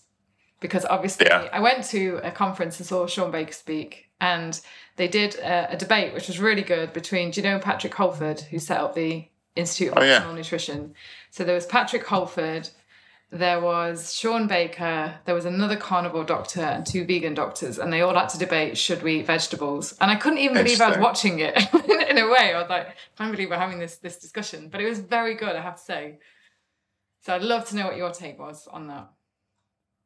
because 0.60 0.84
obviously 0.84 1.26
Yeah. 1.30 1.48
I 1.52 1.60
went 1.60 1.84
to 1.94 2.20
a 2.22 2.30
conference 2.30 2.78
and 2.78 2.86
saw 2.86 3.06
Shawn 3.06 3.30
Baker 3.30 3.52
speak, 3.52 4.10
and 4.20 4.60
they 4.96 5.08
did 5.08 5.36
a, 5.36 5.72
a 5.74 5.76
debate 5.76 6.14
which 6.14 6.26
was 6.26 6.38
really 6.40 6.62
good 6.62 6.92
between. 6.92 7.30
Do 7.30 7.40
you 7.40 7.46
know 7.48 7.58
Patrick 7.58 7.94
Holford, 7.94 8.40
who 8.40 8.58
set 8.58 8.78
up 8.80 8.94
the 8.94 9.28
Institute 9.54 9.92
of 9.92 9.98
Oh, 9.98 10.04
yeah. 10.04 10.32
Nutrition? 10.34 10.94
So 11.30 11.44
there 11.44 11.54
was 11.54 11.66
Patrick 11.66 12.04
Holford, 12.04 12.68
there 13.30 13.60
was 13.60 14.14
Shawn 14.14 14.46
Baker, 14.46 15.14
there 15.24 15.34
was 15.34 15.44
another 15.44 15.76
carnivore 15.76 16.24
doctor, 16.24 16.60
and 16.60 16.86
two 16.86 17.04
vegan 17.04 17.34
doctors, 17.34 17.78
and 17.78 17.92
they 17.92 18.00
all 18.00 18.14
had 18.14 18.28
to 18.30 18.38
debate 18.38 18.78
should 18.78 19.02
we 19.02 19.20
eat 19.20 19.26
vegetables. 19.26 19.94
And 20.00 20.10
I 20.10 20.16
couldn't 20.16 20.38
even 20.38 20.56
believe 20.56 20.80
I 20.80 20.90
was 20.90 20.98
watching 20.98 21.40
it 21.40 21.56
in 22.08 22.18
a 22.18 22.28
way. 22.28 22.54
I 22.54 22.60
was 22.60 22.70
like, 22.70 22.88
I 22.88 22.94
can't 23.18 23.32
believe 23.32 23.50
we're 23.50 23.56
having 23.56 23.78
this 23.78 23.96
this 23.96 24.18
discussion, 24.18 24.68
but 24.68 24.80
it 24.80 24.88
was 24.88 25.00
very 25.00 25.34
good, 25.34 25.56
I 25.56 25.60
have 25.60 25.76
to 25.76 25.82
say. 25.82 26.18
So 27.22 27.34
I'd 27.34 27.42
love 27.42 27.66
to 27.68 27.76
know 27.76 27.86
what 27.86 27.96
your 27.96 28.12
take 28.12 28.38
was 28.38 28.68
on 28.68 28.86
that. 28.86 29.10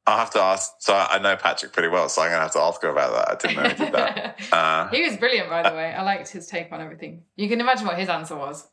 I'll 0.07 0.19
have 0.19 0.31
to 0.31 0.41
ask. 0.41 0.73
So 0.79 0.95
I 0.95 1.19
know 1.19 1.37
Patrick 1.37 1.73
pretty 1.73 1.89
well, 1.89 2.09
so 2.09 2.23
I'm 2.23 2.31
gonna 2.31 2.43
have 2.43 2.53
to 2.53 2.61
ask 2.61 2.81
her 2.83 2.89
about 2.89 3.13
that. 3.13 3.31
I 3.31 3.35
didn't 3.49 3.63
know 3.63 3.69
he 3.69 3.85
did 3.85 3.95
that. 3.95 4.41
Uh, 4.53 4.89
he 4.89 5.03
was 5.03 5.17
brilliant, 5.19 5.49
by 5.51 5.69
the 5.69 5.77
way. 5.77 5.93
I 5.93 6.03
liked 6.03 6.29
his 6.29 6.47
take 6.47 6.73
on 6.73 6.81
everything. 6.81 7.23
You 7.37 7.49
can 7.49 7.61
imagine 7.61 7.87
what 7.87 7.99
his 7.99 8.09
answer 8.09 8.35
was. 8.35 8.67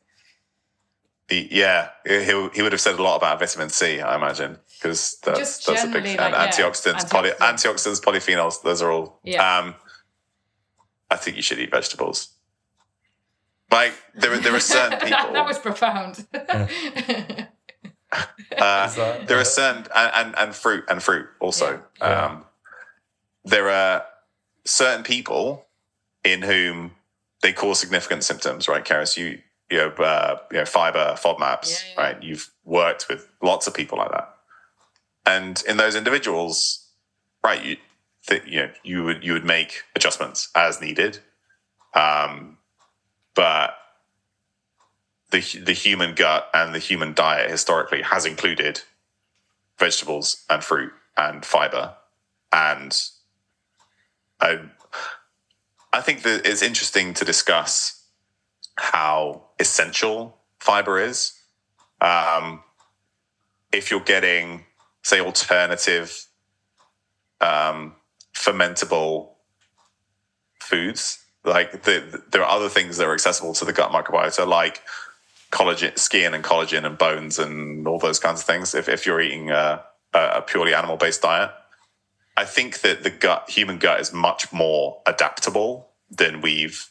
He, 1.28 1.48
yeah, 1.50 1.90
he 2.06 2.48
he 2.54 2.62
would 2.62 2.72
have 2.72 2.80
said 2.80 2.98
a 2.98 3.02
lot 3.02 3.16
about 3.16 3.38
vitamin 3.38 3.68
C, 3.68 4.00
I 4.00 4.16
imagine, 4.16 4.58
because 4.78 5.18
that's, 5.22 5.64
that's 5.66 5.84
a 5.84 5.86
big 5.86 6.04
generally, 6.04 6.10
and 6.18 6.32
yeah, 6.34 6.48
antioxidants, 6.48 7.10
poly, 7.10 7.30
antioxidants. 7.32 8.00
antioxidants, 8.00 8.02
polyphenols. 8.02 8.62
Those 8.62 8.80
are 8.80 8.90
all. 8.90 9.20
Yeah. 9.24 9.58
Um, 9.58 9.74
I 11.10 11.16
think 11.16 11.36
you 11.36 11.42
should 11.42 11.58
eat 11.58 11.70
vegetables. 11.70 12.30
Like 13.70 13.92
there, 14.14 14.32
are- 14.32 14.38
there 14.38 14.54
are 14.54 14.60
certain 14.60 14.98
people. 15.00 15.10
that, 15.10 15.32
that 15.34 15.44
was 15.46 15.58
profound. 15.58 16.26
uh, 16.34 16.66
that- 18.88 19.26
there 19.28 19.38
are 19.38 19.44
certain 19.44 19.86
and, 19.94 20.12
and 20.14 20.38
and 20.38 20.54
fruit 20.54 20.84
and 20.88 21.02
fruit 21.02 21.26
also. 21.40 21.82
Yeah. 22.00 22.08
Yeah. 22.08 22.24
Um, 22.26 22.44
there 23.44 23.68
are 23.68 24.04
certain 24.64 25.04
people 25.04 25.66
in 26.24 26.42
whom 26.42 26.92
they 27.42 27.52
cause 27.52 27.78
significant 27.78 28.24
symptoms, 28.24 28.68
right, 28.68 28.84
Keris? 28.84 29.16
You 29.16 29.38
you 29.70 29.78
know, 29.78 29.88
uh, 29.90 30.38
you 30.50 30.58
know, 30.58 30.64
fiber 30.64 31.14
FODMAPs, 31.18 31.68
Yeah, 31.70 32.02
yeah. 32.02 32.02
right? 32.12 32.22
You've 32.22 32.50
worked 32.64 33.08
with 33.08 33.28
lots 33.42 33.66
of 33.66 33.74
people 33.74 33.98
like 33.98 34.10
that, 34.10 34.34
and 35.26 35.62
in 35.68 35.76
those 35.76 35.94
individuals, 35.94 36.88
right, 37.42 37.62
you 37.64 37.76
th- 38.26 38.44
you 38.46 38.60
know, 38.60 38.70
you 38.82 39.04
would 39.04 39.24
you 39.24 39.32
would 39.34 39.44
make 39.44 39.82
adjustments 39.94 40.48
as 40.54 40.80
needed, 40.80 41.18
um, 41.94 42.58
but 43.34 43.74
the 45.30 45.40
the 45.64 45.72
human 45.72 46.14
gut 46.14 46.48
and 46.54 46.74
the 46.74 46.78
human 46.78 47.12
diet 47.14 47.50
historically 47.50 48.02
has 48.02 48.24
included 48.24 48.82
vegetables 49.78 50.44
and 50.48 50.64
fruit 50.64 50.92
and 51.16 51.44
fiber 51.44 51.94
and 52.52 53.00
I 54.40 54.60
I 55.92 56.00
think 56.00 56.22
that 56.22 56.46
it's 56.46 56.62
interesting 56.62 57.14
to 57.14 57.24
discuss 57.24 57.97
how 58.78 59.44
essential 59.58 60.38
fiber 60.60 60.98
is. 61.00 61.32
Um, 62.00 62.62
if 63.72 63.90
you're 63.90 64.00
getting, 64.00 64.64
say, 65.02 65.20
alternative 65.20 66.26
um, 67.40 67.94
fermentable 68.34 69.30
foods, 70.60 71.24
like 71.44 71.82
the, 71.82 72.00
the- 72.00 72.22
there 72.30 72.42
are 72.42 72.50
other 72.50 72.68
things 72.68 72.96
that 72.96 73.06
are 73.06 73.14
accessible 73.14 73.54
to 73.54 73.64
the 73.64 73.72
gut 73.72 73.90
microbiota, 73.90 74.46
like 74.46 74.82
collagen, 75.50 75.98
skin, 75.98 76.34
and 76.34 76.44
collagen, 76.44 76.84
and 76.84 76.98
bones, 76.98 77.38
and 77.38 77.86
all 77.86 77.98
those 77.98 78.18
kinds 78.18 78.40
of 78.40 78.46
things. 78.46 78.74
If 78.74 78.88
if 78.88 79.06
you're 79.06 79.20
eating 79.20 79.50
a, 79.50 79.82
a 80.14 80.42
purely 80.42 80.74
animal 80.74 80.96
based 80.96 81.22
diet, 81.22 81.50
I 82.36 82.44
think 82.44 82.80
that 82.80 83.02
the 83.02 83.10
gut, 83.10 83.50
human 83.50 83.78
gut, 83.78 84.00
is 84.00 84.12
much 84.12 84.52
more 84.52 85.02
adaptable 85.06 85.88
than 86.10 86.40
we've 86.40 86.90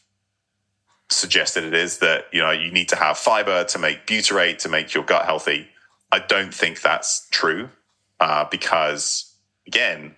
suggested 1.09 1.63
it 1.63 1.73
is. 1.73 1.99
That 1.99 2.25
you 2.31 2.41
know 2.41 2.51
you 2.51 2.71
need 2.71 2.89
to 2.89 2.95
have 2.95 3.17
fiber 3.17 3.63
to 3.65 3.79
make 3.79 4.05
butyrate 4.07 4.59
to 4.59 4.69
make 4.69 4.93
your 4.93 5.03
gut 5.03 5.25
healthy. 5.25 5.67
I 6.11 6.19
don't 6.19 6.53
think 6.53 6.81
that's 6.81 7.27
true 7.31 7.69
uh, 8.19 8.45
because 8.49 9.35
again, 9.67 10.15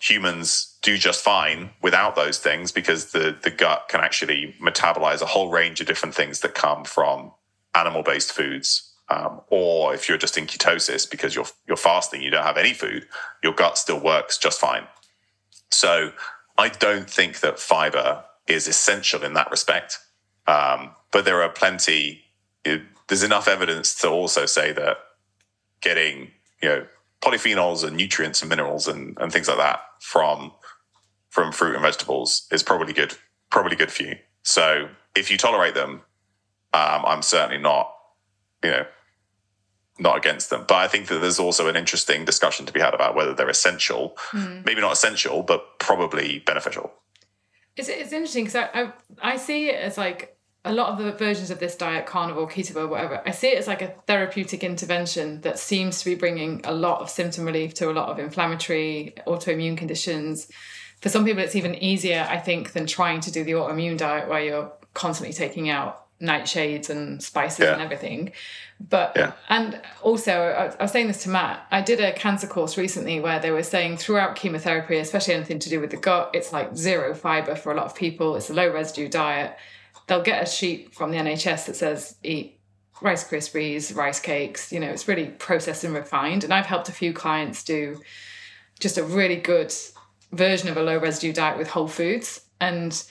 humans 0.00 0.78
do 0.82 0.98
just 0.98 1.22
fine 1.22 1.70
without 1.82 2.16
those 2.16 2.38
things 2.38 2.72
because 2.72 3.12
the 3.12 3.36
the 3.42 3.50
gut 3.50 3.86
can 3.88 4.00
actually 4.00 4.54
metabolize 4.62 5.22
a 5.22 5.26
whole 5.26 5.50
range 5.50 5.80
of 5.80 5.86
different 5.86 6.14
things 6.14 6.40
that 6.40 6.54
come 6.54 6.84
from 6.84 7.32
animal 7.74 8.02
based 8.02 8.32
foods. 8.32 8.90
Um, 9.10 9.42
or 9.48 9.94
if 9.94 10.08
you're 10.08 10.16
just 10.18 10.38
in 10.38 10.46
ketosis 10.46 11.10
because 11.10 11.34
you're 11.34 11.46
you're 11.68 11.76
fasting, 11.76 12.22
you 12.22 12.30
don't 12.30 12.44
have 12.44 12.56
any 12.56 12.72
food, 12.72 13.06
your 13.42 13.52
gut 13.52 13.78
still 13.78 14.00
works 14.00 14.38
just 14.38 14.60
fine. 14.60 14.86
So 15.70 16.12
I 16.56 16.68
don't 16.68 17.08
think 17.08 17.40
that 17.40 17.58
fiber 17.58 18.24
is 18.46 18.68
essential 18.68 19.22
in 19.22 19.34
that 19.34 19.50
respect. 19.50 19.98
Um, 20.46 20.90
but 21.10 21.24
there 21.24 21.42
are 21.42 21.48
plenty. 21.48 22.24
It, 22.64 22.82
there's 23.08 23.22
enough 23.22 23.48
evidence 23.48 23.94
to 23.96 24.08
also 24.08 24.46
say 24.46 24.72
that 24.72 24.98
getting 25.80 26.30
you 26.62 26.68
know 26.68 26.86
polyphenols 27.22 27.86
and 27.86 27.96
nutrients 27.96 28.42
and 28.42 28.48
minerals 28.48 28.88
and, 28.88 29.16
and 29.20 29.32
things 29.32 29.48
like 29.48 29.58
that 29.58 29.80
from 30.00 30.52
from 31.30 31.52
fruit 31.52 31.74
and 31.74 31.82
vegetables 31.82 32.46
is 32.50 32.62
probably 32.62 32.92
good 32.92 33.14
probably 33.50 33.76
good 33.76 33.90
for 33.90 34.02
you. 34.02 34.16
So 34.42 34.88
if 35.14 35.30
you 35.30 35.38
tolerate 35.38 35.74
them, 35.74 36.02
um, 36.72 37.04
I'm 37.06 37.22
certainly 37.22 37.58
not 37.58 37.92
you 38.62 38.70
know 38.70 38.86
not 39.98 40.16
against 40.16 40.50
them. 40.50 40.64
But 40.66 40.76
I 40.76 40.88
think 40.88 41.06
that 41.06 41.20
there's 41.20 41.38
also 41.38 41.68
an 41.68 41.76
interesting 41.76 42.24
discussion 42.24 42.66
to 42.66 42.72
be 42.72 42.80
had 42.80 42.94
about 42.94 43.14
whether 43.14 43.32
they're 43.32 43.48
essential, 43.48 44.16
maybe 44.64 44.80
not 44.80 44.92
essential, 44.92 45.42
but 45.42 45.78
probably 45.78 46.40
beneficial. 46.40 46.92
It's, 47.76 47.88
it's 47.88 48.12
interesting 48.12 48.44
because 48.44 48.68
I, 48.74 48.82
I, 48.82 48.92
I 49.32 49.36
see 49.36 49.68
it 49.68 49.76
as 49.76 49.98
like 49.98 50.36
a 50.64 50.72
lot 50.72 50.88
of 50.88 51.04
the 51.04 51.12
versions 51.12 51.50
of 51.50 51.58
this 51.58 51.76
diet, 51.76 52.06
carnivore, 52.06 52.48
keto, 52.48 52.76
or 52.76 52.86
whatever, 52.86 53.22
I 53.26 53.32
see 53.32 53.48
it 53.48 53.58
as 53.58 53.66
like 53.66 53.82
a 53.82 53.88
therapeutic 54.06 54.64
intervention 54.64 55.42
that 55.42 55.58
seems 55.58 55.98
to 55.98 56.04
be 56.06 56.14
bringing 56.14 56.62
a 56.64 56.72
lot 56.72 57.00
of 57.00 57.10
symptom 57.10 57.44
relief 57.44 57.74
to 57.74 57.90
a 57.90 57.92
lot 57.92 58.08
of 58.08 58.18
inflammatory 58.18 59.14
autoimmune 59.26 59.76
conditions. 59.76 60.50
For 61.02 61.10
some 61.10 61.24
people, 61.24 61.42
it's 61.42 61.54
even 61.54 61.74
easier, 61.74 62.26
I 62.28 62.38
think, 62.38 62.72
than 62.72 62.86
trying 62.86 63.20
to 63.20 63.30
do 63.30 63.44
the 63.44 63.52
autoimmune 63.52 63.98
diet 63.98 64.28
where 64.28 64.42
you're 64.42 64.72
constantly 64.94 65.34
taking 65.34 65.68
out 65.68 66.03
nightshades 66.20 66.88
and 66.90 67.22
spices 67.22 67.60
Yeah. 67.60 67.72
and 67.74 67.82
everything. 67.82 68.32
But 68.80 69.12
Yeah. 69.16 69.32
and 69.48 69.80
also, 70.02 70.32
I, 70.78 70.82
was 70.82 70.92
saying 70.92 71.08
this 71.08 71.22
to 71.24 71.28
Matt. 71.28 71.66
I 71.70 71.80
did 71.80 72.00
a 72.00 72.12
cancer 72.12 72.46
course 72.46 72.76
recently 72.76 73.20
where 73.20 73.38
they 73.38 73.50
were 73.50 73.62
saying 73.62 73.98
throughout 73.98 74.36
chemotherapy, 74.36 74.98
especially 74.98 75.34
anything 75.34 75.58
to 75.60 75.68
do 75.68 75.80
with 75.80 75.90
the 75.90 75.96
gut, 75.96 76.30
it's 76.32 76.52
like 76.52 76.76
zero 76.76 77.14
fiber 77.14 77.54
for 77.54 77.72
a 77.72 77.74
lot 77.76 77.86
of 77.86 77.94
people. 77.94 78.36
It's 78.36 78.50
a 78.50 78.54
low 78.54 78.70
residue 78.72 79.08
diet. 79.08 79.56
They'll 80.06 80.22
get 80.22 80.42
a 80.42 80.46
sheet 80.46 80.94
from 80.94 81.10
the 81.10 81.18
NHS 81.18 81.66
that 81.66 81.76
says 81.76 82.16
eat 82.22 82.58
Rice 83.00 83.28
Krispies, 83.28 83.94
rice 83.94 84.20
cakes. 84.20 84.72
You 84.72 84.80
know, 84.80 84.88
it's 84.88 85.08
really 85.08 85.26
processed 85.26 85.84
and 85.84 85.94
refined. 85.94 86.44
And 86.44 86.54
I've 86.54 86.66
helped 86.66 86.88
a 86.88 86.92
few 86.92 87.12
clients 87.12 87.64
do 87.64 88.00
just 88.80 88.98
a 88.98 89.04
really 89.04 89.36
good 89.36 89.72
version 90.32 90.68
of 90.68 90.76
a 90.76 90.82
low 90.82 90.98
residue 90.98 91.32
diet 91.32 91.58
with 91.58 91.68
whole 91.68 91.88
foods. 91.88 92.40
And 92.60 93.02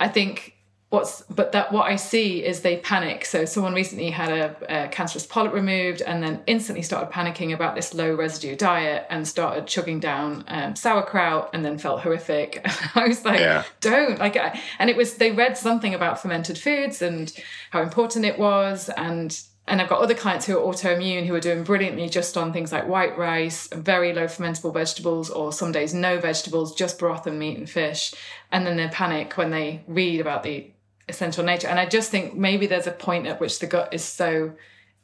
I 0.00 0.08
think 0.08 0.54
what's 0.90 1.20
but 1.24 1.52
that 1.52 1.70
what 1.70 1.86
I 1.86 1.96
see 1.96 2.42
is 2.44 2.62
they 2.62 2.78
panic. 2.78 3.24
So 3.26 3.44
someone 3.44 3.74
recently 3.74 4.10
had 4.10 4.30
a, 4.30 4.84
a 4.84 4.88
cancerous 4.88 5.26
polyp 5.26 5.52
removed 5.52 6.00
and 6.00 6.22
then 6.22 6.42
instantly 6.46 6.82
started 6.82 7.12
panicking 7.12 7.52
about 7.52 7.74
this 7.74 7.92
low 7.92 8.14
residue 8.14 8.56
diet 8.56 9.06
and 9.10 9.28
started 9.28 9.66
chugging 9.66 10.00
down 10.00 10.44
um, 10.48 10.74
sauerkraut 10.76 11.50
and 11.52 11.62
then 11.64 11.76
felt 11.78 12.00
horrific. 12.00 12.66
I 12.94 13.06
was 13.08 13.24
like, 13.24 13.40
Yeah. 13.40 13.64
don't 13.80 14.18
like. 14.18 14.36
I, 14.36 14.58
and 14.78 14.88
it 14.88 14.96
was 14.96 15.14
they 15.14 15.30
read 15.30 15.58
something 15.58 15.92
about 15.94 16.20
fermented 16.22 16.56
foods 16.58 17.02
and 17.02 17.32
how 17.70 17.82
important 17.82 18.24
it 18.24 18.38
was 18.38 18.88
and. 18.90 19.38
And 19.70 19.82
I've 19.82 19.88
got 19.90 20.00
other 20.00 20.14
clients 20.14 20.46
who 20.46 20.58
are 20.58 20.62
autoimmune 20.72 21.26
who 21.26 21.34
are 21.34 21.40
doing 21.40 21.62
brilliantly 21.62 22.08
just 22.08 22.38
on 22.38 22.54
things 22.54 22.72
like 22.72 22.88
white 22.88 23.18
rice, 23.18 23.68
very 23.70 24.14
low 24.14 24.24
fermentable 24.24 24.72
vegetables, 24.72 25.28
or 25.28 25.52
some 25.52 25.72
days 25.72 25.92
no 25.92 26.18
vegetables, 26.18 26.74
just 26.74 26.98
broth 26.98 27.26
and 27.26 27.38
meat 27.38 27.58
and 27.58 27.68
fish. 27.68 28.14
And 28.50 28.66
then 28.66 28.78
they 28.78 28.88
panic 28.88 29.36
when 29.36 29.50
they 29.50 29.82
read 29.86 30.22
about 30.22 30.42
the 30.42 30.70
essential 31.08 31.44
nature. 31.44 31.68
And 31.68 31.78
I 31.78 31.86
just 31.86 32.10
think 32.10 32.34
maybe 32.34 32.66
there's 32.66 32.86
a 32.86 32.92
point 32.92 33.26
at 33.26 33.40
which 33.40 33.58
the 33.58 33.66
gut 33.66 33.92
is 33.92 34.04
so, 34.04 34.52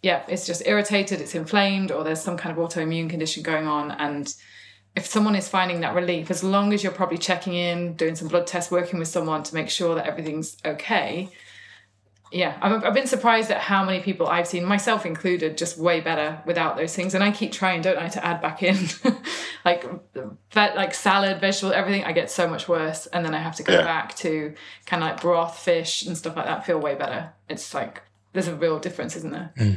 yeah, 0.03 0.23
it's 0.29 0.47
just 0.47 0.63
irritated, 0.67 1.21
it's 1.21 1.35
inflamed, 1.35 1.91
or 1.91 2.05
there's 2.05 2.21
some 2.21 2.37
kind 2.37 2.57
of 2.57 2.63
autoimmune 2.63 3.09
condition 3.11 3.43
going 3.43 3.67
on. 3.67 3.91
And 3.91 4.35
if 4.97 5.07
someone 5.07 5.35
is 5.35 5.49
finding 5.49 5.81
that 5.81 5.95
relief, 5.95 6.31
as 6.31 6.45
long 6.45 6.73
as 6.73 6.83
you're 6.83 6.93
probably 6.93 7.19
checking 7.19 7.55
in, 7.55 7.95
doing 7.95 8.15
some 8.15 8.29
blood 8.29 8.47
tests, 8.47 8.71
working 8.71 8.99
with 8.99 9.09
someone 9.09 9.43
to 9.43 9.55
make 9.55 9.71
sure 9.71 9.95
that 9.95 10.07
everything's 10.07 10.57
okay. 10.65 11.31
Yeah, 12.35 12.59
I've, 12.61 12.83
I've 12.83 12.95
been 12.95 13.07
surprised 13.07 13.53
at 13.53 13.61
how 13.61 13.85
many 13.85 14.01
people 14.01 14.27
I've 14.27 14.49
seen, 14.49 14.65
myself 14.65 15.07
included, 15.07 15.57
just 15.57 15.79
way 15.79 16.01
better 16.01 16.43
without 16.45 16.77
those 16.77 16.93
things. 16.93 17.15
And 17.15 17.23
I 17.23 17.31
keep 17.31 17.53
trying, 17.53 17.81
don't 17.81 17.97
I, 17.97 18.09
to 18.09 18.27
add 18.27 18.43
back 18.43 18.61
in 18.61 18.77
like 19.65 19.87
vet, 20.51 20.75
like 20.75 20.95
salad, 20.95 21.41
vegetable, 21.41 21.73
everything. 21.73 22.03
I 22.03 22.11
get 22.11 22.33
so 22.33 22.49
much 22.49 22.69
worse, 22.69 23.07
and 23.07 23.25
then 23.25 23.37
I 23.37 23.39
have 23.39 23.55
to 23.57 23.63
go 23.63 23.75
Yeah. 23.75 23.85
back 23.85 24.17
to 24.17 24.53
kind 24.85 25.05
of 25.05 25.11
like 25.11 25.21
broth, 25.21 25.61
fish, 25.61 26.05
and 26.07 26.19
stuff 26.19 26.35
like 26.35 26.47
that. 26.47 26.67
Feel 26.67 26.81
way 26.81 26.97
better. 26.97 27.33
It's 27.49 27.73
like 27.73 28.03
there's 28.33 28.49
a 28.49 28.57
real 28.57 28.81
difference, 28.81 29.15
isn't 29.15 29.31
there? 29.31 29.53
Hmm. 29.57 29.75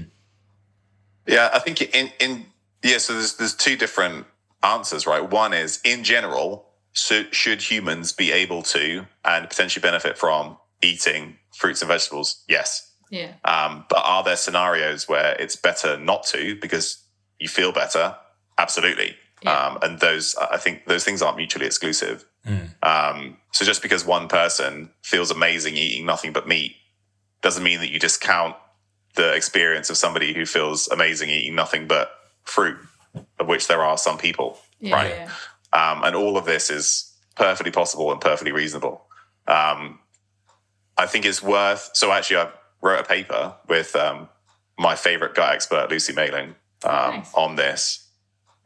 Yeah, 1.28 1.50
I 1.54 1.60
think 1.60 1.82
in 1.82 2.12
in 2.20 2.46
yeah. 2.82 2.98
So 2.98 3.14
there's 3.14 3.36
there's 3.36 3.54
two 3.56 3.76
different 3.78 4.26
answers, 4.64 5.06
right? 5.06 5.30
One 5.30 5.54
is 5.54 5.80
in 5.84 6.04
general, 6.04 6.70
so 6.94 7.24
should 7.32 7.62
humans 7.62 8.14
be 8.14 8.32
able 8.32 8.64
to 8.64 9.06
and 9.24 9.48
potentially 9.48 9.82
benefit 9.82 10.18
from 10.18 10.58
eating 10.82 11.38
fruits 11.58 11.82
and 11.82 11.90
vegetables? 11.90 12.44
Yes. 12.48 12.84
Yeah, 13.10 13.34
Um, 13.46 13.86
but 13.90 14.02
are 14.04 14.22
there 14.22 14.36
scenarios 14.36 15.08
where 15.08 15.34
it's 15.40 15.56
better 15.56 15.98
not 15.98 16.26
to 16.28 16.58
because 16.60 17.02
you 17.40 17.48
feel 17.48 17.72
better? 17.72 18.18
Absolutely. 18.58 19.16
Yeah. 19.42 19.54
Um, 19.68 19.78
and 19.82 20.00
those, 20.02 20.36
I 20.36 20.58
think, 20.58 20.88
those 20.88 21.06
things 21.06 21.22
aren't 21.22 21.38
mutually 21.38 21.66
exclusive. 21.66 22.26
Um, 22.84 23.38
so 23.52 23.66
just 23.66 23.82
because 23.82 24.06
one 24.06 24.28
person 24.28 24.92
feels 25.04 25.32
amazing 25.32 25.76
eating 25.76 26.06
nothing 26.06 26.32
but 26.34 26.48
meat 26.48 26.76
doesn't 27.42 27.64
mean 27.64 27.80
that 27.80 27.90
you 27.92 28.00
discount 28.00 28.56
the 29.16 29.34
experience 29.34 29.90
of 29.90 29.98
somebody 29.98 30.34
who 30.34 30.46
feels 30.46 30.88
amazing 30.90 31.30
eating 31.30 31.56
nothing 31.56 31.88
but 31.88 32.12
fruit, 32.44 32.78
of 33.40 33.48
which 33.48 33.68
there 33.68 33.84
are 33.84 33.98
some 33.98 34.18
people. 34.18 34.60
yeah, 34.80 34.96
Right. 34.96 35.16
yeah. 35.16 35.32
Um, 35.92 36.04
and 36.04 36.16
all 36.16 36.38
of 36.38 36.46
this 36.46 36.70
is 36.70 37.14
perfectly 37.36 37.72
possible 37.72 38.12
and 38.12 38.20
perfectly 38.22 38.52
reasonable. 38.52 39.06
Um, 39.48 40.00
I 40.98 41.06
think 41.06 41.26
it's 41.26 41.44
worth. 41.44 41.92
So 41.94 42.12
actually, 42.12 42.38
I 42.38 42.50
wrote 42.82 43.00
a 43.00 43.04
paper 43.04 43.56
with 43.68 43.96
um, 43.96 44.30
my 44.78 44.96
favorite 44.96 45.36
gut 45.36 45.54
expert, 45.54 45.90
Lucy 45.90 46.14
Mailing, 46.14 46.56
um, 46.84 47.18
Nice. 47.18 47.34
on 47.34 47.56
this. 47.56 48.08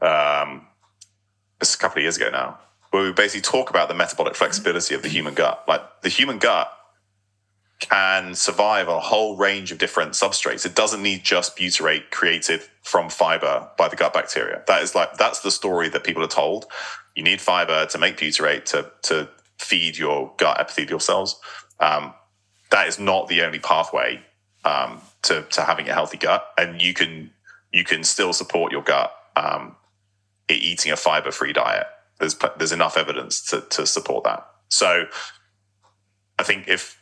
Um, 0.02 0.68
it's 1.60 1.76
a 1.76 1.78
couple 1.78 2.00
of 2.00 2.04
years 2.04 2.18
ago 2.18 2.30
now, 2.32 2.60
where 2.92 3.04
we 3.04 3.12
basically 3.12 3.42
talk 3.42 3.70
about 3.70 3.88
the 3.88 3.94
metabolic 3.94 4.36
flexibility 4.36 4.96
of 4.96 5.04
the 5.04 5.10
human 5.10 5.34
gut. 5.34 5.64
Like 5.68 6.02
the 6.02 6.10
human 6.10 6.40
gut 6.40 6.72
can 7.80 8.36
survive 8.36 8.88
on 8.90 8.98
a 8.98 9.00
whole 9.00 9.36
range 9.38 9.72
of 9.72 9.78
different 9.78 10.12
substrates. 10.12 10.66
It 10.66 10.76
doesn't 10.76 11.02
need 11.02 11.24
just 11.24 11.58
butyrate 11.58 12.12
created 12.12 12.62
from 12.84 13.10
fiber 13.10 13.70
by 13.78 13.88
the 13.88 13.96
gut 13.96 14.14
bacteria. 14.14 14.64
That 14.68 14.84
is 14.84 14.94
like 14.96 15.18
that's 15.18 15.42
the 15.42 15.52
story 15.52 15.90
that 15.90 16.04
people 16.04 16.24
are 16.24 16.28
told. 16.28 16.66
You 17.16 17.24
need 17.24 17.42
fiber 17.42 17.86
to 17.88 17.98
make 17.98 18.18
butyrate 18.18 18.66
to 18.66 18.92
to 19.04 19.30
feed 19.58 19.98
your 19.98 20.34
gut 20.38 20.60
epithelial 20.60 21.00
cells. 21.00 21.40
Um, 21.80 22.14
that 22.72 22.88
is 22.88 23.00
not 23.00 23.28
the 23.28 23.44
only 23.44 23.60
pathway 23.60 24.22
um, 24.66 25.02
to 25.24 25.44
to 25.52 25.62
having 25.64 25.90
a 25.90 25.94
healthy 25.94 26.18
gut, 26.18 26.46
and 26.58 26.82
you 26.82 26.94
can 26.94 27.32
you 27.72 27.84
can 27.84 28.04
still 28.04 28.34
support 28.34 28.72
your 28.72 28.84
gut 28.84 29.14
um, 29.36 29.76
eating 30.50 30.92
a 30.92 30.98
fiber 30.98 31.32
free 31.32 31.54
diet. 31.54 31.88
There's 32.20 32.36
there's 32.58 32.74
enough 32.74 32.98
evidence 32.98 33.42
to 33.52 33.62
to 33.62 33.88
support 33.88 34.24
that. 34.26 34.48
So 34.70 35.06
I 36.40 36.44
think 36.44 36.68
if 36.68 37.02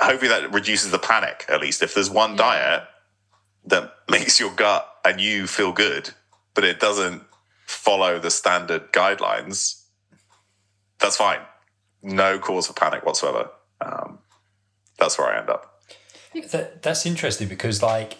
hopefully 0.00 0.28
that 0.30 0.52
reduces 0.52 0.90
the 0.92 0.98
panic 0.98 1.46
at 1.48 1.60
least. 1.60 1.82
If 1.82 1.94
there's 1.94 2.10
one 2.10 2.32
Yeah. 2.32 2.36
diet 2.38 2.84
that 3.66 3.94
makes 4.10 4.40
your 4.40 4.52
gut 4.52 4.88
and 5.04 5.20
you 5.20 5.46
feel 5.48 5.72
good, 5.72 6.10
but 6.54 6.64
it 6.64 6.80
doesn't 6.80 7.24
follow 7.66 8.18
the 8.18 8.30
standard 8.30 8.92
guidelines, 8.92 9.82
that's 11.00 11.16
fine. 11.16 11.40
No 12.02 12.38
cause 12.38 12.68
for 12.68 12.74
panic 12.74 13.06
whatsoever. 13.06 13.50
Um, 13.80 14.19
that's 15.00 15.18
where 15.18 15.28
I 15.28 15.38
end 15.40 15.50
up. 15.50 15.82
That, 16.52 16.82
that's 16.82 17.06
interesting 17.06 17.48
because, 17.48 17.82
like, 17.82 18.18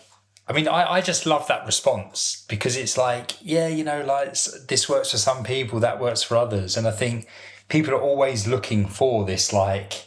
I 0.48 0.52
mean, 0.52 0.66
I, 0.66 0.94
I 0.94 1.00
just 1.00 1.26
love 1.26 1.46
that 1.46 1.64
response 1.64 2.44
because 2.48 2.76
it's 2.76 2.98
like, 2.98 3.34
yeah, 3.40 3.68
you 3.68 3.84
know, 3.84 4.02
like 4.02 4.34
this 4.68 4.88
works 4.88 5.12
for 5.12 5.18
some 5.18 5.44
people, 5.44 5.78
that 5.78 6.00
works 6.00 6.24
for 6.24 6.36
others. 6.36 6.76
And 6.76 6.88
I 6.88 6.90
think 6.90 7.28
people 7.68 7.94
are 7.94 8.00
always 8.00 8.48
looking 8.48 8.86
for 8.86 9.24
this, 9.24 9.52
like, 9.52 10.06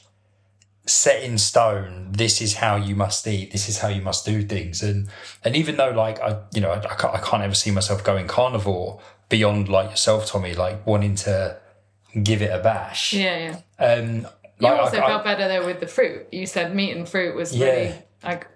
set 0.86 1.24
in 1.24 1.38
stone, 1.38 2.09
this 2.11 2.41
is 2.41 2.55
how 2.55 2.76
you 2.76 2.93
must 2.93 3.26
eat, 3.26 3.53
this 3.53 3.69
is 3.69 3.78
how 3.78 3.88
you 3.88 4.01
must 4.01 4.26
do 4.26 4.43
things. 4.43 4.84
And 4.84 5.07
and 5.45 5.55
even 5.55 5.78
though, 5.78 5.91
like, 5.91 6.19
I, 6.19 6.41
you 6.53 6.59
know, 6.59 6.71
I, 6.71 6.80
I, 6.80 6.95
can't, 6.95 7.15
I 7.15 7.19
can't 7.19 7.41
ever 7.41 7.55
see 7.55 7.71
myself 7.71 8.03
going 8.03 8.28
carnivore 8.28 8.99
beyond, 9.30 9.69
like, 9.69 9.91
yourself, 9.91 10.26
Tommy, 10.26 10.53
like, 10.53 10.86
wanting 10.86 11.15
to 11.15 11.57
give 12.21 12.41
it 12.41 12.51
a 12.51 12.59
bash. 12.61 13.13
Yeah, 13.13 13.55
yeah. 13.80 13.86
Um, 13.86 14.28
You 14.64 14.70
like, 14.74 14.80
also 14.82 14.97
I- 14.97 15.03
I- 15.05 15.07
felt 15.07 15.24
better 15.24 15.47
though 15.47 15.66
with 15.66 15.80
the 15.80 15.88
fruit. 15.88 16.28
You 16.32 16.45
said 16.45 16.74
meat 16.76 16.95
and 16.95 17.07
fruit 17.07 17.36
was 17.36 17.55
Yeah. 17.55 17.66
really 17.68 17.93
like. 18.24 18.47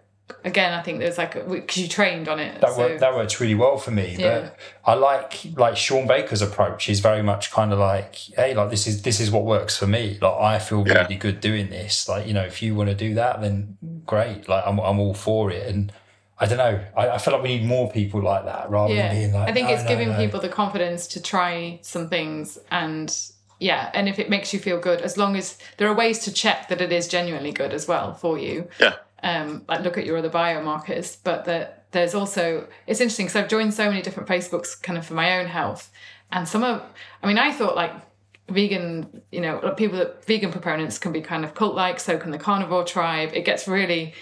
Again, 0.43 0.74
I 0.74 0.82
think 0.82 0.99
there's 0.99 1.18
like 1.18 1.34
because 1.49 1.78
you 1.78 1.88
trained 1.88 2.28
on 2.28 2.38
it. 2.41 2.60
that 2.60 2.72
so, 2.72 2.80
worked 2.80 2.99
that 2.99 3.16
works 3.16 3.39
really 3.39 3.55
well 3.55 3.78
for 3.78 3.91
me. 3.91 4.18
Yeah. 4.20 4.39
But 4.41 4.58
I 4.86 4.93
like 4.95 5.39
like 5.55 5.78
Shawn 5.78 6.05
Baker's 6.05 6.41
approach. 6.41 6.84
He's 6.84 6.99
very 6.99 7.24
much 7.24 7.49
kind 7.49 7.72
of 7.72 7.80
like, 7.80 8.16
hey, 8.36 8.53
like 8.53 8.70
this 8.70 8.88
is 8.88 9.03
this 9.03 9.22
is 9.22 9.32
what 9.32 9.45
works 9.45 9.78
for 9.78 9.88
me. 9.88 10.18
Like 10.22 10.34
I 10.34 10.60
feel 10.60 10.86
Yeah. 10.86 11.03
really 11.03 11.16
good 11.16 11.39
doing 11.39 11.70
this. 11.70 12.10
Like 12.10 12.28
you 12.28 12.34
know, 12.34 12.43
if 12.43 12.62
you 12.62 12.76
want 12.76 12.89
to 12.89 12.95
do 12.95 13.14
that, 13.14 13.39
then 13.39 13.78
great. 14.05 14.49
Like 14.49 14.64
I'm 14.68 14.80
I'm 14.80 14.99
all 14.99 15.14
for 15.14 15.49
it. 15.49 15.66
And 15.66 15.93
I 16.39 16.45
don't 16.45 16.58
know. 16.58 16.82
I, 16.97 17.10
I 17.12 17.18
feel 17.20 17.34
like 17.34 17.43
we 17.43 17.58
need 17.58 17.66
more 17.66 17.89
people 17.89 18.22
like 18.22 18.43
that 18.45 18.70
rather 18.70 18.93
yeah, 18.93 19.08
than 19.08 19.16
being 19.18 19.34
like. 19.34 19.49
I 19.49 19.53
think 19.53 19.70
"No, 19.70 19.74
it's 19.76 19.84
no, 19.84 19.89
giving 19.89 20.10
no." 20.10 20.18
people 20.18 20.41
the 20.41 20.49
confidence 20.49 21.08
to 21.08 21.22
try 21.22 21.80
some 21.84 22.10
things 22.10 22.58
and 22.70 23.16
yeah, 23.60 23.89
and 23.93 24.08
if 24.08 24.20
it 24.20 24.30
makes 24.30 24.53
you 24.53 24.60
feel 24.60 24.80
good, 24.80 25.01
as 25.01 25.18
long 25.18 25.36
as 25.36 25.58
there 25.78 25.88
are 25.88 25.95
ways 25.95 26.20
to 26.20 26.34
check 26.34 26.68
that 26.70 26.82
it 26.82 26.91
is 26.91 27.08
genuinely 27.08 27.51
good 27.51 27.74
as 27.74 27.88
well 27.88 28.14
for 28.14 28.38
you. 28.38 28.68
Yeah. 28.80 28.95
um, 29.24 29.66
like 29.68 29.82
look 29.82 29.97
at 29.97 30.05
your 30.05 30.18
other 30.18 30.30
biomarkers, 30.30 31.18
but 31.24 31.45
that 31.45 31.86
there's 31.91 32.14
also 32.14 32.68
it's 32.86 33.01
interesting 33.01 33.26
because 33.26 33.36
I've 33.36 33.49
joined 33.49 33.74
so 33.74 33.89
many 33.89 34.01
different 34.01 34.30
Facebooks 34.30 34.82
kind 34.82 34.97
of 34.97 35.05
for 35.05 35.16
my 35.16 35.39
own 35.39 35.47
health, 35.47 35.91
and 36.32 36.47
some 36.47 36.64
of 36.64 36.84
I 37.24 37.28
mean 37.28 37.38
I 37.38 37.51
thought 37.51 37.76
like 37.76 37.93
vegan 38.49 39.22
you 39.32 39.41
know 39.41 39.60
people 39.76 39.97
that 39.97 40.24
vegan 40.26 40.51
proponents 40.51 40.97
can 40.97 41.12
be 41.12 41.22
kind 41.22 41.43
of 41.43 41.53
cult 41.53 41.76
like 41.76 41.99
so 41.99 42.18
can 42.18 42.32
the 42.32 42.38
carnivore 42.38 42.86
tribe 42.86 43.30
it 43.34 43.43
gets 43.43 43.68
really 43.68 44.14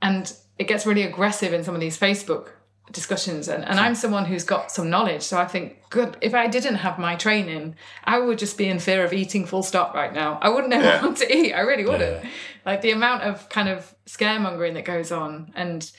and 0.00 0.32
it 0.56 0.68
gets 0.68 0.86
really 0.86 1.02
aggressive 1.02 1.52
in 1.52 1.64
some 1.64 1.74
of 1.74 1.80
these 1.80 1.98
Facebook 1.98 2.50
discussions 2.90 3.48
and, 3.48 3.64
and 3.64 3.78
I'm 3.78 3.94
someone 3.94 4.24
who's 4.26 4.44
got 4.44 4.70
some 4.70 4.90
knowledge 4.90 5.22
so 5.22 5.38
I 5.38 5.46
think 5.46 5.78
good 5.88 6.16
if 6.20 6.34
I 6.34 6.46
didn't 6.48 6.74
have 6.76 6.98
my 6.98 7.14
training 7.14 7.76
I 8.04 8.18
would 8.18 8.38
just 8.38 8.58
be 8.58 8.66
in 8.68 8.80
fear 8.80 9.04
of 9.04 9.12
eating 9.12 9.46
full 9.46 9.62
stop 9.62 9.94
right 9.94 10.12
now 10.12 10.38
I 10.42 10.48
wouldn't 10.48 10.72
ever 10.72 10.84
Yeah. 10.84 11.02
want 11.04 11.16
to 11.18 11.34
eat 11.34 11.52
I 11.54 11.60
really 11.60 11.84
wouldn't 11.86 12.24
Yeah. 12.24 12.30
like 12.66 12.82
the 12.82 12.90
amount 12.90 13.22
of 13.22 13.48
kind 13.48 13.68
of 13.68 13.94
scaremongering 14.06 14.74
that 14.74 14.84
goes 14.84 15.12
on 15.12 15.52
and 15.54 15.90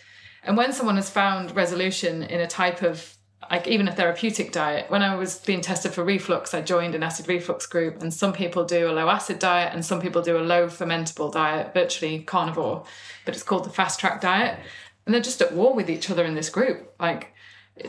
and 0.44 0.58
when 0.58 0.74
someone 0.74 0.98
has 0.98 1.10
found 1.10 1.56
resolution 1.56 2.22
in 2.22 2.42
a 2.42 2.48
type 2.48 2.84
of 2.84 3.16
like 3.52 3.68
even 3.68 3.88
a 3.88 3.92
therapeutic 3.96 4.52
diet 4.52 4.90
when 4.90 5.02
I 5.02 5.16
was 5.16 5.40
being 5.40 5.62
tested 5.62 5.94
for 5.94 6.04
reflux 6.04 6.54
I 6.54 6.62
joined 6.62 6.96
an 6.96 7.04
acid 7.04 7.28
reflux 7.28 7.66
group 7.66 8.02
and 8.02 8.14
some 8.14 8.34
people 8.34 8.66
do 8.66 8.90
a 8.90 8.94
low 8.94 9.10
acid 9.10 9.40
diet 9.40 9.74
and 9.74 9.84
some 9.86 10.00
people 10.02 10.22
do 10.22 10.38
a 10.38 10.40
low 10.44 10.68
fermentable 10.68 11.32
diet 11.32 11.74
virtually 11.74 12.20
carnivore 12.24 12.86
but 13.26 13.34
it's 13.34 13.44
called 13.44 13.66
the 13.66 13.70
fast 13.70 14.00
track 14.00 14.22
diet 14.22 14.60
and 15.06 15.14
they're 15.14 15.22
just 15.22 15.42
at 15.42 15.54
war 15.54 15.74
with 15.74 15.90
each 15.90 16.10
other 16.10 16.24
in 16.26 16.36
this 16.36 16.50
group 16.50 16.94
like 17.00 17.34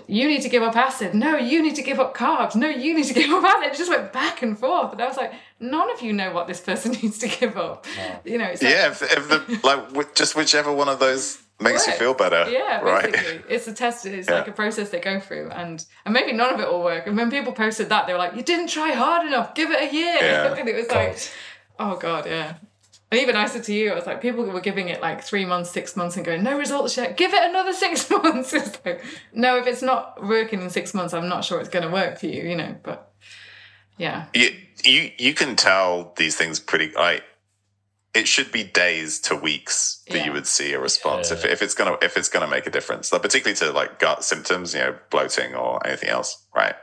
you 0.07 0.27
need 0.29 0.41
to 0.43 0.49
give 0.49 0.63
up 0.63 0.77
acid. 0.77 1.15
No, 1.15 1.37
you 1.37 1.63
need 1.63 1.77
to 1.77 1.83
give 1.83 2.01
up 2.01 2.17
carbs. 2.17 2.57
No, 2.57 2.69
you 2.69 2.95
need 2.95 3.05
to 3.05 3.15
give 3.21 3.31
up 3.31 3.45
acid. 3.45 3.73
It 3.73 3.77
just 3.77 3.91
went 3.91 4.13
back 4.13 4.41
and 4.43 4.59
forth. 4.59 4.93
And 4.93 5.03
I 5.03 5.07
was 5.07 5.17
like, 5.19 5.33
none 5.61 5.91
of 5.91 6.01
you 6.01 6.13
know 6.15 6.33
what 6.33 6.47
this 6.47 6.61
person 6.61 6.93
needs 7.03 7.19
to 7.19 7.29
give 7.29 7.57
up. 7.59 7.87
You 8.25 8.39
know, 8.39 8.47
it's 8.47 8.63
like, 8.63 8.73
Yeah, 8.73 8.91
if, 8.91 9.03
if 9.03 9.29
the 9.29 9.61
like 9.63 10.15
just 10.15 10.37
whichever 10.37 10.73
one 10.73 10.89
of 10.89 11.01
those 11.01 11.39
makes 11.61 11.87
you 11.87 11.93
feel 11.93 12.15
better. 12.15 12.51
Yeah, 12.51 12.81
right. 12.81 13.13
basically. 13.13 13.55
It's 13.55 13.69
a 13.69 13.75
test, 13.75 14.07
it's 14.07 14.29
Yeah. 14.29 14.37
like 14.37 14.49
a 14.49 14.53
process 14.53 14.89
they 14.89 15.01
go 15.01 15.21
through. 15.21 15.51
And 15.51 15.85
and 16.07 16.15
maybe 16.15 16.33
none 16.33 16.55
of 16.55 16.61
it 16.61 16.69
will 16.69 16.83
work. 16.83 17.07
And 17.07 17.15
when 17.17 17.31
people 17.31 17.53
posted 17.53 17.91
that, 17.91 18.07
they 18.07 18.15
were 18.15 18.19
like, 18.19 18.35
You 18.37 18.43
didn't 18.43 18.69
try 18.69 18.93
hard 18.93 19.27
enough, 19.27 19.55
give 19.55 19.71
it 19.71 19.91
a 19.91 19.95
year. 19.95 20.17
Yeah. 20.19 20.55
and 20.59 20.67
it 20.69 20.75
was 20.77 20.89
like, 20.89 21.19
Oh 21.79 21.97
god, 21.97 22.25
yeah. 22.25 22.55
And 23.15 23.23
even 23.23 23.37
I 23.37 23.47
said 23.47 23.63
to 23.65 23.73
you, 23.73 23.93
I 23.93 23.95
was 23.95 24.07
like, 24.07 24.21
people 24.21 24.43
were 24.45 24.61
giving 24.61 24.89
it 24.89 25.01
like 25.01 25.23
three 25.23 25.45
months, 25.45 25.71
six 25.71 25.95
months 25.95 26.17
and 26.17 26.27
going, 26.27 26.43
no 26.43 26.59
results 26.59 26.97
yet, 26.97 27.17
give 27.17 27.33
it 27.33 27.49
another 27.49 27.73
six 27.85 28.11
months. 28.11 28.53
It's 28.53 28.77
like, 28.85 29.05
no, 29.33 29.57
if 29.57 29.69
it's 29.69 29.83
not 29.83 30.21
working 30.21 30.61
in 30.61 30.69
six 30.69 30.93
months, 30.95 31.15
I'm 31.15 31.29
not 31.29 31.45
sure 31.45 31.61
it's 31.61 31.69
gonna 31.69 31.93
work 31.93 32.19
for 32.19 32.27
you, 32.27 32.43
you 32.43 32.57
know, 32.57 32.75
but 32.83 33.13
yeah. 33.99 34.27
You, 34.35 34.51
you 34.85 35.13
you 35.17 35.33
can 35.33 35.55
tell 35.55 36.13
these 36.17 36.35
things 36.35 36.59
pretty 36.59 36.93
like 36.97 37.23
it 38.15 38.27
should 38.27 38.51
be 38.51 38.65
days 38.65 39.21
to 39.21 39.37
weeks 39.37 40.03
that 40.09 40.17
Yeah. 40.19 40.25
you 40.27 40.33
would 40.33 40.49
see 40.49 40.73
a 40.73 40.81
response 40.81 41.31
if, 41.31 41.45
if 41.45 41.63
it's 41.63 41.75
gonna 41.75 41.97
if 42.03 42.17
it's 42.17 42.29
gonna 42.29 42.49
make 42.49 42.67
a 42.67 42.71
difference 42.71 43.13
like 43.13 43.23
particularly 43.23 43.57
to 43.59 43.71
like 43.71 44.01
gut 44.01 44.25
symptoms 44.25 44.75
you 44.75 44.81
know 44.81 44.97
bloating 45.11 45.55
or 45.55 45.85
anything 45.87 46.09
else 46.09 46.45
right 46.55 46.75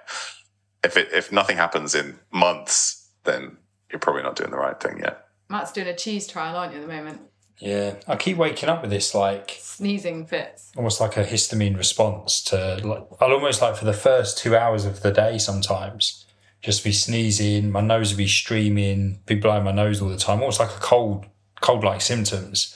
if 0.84 0.95
it 0.95 1.09
if 1.13 1.29
nothing 1.32 1.57
happens 1.57 1.93
in 1.93 2.19
months 2.32 3.09
then 3.25 3.57
you're 3.91 3.99
probably 3.99 4.23
not 4.23 4.38
doing 4.38 4.51
the 4.51 4.57
right 4.57 4.79
thing 4.82 4.99
yet 4.99 5.25
Matt's 5.51 5.71
doing 5.73 5.87
a 5.87 5.95
cheese 5.95 6.27
trial, 6.27 6.55
aren't 6.55 6.73
you, 6.73 6.81
at 6.81 6.87
the 6.87 6.93
moment? 6.93 7.21
Yeah, 7.59 7.95
I 8.07 8.15
keep 8.15 8.37
waking 8.37 8.69
up 8.69 8.81
with 8.81 8.89
this 8.89 9.13
like 9.13 9.57
Sneezing 9.59 10.25
fits. 10.25 10.71
almost 10.75 10.99
like 10.99 11.15
a 11.15 11.23
histamine 11.23 11.77
response 11.77 12.41
to 12.45 12.79
like 12.83 13.03
I'll 13.19 13.33
almost 13.33 13.61
like 13.61 13.75
for 13.75 13.85
the 13.85 13.93
first 13.93 14.39
two 14.39 14.55
hours 14.55 14.83
of 14.83 15.03
the 15.03 15.11
day 15.11 15.37
sometimes 15.37 16.25
just 16.61 16.83
be 16.83 16.91
sneezing, 16.91 17.71
my 17.71 17.81
nose 17.81 18.11
will 18.11 18.17
be 18.17 18.27
streaming, 18.27 19.19
be 19.27 19.35
blowing 19.35 19.63
my 19.63 19.71
nose 19.71 20.01
all 20.01 20.09
the 20.09 20.17
time, 20.17 20.39
almost 20.39 20.59
like 20.59 20.71
a 20.71 20.79
cold 20.79 21.25
cold 21.59 21.83
like 21.83 22.01
symptoms, 22.01 22.75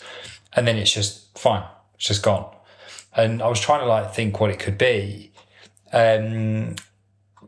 and 0.54 0.68
then 0.68 0.76
it's 0.76 0.94
just 0.94 1.36
fine, 1.38 1.64
it's 1.96 2.08
just 2.08 2.22
gone. 2.22 2.52
And 3.16 3.42
I 3.42 3.48
was 3.48 3.60
trying 3.60 3.80
to 3.80 3.88
like 3.88 4.14
think 4.14 4.40
what 4.40 4.52
it 4.52 4.60
could 4.60 4.78
be, 4.78 5.32
um, 5.94 6.76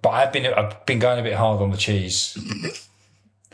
but 0.02 0.10
I've 0.10 0.34
been 0.34 0.52
I've 0.52 0.86
been 0.88 0.98
going 1.00 1.20
a 1.20 1.24
bit 1.24 1.34
hard 1.36 1.62
on 1.62 1.70
the 1.70 1.78
cheese, 1.78 2.36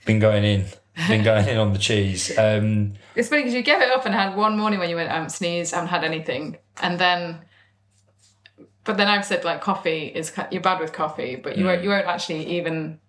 been 0.05 0.19
going 0.19 0.45
in, 0.45 0.67
been 1.08 1.24
going 1.24 1.48
in 1.48 1.58
on 1.58 1.74
the 1.74 1.80
cheese. 1.80 2.38
Um, 2.38 2.94
It's 3.16 3.30
funny 3.30 3.41
because 3.41 3.54
you 3.56 3.62
gave 3.64 3.82
it 3.82 3.89
up 3.91 4.06
and 4.06 4.14
had 4.14 4.36
one 4.36 4.58
morning 4.58 4.80
when 4.80 4.89
you 4.89 4.96
went, 4.96 5.10
I 5.10 5.14
haven't 5.16 5.32
sneezed, 5.32 5.74
I 5.74 5.78
haven't 5.78 5.89
had 5.89 6.04
anything. 6.04 6.58
And 6.82 7.00
then, 7.00 7.41
but 8.84 8.98
then 8.98 9.08
I've 9.08 9.26
said 9.26 9.44
like 9.44 9.62
coffee 9.62 10.08
is, 10.08 10.32
you're 10.52 10.62
bad 10.62 10.80
with 10.80 10.94
coffee, 10.94 11.36
but 11.36 11.58
you, 11.58 11.66
won't, 11.66 11.84
you 11.84 11.89
won't 11.89 12.06
actually 12.06 12.58
even 12.58 13.00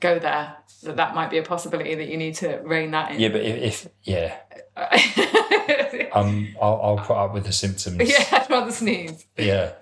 go 0.00 0.18
there. 0.18 0.56
That 0.82 0.96
that 0.96 1.14
might 1.14 1.30
be 1.30 1.38
a 1.38 1.42
possibility 1.42 1.94
that 1.94 2.08
you 2.08 2.18
need 2.18 2.34
to 2.36 2.58
rein 2.62 2.90
that 2.90 3.12
in. 3.12 3.20
yeah, 3.20 3.28
but 3.28 3.40
if, 3.40 3.86
if 3.86 3.88
yeah, 4.02 4.36
um, 6.12 6.54
I'll, 6.60 6.80
I'll 6.82 6.96
put 6.98 7.16
up 7.16 7.32
with 7.32 7.46
the 7.46 7.52
symptoms. 7.52 7.96
yeah, 8.06 8.24
I'd 8.32 8.50
rather 8.50 8.70
sneeze. 8.70 9.24
Yeah. 9.38 9.72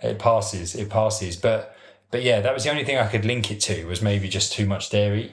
It 0.00 0.18
passes. 0.18 0.74
It 0.74 0.90
passes. 0.90 1.36
But 1.36 1.74
but 2.10 2.22
yeah, 2.22 2.40
that 2.40 2.52
was 2.54 2.64
the 2.64 2.70
only 2.70 2.84
thing 2.84 2.98
I 2.98 3.06
could 3.08 3.24
link 3.24 3.50
it 3.50 3.60
to 3.62 3.84
was 3.86 4.00
maybe 4.02 4.28
just 4.28 4.52
too 4.52 4.66
much 4.66 4.90
dairy. 4.90 5.32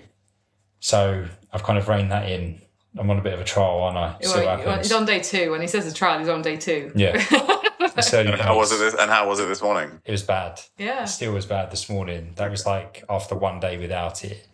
So 0.86 1.26
I've 1.52 1.64
kind 1.64 1.80
of 1.80 1.88
reined 1.88 2.12
that 2.12 2.30
in. 2.30 2.62
I'm 2.96 3.10
on 3.10 3.18
a 3.18 3.22
bit 3.22 3.34
of 3.34 3.40
a 3.40 3.44
trial, 3.44 3.82
aren't 3.82 3.98
I? 3.98 4.18
See 4.22 4.38
Well, 4.38 4.64
what 4.68 4.78
he's 4.78 4.92
on 4.92 5.04
day 5.04 5.20
two. 5.20 5.50
When 5.50 5.60
he 5.60 5.66
says 5.66 5.92
a 5.92 5.94
trial, 5.94 6.20
he's 6.20 6.30
on 6.30 6.44
day 6.44 6.58
two. 6.58 6.92
Yeah. 6.96 7.24
And 7.98 8.42
how 8.42 8.58
was 8.58 8.74
it 8.74 8.80
this, 8.80 8.94
and 8.94 9.10
how 9.10 9.30
was 9.30 9.40
it 9.40 9.48
this 9.48 9.62
morning 9.62 10.02
It 10.04 10.12
was 10.12 10.22
bad. 10.22 10.60
Yeah. 10.78 11.04
It 11.04 11.08
still 11.08 11.32
was 11.32 11.46
bad 11.46 11.72
this 11.72 11.90
morning. 11.90 12.34
That 12.36 12.52
was 12.52 12.66
like 12.66 13.06
after 13.10 13.36
one 13.36 13.62
day 13.62 13.78
without 13.78 14.26
it. 14.26 14.46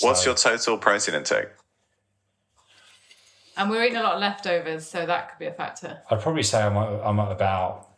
what's 0.00 0.26
your 0.26 0.34
total 0.34 0.76
protein 0.76 1.14
intake 1.14 1.48
And 3.56 3.70
we're 3.70 3.82
eating 3.82 3.96
a 3.96 4.02
lot 4.02 4.16
of 4.16 4.20
leftovers, 4.20 4.86
so 4.86 5.06
that 5.06 5.30
could 5.30 5.38
be 5.38 5.46
a 5.46 5.52
factor. 5.52 6.02
I'd 6.10 6.20
probably 6.20 6.42
say 6.42 6.60
I'm 6.60 6.76
at, 6.76 7.00
I'm 7.02 7.18
at 7.18 7.32
about. 7.32 7.88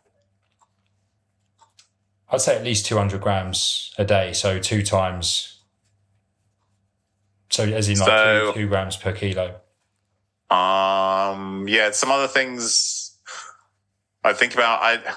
I'd 2.31 2.39
say 2.39 2.55
at 2.55 2.63
least 2.63 2.85
200 2.85 3.19
grams 3.19 3.93
a 3.97 4.05
day. 4.05 4.31
So 4.31 4.59
two 4.59 4.81
times. 4.81 5.58
So 7.49 7.63
as 7.63 7.89
in 7.89 7.97
like 7.99 8.07
So- 8.07 8.51
two, 8.53 8.61
two 8.61 8.67
grams 8.67 8.97
per 8.97 9.11
kilo. 9.13 9.59
Um, 10.49 11.67
yeah, 11.67 11.91
some 11.91 12.11
other 12.11 12.27
things 12.27 13.17
I 14.23 14.33
think 14.33 14.53
about. 14.53 14.81
I 14.81 15.15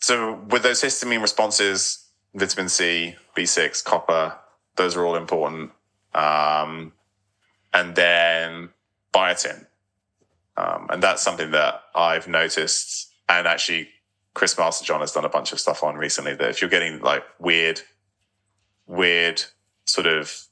so 0.00 0.34
with 0.48 0.62
those 0.62 0.80
histamine 0.80 1.20
responses, 1.20 2.06
vitamin 2.34 2.68
C, 2.68 3.16
B6, 3.36 3.82
copper, 3.84 4.36
those 4.76 4.96
are 4.96 5.04
all 5.04 5.16
important. 5.16 5.72
Um, 6.14 6.92
and 7.74 7.96
then 7.96 8.70
biotin, 9.12 9.66
um, 10.56 10.86
and 10.90 11.02
that's 11.02 11.22
something 11.22 11.50
that 11.50 11.82
I've 11.94 12.28
noticed. 12.28 13.12
And 13.28 13.46
actually, 13.46 13.88
Chris 14.34 14.54
Masterjohn 14.54 15.00
has 15.00 15.12
done 15.12 15.24
a 15.24 15.28
bunch 15.28 15.52
of 15.52 15.60
stuff 15.60 15.82
on 15.82 15.96
recently. 15.96 16.34
That 16.34 16.50
if 16.50 16.60
you're 16.60 16.70
getting 16.70 17.00
like 17.00 17.24
weird, 17.40 17.82
weird 18.86 19.42
sort 19.84 20.06
of 20.06 20.47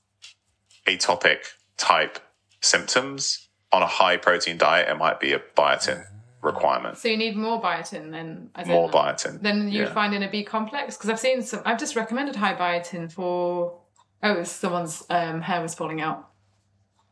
atopic 0.86 1.38
type 1.76 2.18
symptoms 2.60 3.48
on 3.72 3.82
a 3.82 3.86
high 3.86 4.16
protein 4.16 4.56
diet, 4.58 4.88
it 4.88 4.96
might 4.96 5.20
be 5.20 5.32
a 5.32 5.40
biotin 5.56 6.04
requirement. 6.42 6.96
So 6.98 7.08
you 7.08 7.16
need 7.16 7.36
more 7.36 7.60
biotin 7.60 8.10
than 8.12 8.50
as 8.54 8.66
in- 8.66 8.72
More 8.72 8.88
biotin. 8.88 9.42
than 9.42 9.68
you'd 9.68 9.88
Yeah. 9.88 9.92
find 9.94 10.14
in 10.14 10.22
a 10.22 10.30
B 10.30 10.44
complex 10.44 10.96
because 10.96 11.10
I've 11.10 11.20
seen 11.20 11.42
some. 11.42 11.60
I've 11.64 11.78
just 11.78 11.96
recommended 11.96 12.36
high 12.36 12.54
biotin 12.54 13.10
for. 13.12 13.80
Oh, 14.22 14.32
it 14.32 14.38
was 14.38 14.50
someone's 14.50 15.04
um, 15.10 15.42
hair 15.42 15.60
was 15.60 15.74
falling 15.74 16.00
out. 16.00 16.28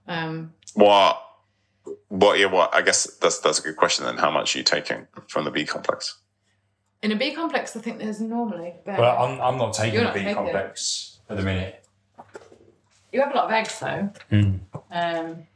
Um, 0.06 0.54
What? 0.74 1.20
What? 2.08 2.38
Yeah. 2.38 2.46
What? 2.46 2.74
I 2.74 2.80
guess 2.82 3.04
that's 3.20 3.38
that's 3.40 3.58
a 3.58 3.62
good 3.62 3.76
question. 3.76 4.04
Then, 4.06 4.16
how 4.16 4.30
much 4.30 4.54
are 4.54 4.58
you 4.58 4.64
taking 4.64 5.06
from 5.28 5.44
the 5.44 5.50
B 5.50 5.64
complex? 5.66 6.18
in 7.02 7.12
a 7.12 7.16
B 7.16 7.34
complex, 7.34 7.76
I 7.76 7.80
think 7.80 7.98
there's 7.98 8.18
normally. 8.22 8.72
But 8.86 8.98
Well, 8.98 9.22
I'm, 9.22 9.38
I'm 9.38 9.58
not 9.58 9.74
taking 9.74 10.00
You're 10.00 10.10
the 10.10 10.20
B 10.20 10.26
it. 10.26 10.34
complex 10.34 11.20
at 11.28 11.36
the 11.36 11.42
minute. 11.42 11.83
You 13.14 13.20
have 13.22 13.32
a 13.32 13.36
lot 13.36 13.46
of 13.46 13.52
eggs 13.52 13.78
though. 13.80 14.10
Hmm. 14.30 14.56
Um, 14.90 15.46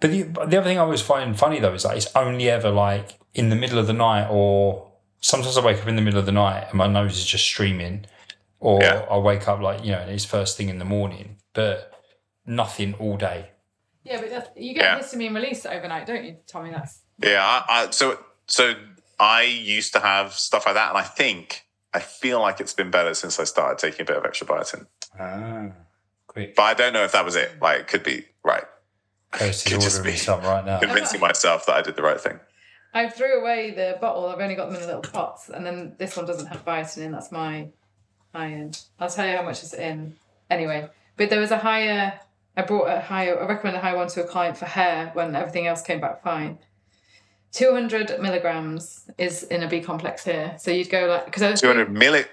But 0.00 0.10
the, 0.12 0.22
the 0.22 0.56
other 0.58 0.62
thing 0.62 0.78
I 0.78 0.82
always 0.82 1.02
find 1.02 1.38
funny 1.38 1.60
though 1.60 1.74
is 1.74 1.82
that 1.82 1.96
it's 1.96 2.14
only 2.16 2.48
ever 2.50 2.70
like 2.70 3.18
in 3.34 3.48
the 3.50 3.56
middle 3.56 3.78
of 3.78 3.86
the 3.86 3.92
night, 3.92 4.28
or 4.30 4.90
sometimes 5.20 5.56
I 5.58 5.64
wake 5.64 5.80
up 5.82 5.88
in 5.88 5.96
the 5.96 6.02
middle 6.02 6.20
of 6.20 6.26
the 6.26 6.32
night 6.32 6.64
and 6.68 6.74
my 6.74 6.86
nose 6.86 7.16
is 7.18 7.26
just 7.26 7.44
streaming, 7.44 8.06
or 8.60 8.80
Yeah. 8.82 9.06
I 9.10 9.18
wake 9.18 9.46
up 9.48 9.60
like 9.60 9.84
you 9.84 9.92
know 9.92 9.98
and 9.98 10.10
it's 10.10 10.24
first 10.24 10.56
thing 10.56 10.68
in 10.68 10.78
the 10.78 10.84
morning, 10.84 11.36
but 11.52 11.92
nothing 12.46 12.94
all 12.94 13.16
day. 13.16 13.50
yeah, 14.04 14.20
but 14.20 14.30
that's, 14.30 14.48
you 14.56 14.72
get 14.74 14.84
Yeah. 14.84 14.98
histamine 15.00 15.34
release 15.34 15.66
overnight, 15.66 16.06
don't 16.06 16.24
you, 16.24 16.36
Tommy? 16.46 16.70
That's 16.70 17.02
Yeah. 17.22 17.44
I, 17.44 17.64
I, 17.84 17.90
so 17.90 18.18
so 18.46 18.74
I 19.20 19.42
used 19.42 19.92
to 19.92 20.00
have 20.00 20.32
stuff 20.32 20.64
like 20.64 20.76
that, 20.76 20.88
and 20.90 20.98
I 20.98 21.02
think 21.02 21.66
I 21.92 22.00
feel 22.00 22.40
like 22.40 22.60
it's 22.60 22.72
been 22.72 22.90
better 22.90 23.12
since 23.14 23.38
I 23.40 23.44
started 23.44 23.78
taking 23.78 24.02
a 24.02 24.04
bit 24.04 24.16
of 24.16 24.24
extra 24.24 24.46
biotin. 24.46 24.86
Ah, 25.18 25.66
quick. 26.46 26.56
But 26.56 26.62
I 26.62 26.74
don't 26.74 26.92
know 26.92 27.04
if 27.04 27.12
that 27.12 27.24
was 27.24 27.36
it. 27.36 27.60
Like, 27.60 27.80
it 27.80 27.86
could 27.88 28.02
be 28.02 28.24
right. 28.44 28.64
Coast 29.30 29.66
Could 29.66 29.80
just 29.80 30.02
be. 30.02 30.16
some 30.16 30.40
right 30.40 30.64
now. 30.64 30.78
Convincing 30.78 31.20
myself 31.20 31.66
that 31.66 31.76
I 31.76 31.82
did 31.82 31.96
the 31.96 32.02
right 32.02 32.20
thing. 32.20 32.40
I 32.94 33.08
threw 33.08 33.40
away 33.40 33.72
the 33.72 33.98
bottle. 34.00 34.26
I've 34.26 34.40
only 34.40 34.54
got 34.54 34.70
them 34.70 34.80
in 34.80 34.86
little 34.86 35.02
pots, 35.02 35.50
and 35.50 35.64
then 35.66 35.94
this 35.98 36.16
one 36.16 36.24
doesn't 36.24 36.46
have 36.46 36.64
biotin 36.64 36.98
in. 36.98 37.12
That's 37.12 37.30
my 37.30 37.68
iron. 38.34 38.72
I'll 38.98 39.10
tell 39.10 39.28
you 39.28 39.36
how 39.36 39.42
much 39.42 39.62
is 39.62 39.74
in 39.74 40.16
anyway. 40.48 40.88
But 41.16 41.28
there 41.30 41.40
was 41.40 41.50
a 41.50 41.58
higher. 41.58 42.18
I 42.56 42.62
brought 42.62 42.86
a 42.86 43.00
higher. 43.00 43.38
I 43.38 43.46
recommend 43.46 43.76
a 43.76 43.80
higher 43.80 43.96
one 43.96 44.08
to 44.08 44.24
a 44.24 44.26
client 44.26 44.56
for 44.56 44.64
hair 44.64 45.10
when 45.12 45.36
everything 45.36 45.66
else 45.66 45.82
came 45.82 46.00
back 46.00 46.22
fine. 46.22 46.58
Two 47.52 47.72
hundred 47.72 48.18
milligrams 48.20 49.10
is 49.18 49.42
in 49.42 49.62
a 49.62 49.68
B 49.68 49.80
complex 49.80 50.24
here. 50.24 50.56
So 50.58 50.70
you'd 50.70 50.90
go 50.90 51.06
like 51.06 51.26
because 51.26 51.42
I 51.42 51.52
Two 51.54 51.66
hundred 51.66 51.88
milli 51.88 52.24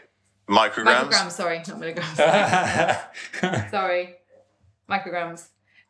micrograms. 0.47 1.09
micrograms. 1.11 1.31
Sorry, 1.31 1.61
not 1.67 1.79
milligrams. 1.79 2.17
sorry, 3.71 4.15
micrograms. 4.89 5.47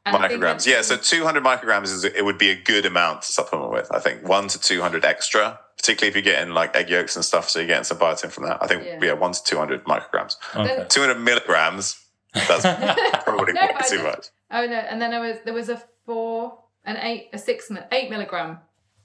And 0.08 0.16
Micrograms. 0.18 0.68
Yeah, 0.68 0.84
so 0.84 0.98
200 0.98 1.44
micrograms 1.44 1.86
is 1.86 2.04
it 2.04 2.24
would 2.24 2.38
be 2.38 2.52
a 2.52 2.56
good 2.56 2.86
amount 2.86 3.24
to 3.24 3.32
supplement 3.34 3.72
with. 3.72 3.92
I 3.92 3.98
think 4.00 4.28
one 4.28 4.48
to 4.50 4.60
200 4.60 5.04
extra 5.04 5.60
particularly 5.78 6.08
if 6.10 6.16
you're 6.16 6.34
getting 6.34 6.54
like 6.54 6.76
egg 6.76 6.90
yolks 6.90 7.16
and 7.16 7.24
stuff. 7.24 7.50
So 7.50 7.60
you're 7.60 7.68
getting 7.68 7.84
some 7.84 7.98
biotin 7.98 8.32
from 8.32 8.46
that. 8.46 8.58
I 8.62 8.68
think 8.68 8.84
Yeah. 8.86 9.00
yeah, 9.02 9.14
one 9.14 9.34
to 9.34 9.44
two 9.44 9.58
hundred 9.58 9.84
micrograms. 9.84 10.36
Okay. 10.56 10.86
Two 10.90 11.02
hundred 11.02 11.20
milligrams. 11.20 12.02
That's 12.34 12.64
probably 13.24 13.54
No, 13.54 13.62
way 13.62 13.68
but 13.74 13.84
I 13.84 13.88
too 13.88 13.96
just- 13.98 14.04
much. 14.04 14.28
Oh 14.52 14.66
no! 14.66 14.74
And 14.76 15.02
then 15.02 15.12
there 15.12 15.20
was 15.20 15.38
there 15.46 15.54
was 15.54 15.70
a 15.70 15.82
four, 16.06 16.58
an 16.86 16.98
eight, 16.98 17.30
a 17.34 17.38
six, 17.38 17.70
mi- 17.70 17.80
eight 17.92 18.10
milligram 18.10 18.60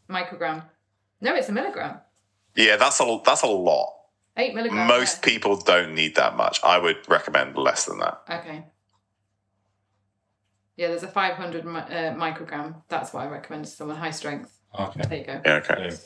microgram. 0.09 0.65
No, 1.21 1.35
it's 1.35 1.49
a 1.49 1.53
milligram. 1.53 1.99
Yeah, 2.55 2.77
that's 2.77 3.01
a 3.01 3.21
that's 3.25 3.43
a 3.43 3.47
lot. 3.47 3.93
Eight 4.41 4.55
milligram. 4.55 4.87
Most 4.87 5.23
people 5.23 5.57
don't 5.57 5.95
need 5.95 6.15
that 6.17 6.37
much. 6.37 6.61
I 6.65 6.79
would 6.79 7.07
recommend 7.09 7.57
less 7.57 7.85
than 7.85 7.99
that. 7.99 8.23
Okay. 8.29 8.65
Yeah, 10.77 10.89
there's 10.89 11.03
a 11.03 11.09
500 11.09 11.65
mi- 11.65 11.73
uh, 11.79 12.15
microgram. 12.15 12.77
That's 12.89 13.13
what 13.13 13.25
I 13.25 13.29
recommend 13.29 13.67
to 13.67 13.71
someone 13.71 13.97
high 13.99 14.11
strength. 14.13 14.51
Okay. 14.79 15.03
There 15.09 15.19
you 15.19 15.25
go. 15.25 15.41
Yeah, 15.45 15.53
okay. 15.57 15.89
Boom. 15.91 15.99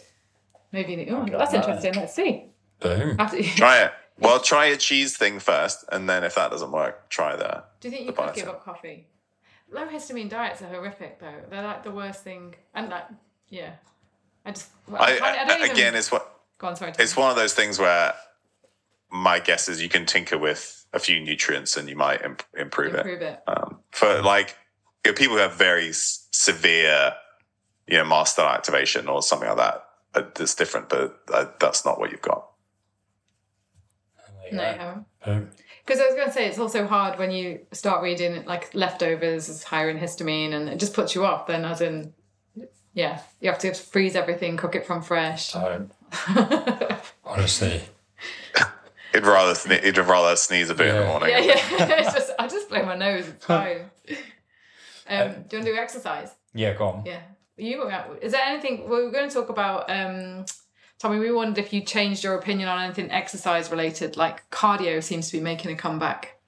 Maybe. 0.73 1.09
Oh, 1.11 1.23
Okay, 1.23 1.31
that's 1.31 1.53
no. 1.53 1.59
interesting. 1.61 1.95
Let's 1.95 2.15
see. 2.15 2.51
Boom. 2.81 3.17
After, 3.19 3.43
Try 3.43 3.83
it. 3.85 3.93
Well, 4.17 4.39
try 4.39 4.67
a 4.67 4.77
cheese 4.77 5.17
thing 5.17 5.41
first, 5.41 5.85
and 5.91 6.09
then 6.09 6.23
if 6.23 6.37
that 6.37 6.53
doesn't 6.53 6.71
work, 6.71 7.09
try 7.11 7.35
the. 7.35 7.65
Do 7.81 7.89
you 7.89 7.91
think 7.93 8.07
you 8.07 8.13
The 8.13 8.23
could 8.23 8.35
give 8.37 8.49
up 8.49 8.65
coffee? 8.65 9.09
Low 9.73 9.89
histamine 9.89 10.29
diets 10.31 10.63
are 10.63 10.67
horrific, 10.69 11.19
though. 11.19 11.35
They're 11.51 11.65
like 11.65 11.83
the 11.83 11.91
worst 11.91 12.23
thing. 12.23 12.55
And 12.77 12.91
like, 12.91 13.07
yeah. 13.49 13.73
I 14.47 14.53
just. 14.53 14.69
Well, 14.87 15.03
I, 15.03 15.17
can't- 15.19 15.23
I, 15.25 15.45
don't 15.49 15.59
even- 15.63 15.71
again, 15.73 15.95
it's 15.97 16.13
what 16.13 16.34
Go 16.59 16.69
on, 16.69 16.77
sorry. 16.77 16.93
Tom. 16.93 17.03
it's 17.03 17.17
one 17.17 17.31
of 17.31 17.37
those 17.37 17.55
things 17.55 17.79
where 17.79 18.15
my 19.11 19.39
guess 19.39 19.69
is 19.69 19.83
you 19.83 19.89
can 19.89 20.07
tinker 20.07 20.39
with 20.39 20.87
a 20.93 20.99
few 20.99 21.21
nutrients 21.21 21.77
and 21.77 21.89
you 21.89 21.97
might 21.97 22.23
imp- 22.23 22.43
improve, 22.57 22.95
it. 22.95 22.99
Improve 22.99 23.23
it. 23.23 23.43
Um, 23.47 23.81
for 23.91 24.23
like 24.23 24.57
you 25.05 25.11
know, 25.13 25.15
people 25.17 25.37
who 25.37 25.43
have 25.43 25.55
very 25.55 25.89
s- 25.91 26.29
severe, 26.31 27.15
you 27.87 27.97
know, 27.99 28.05
mast 28.05 28.37
cell 28.37 28.47
activation 28.47 29.09
or 29.09 29.23
something 29.23 29.49
like 29.49 29.59
that, 29.59 29.85
uh, 30.15 30.23
it's 30.41 30.55
different, 30.55 30.89
but 30.89 31.21
uh, 31.33 31.47
that's 31.61 31.85
not 31.85 31.99
what 31.99 32.11
you've 32.13 32.23
got. 32.23 32.47
You 34.51 34.57
No, 34.57 34.63
go. 34.63 34.71
you 34.71 34.79
haven't. 34.79 35.07
Boom. 35.25 35.51
Because 35.85 36.01
I 36.01 36.07
was 36.07 36.15
going 36.15 36.29
to 36.29 36.33
say, 36.33 36.47
it's 36.49 36.59
also 36.59 36.87
hard 36.87 37.19
when 37.19 37.31
you 37.31 37.61
start 37.73 38.03
reading 38.03 38.45
like 38.47 38.75
leftovers 38.75 39.49
is 39.49 39.65
higher 39.65 39.91
in 39.91 39.99
histamine 39.99 40.53
and 40.55 40.69
it 40.69 40.79
just 40.79 40.95
puts 40.95 41.15
you 41.15 41.25
off. 41.27 41.47
Then, 41.47 41.65
as 41.65 41.81
in, 41.83 42.15
yeah, 42.95 43.21
you 43.41 43.51
have 43.51 43.59
to 43.61 43.75
freeze 43.75 44.17
everything, 44.17 44.57
cook 44.57 44.75
it 44.75 44.87
from 44.87 45.03
fresh. 45.03 45.53
Don't. 45.53 45.91
Yeah, 46.35 47.01
Honestly. 47.25 47.83
He'd 49.13 49.25
rather 49.25 49.53
sne- 49.53 49.83
he'd 49.85 49.97
rather 49.99 50.35
sneeze 50.35 50.71
a 50.71 50.75
bit 50.75 50.89
in 50.89 50.97
the 50.97 51.07
morning. 51.07 51.31
yeah. 51.31 51.39
yeah. 51.41 51.55
it's 52.01 52.13
just, 52.13 52.33
I 52.39 52.49
just 52.49 52.69
blow 52.69 52.85
my 52.85 52.97
nose. 52.97 53.29
It's 53.29 53.45
fine. 53.45 53.91
Um, 55.09 55.19
do 55.19 55.19
you 55.19 55.29
want 55.29 55.49
to 55.51 55.63
do 55.63 55.77
exercise? 55.77 56.31
Yeah, 56.53 56.75
go 56.75 56.89
on. 56.89 57.03
Yeah. 57.07 57.21
You 57.57 57.89
is 58.21 58.33
there 58.33 58.43
anything 58.45 58.89
we 58.89 59.05
were 59.05 59.11
going 59.13 59.29
to 59.29 59.35
talk 59.35 59.49
about? 59.51 59.89
Um, 59.89 60.45
Tommy, 60.99 61.19
we 61.19 61.31
wondered 61.31 61.63
if 61.63 61.73
you 61.73 61.83
changed 61.83 62.25
your 62.25 62.35
opinion 62.35 62.69
on 62.69 62.83
anything 62.83 63.11
exercise 63.11 63.71
related. 63.71 64.17
Like 64.17 64.49
cardio 64.51 65.03
seems 65.03 65.31
to 65.31 65.37
be 65.37 65.43
making 65.43 65.71
a 65.71 65.77
comeback. 65.77 66.41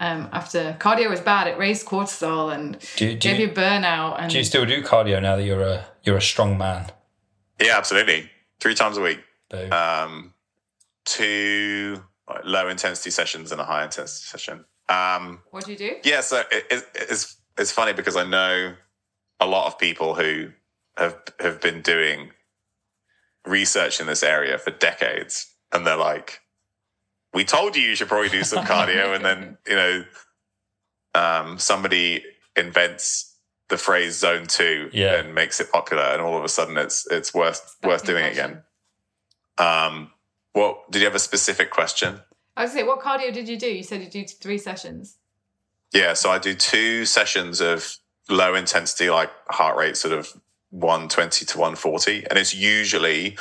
Um, 0.00 0.28
after 0.32 0.76
cardio 0.80 1.08
was 1.08 1.20
bad, 1.20 1.46
it 1.46 1.56
raised 1.56 1.86
cortisol 1.86 2.52
and 2.52 2.78
Do, 2.96 3.06
you- 3.06 3.12
do, 3.12 3.28
gave 3.30 3.40
you, 3.40 3.46
you 3.46 3.52
burnout. 3.52 4.16
And 4.20 4.30
do 4.30 4.36
you 4.36 4.44
still 4.44 4.66
do 4.66 4.82
cardio 4.82 5.22
now 5.22 5.36
that 5.36 5.44
you're 5.44 5.62
a 5.62 5.86
you're 6.02 6.16
a 6.18 6.22
strong 6.22 6.58
man? 6.58 6.90
Yeah, 7.60 7.78
absolutely. 7.78 8.28
Three 8.62 8.76
times 8.76 8.96
a 8.96 9.00
week. 9.00 9.18
Um, 9.72 10.34
two 11.04 12.00
like, 12.28 12.42
low 12.44 12.68
intensity 12.68 13.10
sessions 13.10 13.50
and 13.50 13.60
a 13.60 13.64
high 13.64 13.82
intensity 13.82 14.24
session. 14.24 14.64
Um, 14.88 15.40
what 15.50 15.64
do 15.64 15.72
you 15.72 15.76
do? 15.76 15.96
yeah, 16.04 16.20
so 16.20 16.44
it, 16.52 16.64
it, 16.70 16.84
it's 16.94 17.38
it's 17.58 17.72
funny 17.72 17.92
because 17.92 18.14
I 18.14 18.22
know 18.22 18.74
a 19.40 19.46
lot 19.46 19.66
of 19.66 19.80
people 19.80 20.14
who 20.14 20.50
have 20.96 21.18
have 21.40 21.60
been 21.60 21.82
doing 21.82 22.30
research 23.44 24.00
in 24.00 24.06
this 24.06 24.22
area 24.22 24.58
for 24.58 24.70
decades, 24.70 25.52
and 25.72 25.84
they're 25.84 25.96
like, 25.96 26.38
"We 27.34 27.44
told 27.44 27.74
you 27.74 27.82
you 27.82 27.96
should 27.96 28.06
probably 28.06 28.28
do 28.28 28.44
some 28.44 28.64
cardio," 28.64 29.12
and 29.12 29.24
then 29.24 29.58
you 29.66 29.74
know, 29.74 30.04
um, 31.16 31.58
somebody 31.58 32.22
invents 32.56 33.31
the 33.72 33.78
phrase 33.78 34.18
"zone 34.18 34.46
two 34.46 34.90
Yeah. 34.92 35.14
and 35.16 35.34
makes 35.34 35.58
it 35.58 35.72
popular, 35.72 36.02
and 36.02 36.20
all 36.20 36.36
of 36.36 36.44
a 36.44 36.48
sudden 36.48 36.76
it's 36.76 37.06
it's 37.10 37.32
worth 37.32 37.76
Back 37.80 37.88
worth 37.88 38.04
doing 38.04 38.24
it 38.26 38.32
again. 38.32 38.62
Um, 39.58 40.10
what 40.52 40.90
did 40.90 40.98
you 41.00 41.06
have 41.06 41.14
a 41.14 41.18
specific 41.30 41.70
question? 41.70 42.20
I 42.56 42.64
was 42.64 42.72
going 42.72 42.84
say, 42.84 42.88
what 42.88 43.00
cardio 43.00 43.32
did 43.32 43.48
you 43.48 43.58
do? 43.58 43.66
You 43.66 43.82
said 43.82 44.02
you 44.02 44.10
do 44.10 44.24
three 44.26 44.58
sessions. 44.58 45.16
Yeah, 45.92 46.12
so 46.12 46.30
I 46.30 46.38
do 46.38 46.54
two 46.54 47.06
sessions 47.06 47.62
of 47.62 47.96
low 48.28 48.54
intensity, 48.54 49.08
like 49.08 49.30
heart 49.48 49.76
rate, 49.78 49.96
sort 49.96 50.12
of 50.12 50.30
120 50.70 51.46
to 51.46 51.58
140, 51.58 52.26
and 52.28 52.38
it's 52.38 52.54
usually 52.54 53.38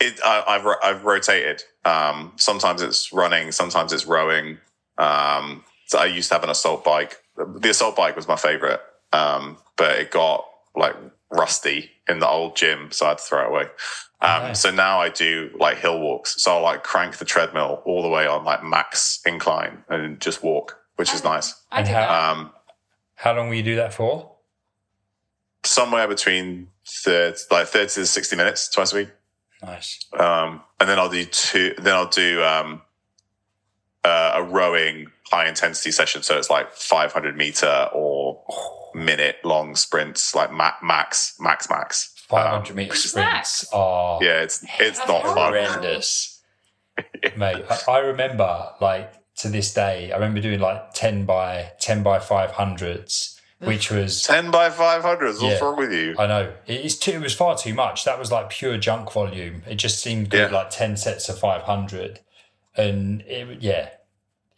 it. 0.00 0.18
I, 0.24 0.42
I've 0.48 0.66
I've 0.82 1.04
rotated. 1.04 1.62
Um, 1.84 2.32
sometimes 2.36 2.82
it's 2.82 3.12
running, 3.12 3.52
sometimes 3.52 3.92
it's 3.92 4.06
rowing. 4.06 4.58
Um, 4.98 5.62
so 5.86 5.98
I 5.98 6.06
used 6.06 6.28
to 6.30 6.34
have 6.34 6.42
an 6.44 6.50
assault 6.50 6.82
bike. 6.82 7.18
The 7.36 7.70
assault 7.70 7.94
bike 7.94 8.16
was 8.16 8.26
my 8.26 8.36
favorite, 8.36 8.80
um, 9.14 9.56
but 9.76 9.92
it 10.00 10.10
got 10.10 10.44
like 10.76 10.96
rusty 11.30 11.90
in 12.08 12.18
the 12.18 12.28
old 12.28 12.56
gym, 12.56 12.90
so 12.90 13.06
I 13.06 13.08
had 13.10 13.18
to 13.18 13.24
throw 13.24 13.44
it 13.44 13.48
away. 13.48 13.62
Um, 14.20 14.42
Nice. 14.42 14.60
So 14.60 14.70
now 14.70 15.00
I 15.00 15.08
do 15.10 15.50
like 15.58 15.78
hill 15.78 16.00
walks. 16.00 16.40
So 16.42 16.52
I'll 16.56 16.62
like 16.62 16.82
crank 16.82 17.16
the 17.18 17.24
treadmill 17.24 17.82
all 17.84 18.02
the 18.02 18.08
way 18.08 18.26
on 18.26 18.44
like 18.44 18.62
max 18.64 19.20
incline 19.26 19.84
and 19.88 20.20
just 20.20 20.42
walk, 20.42 20.78
which 20.96 21.12
is 21.14 21.22
nice. 21.24 21.54
I 21.70 21.78
And 21.78 21.86
did 21.86 21.94
how- 21.94 22.32
Um, 22.32 22.52
How 23.16 23.34
long 23.36 23.48
will 23.48 23.56
you 23.56 23.62
do 23.62 23.76
that 23.76 23.92
for? 23.94 24.30
somewhere 25.64 26.06
between 26.06 26.68
30, 26.86 27.38
like 27.50 27.66
30 27.66 27.86
to 27.94 28.06
60 28.06 28.36
minutes 28.36 28.68
twice 28.68 28.92
a 28.92 28.96
week. 28.96 29.08
Nice. 29.62 29.98
Um, 30.18 30.62
and 30.78 30.88
then 30.88 30.98
I'll 30.98 31.08
do 31.08 31.24
two, 31.24 31.74
then 31.78 31.94
I'll 31.94 32.08
do 32.08 32.42
um, 32.44 32.82
uh, 34.04 34.32
a 34.34 34.42
rowing 34.42 35.10
high 35.30 35.48
intensity 35.48 35.90
session. 35.90 36.22
So 36.22 36.36
it's 36.38 36.50
like 36.50 36.72
500 36.72 37.36
meter 37.36 37.88
or 37.92 38.42
minute 38.94 39.36
long 39.44 39.74
sprints, 39.76 40.34
like 40.34 40.52
ma- 40.52 40.74
max, 40.82 41.34
max, 41.40 41.68
max. 41.70 42.10
500 42.28 42.46
Um, 42.46 42.52
hundred 42.60 42.76
meter 42.76 42.90
which 42.90 43.04
is 43.04 43.10
sprints 43.10 43.66
are 43.72 44.18
yeah, 44.22 44.40
it's 44.42 44.62
it's 44.78 44.98
That's 44.98 45.08
not 45.08 45.22
fun. 45.22 45.36
horrible. 45.36 45.66
horrendous, 45.72 46.40
mate. 47.36 47.64
I, 47.68 47.78
I 47.92 47.98
remember, 47.98 48.70
like 48.80 49.12
to 49.36 49.48
this 49.48 49.74
day, 49.74 50.10
I 50.10 50.14
remember 50.14 50.40
doing 50.40 50.60
like 50.60 50.94
ten 50.94 51.26
by 51.26 51.72
ten 51.80 52.02
by 52.02 52.18
five 52.20 52.52
hundreds, 52.52 53.38
which 53.58 53.90
was 53.90 54.22
10 54.22 54.50
by 54.50 54.70
500. 54.70 55.26
What's 55.26 55.42
Yeah. 55.42 55.58
wrong 55.60 55.76
with 55.76 55.92
you? 55.92 56.14
I 56.18 56.26
know 56.26 56.52
it's 56.66 56.96
too, 56.96 57.12
it 57.12 57.20
was 57.20 57.34
far 57.34 57.56
too 57.58 57.74
much. 57.74 58.04
That 58.04 58.18
was 58.18 58.30
like 58.32 58.48
pure 58.50 58.78
junk 58.78 59.12
volume. 59.12 59.62
It 59.66 59.74
just 59.76 60.00
seemed 60.00 60.30
good, 60.30 60.50
Yeah. 60.50 60.56
like 60.56 60.70
ten 60.70 60.96
sets 60.96 61.28
of 61.28 61.38
five 61.38 61.62
hundred, 61.62 62.20
and 62.76 63.20
it 63.22 63.60
yeah, 63.60 63.90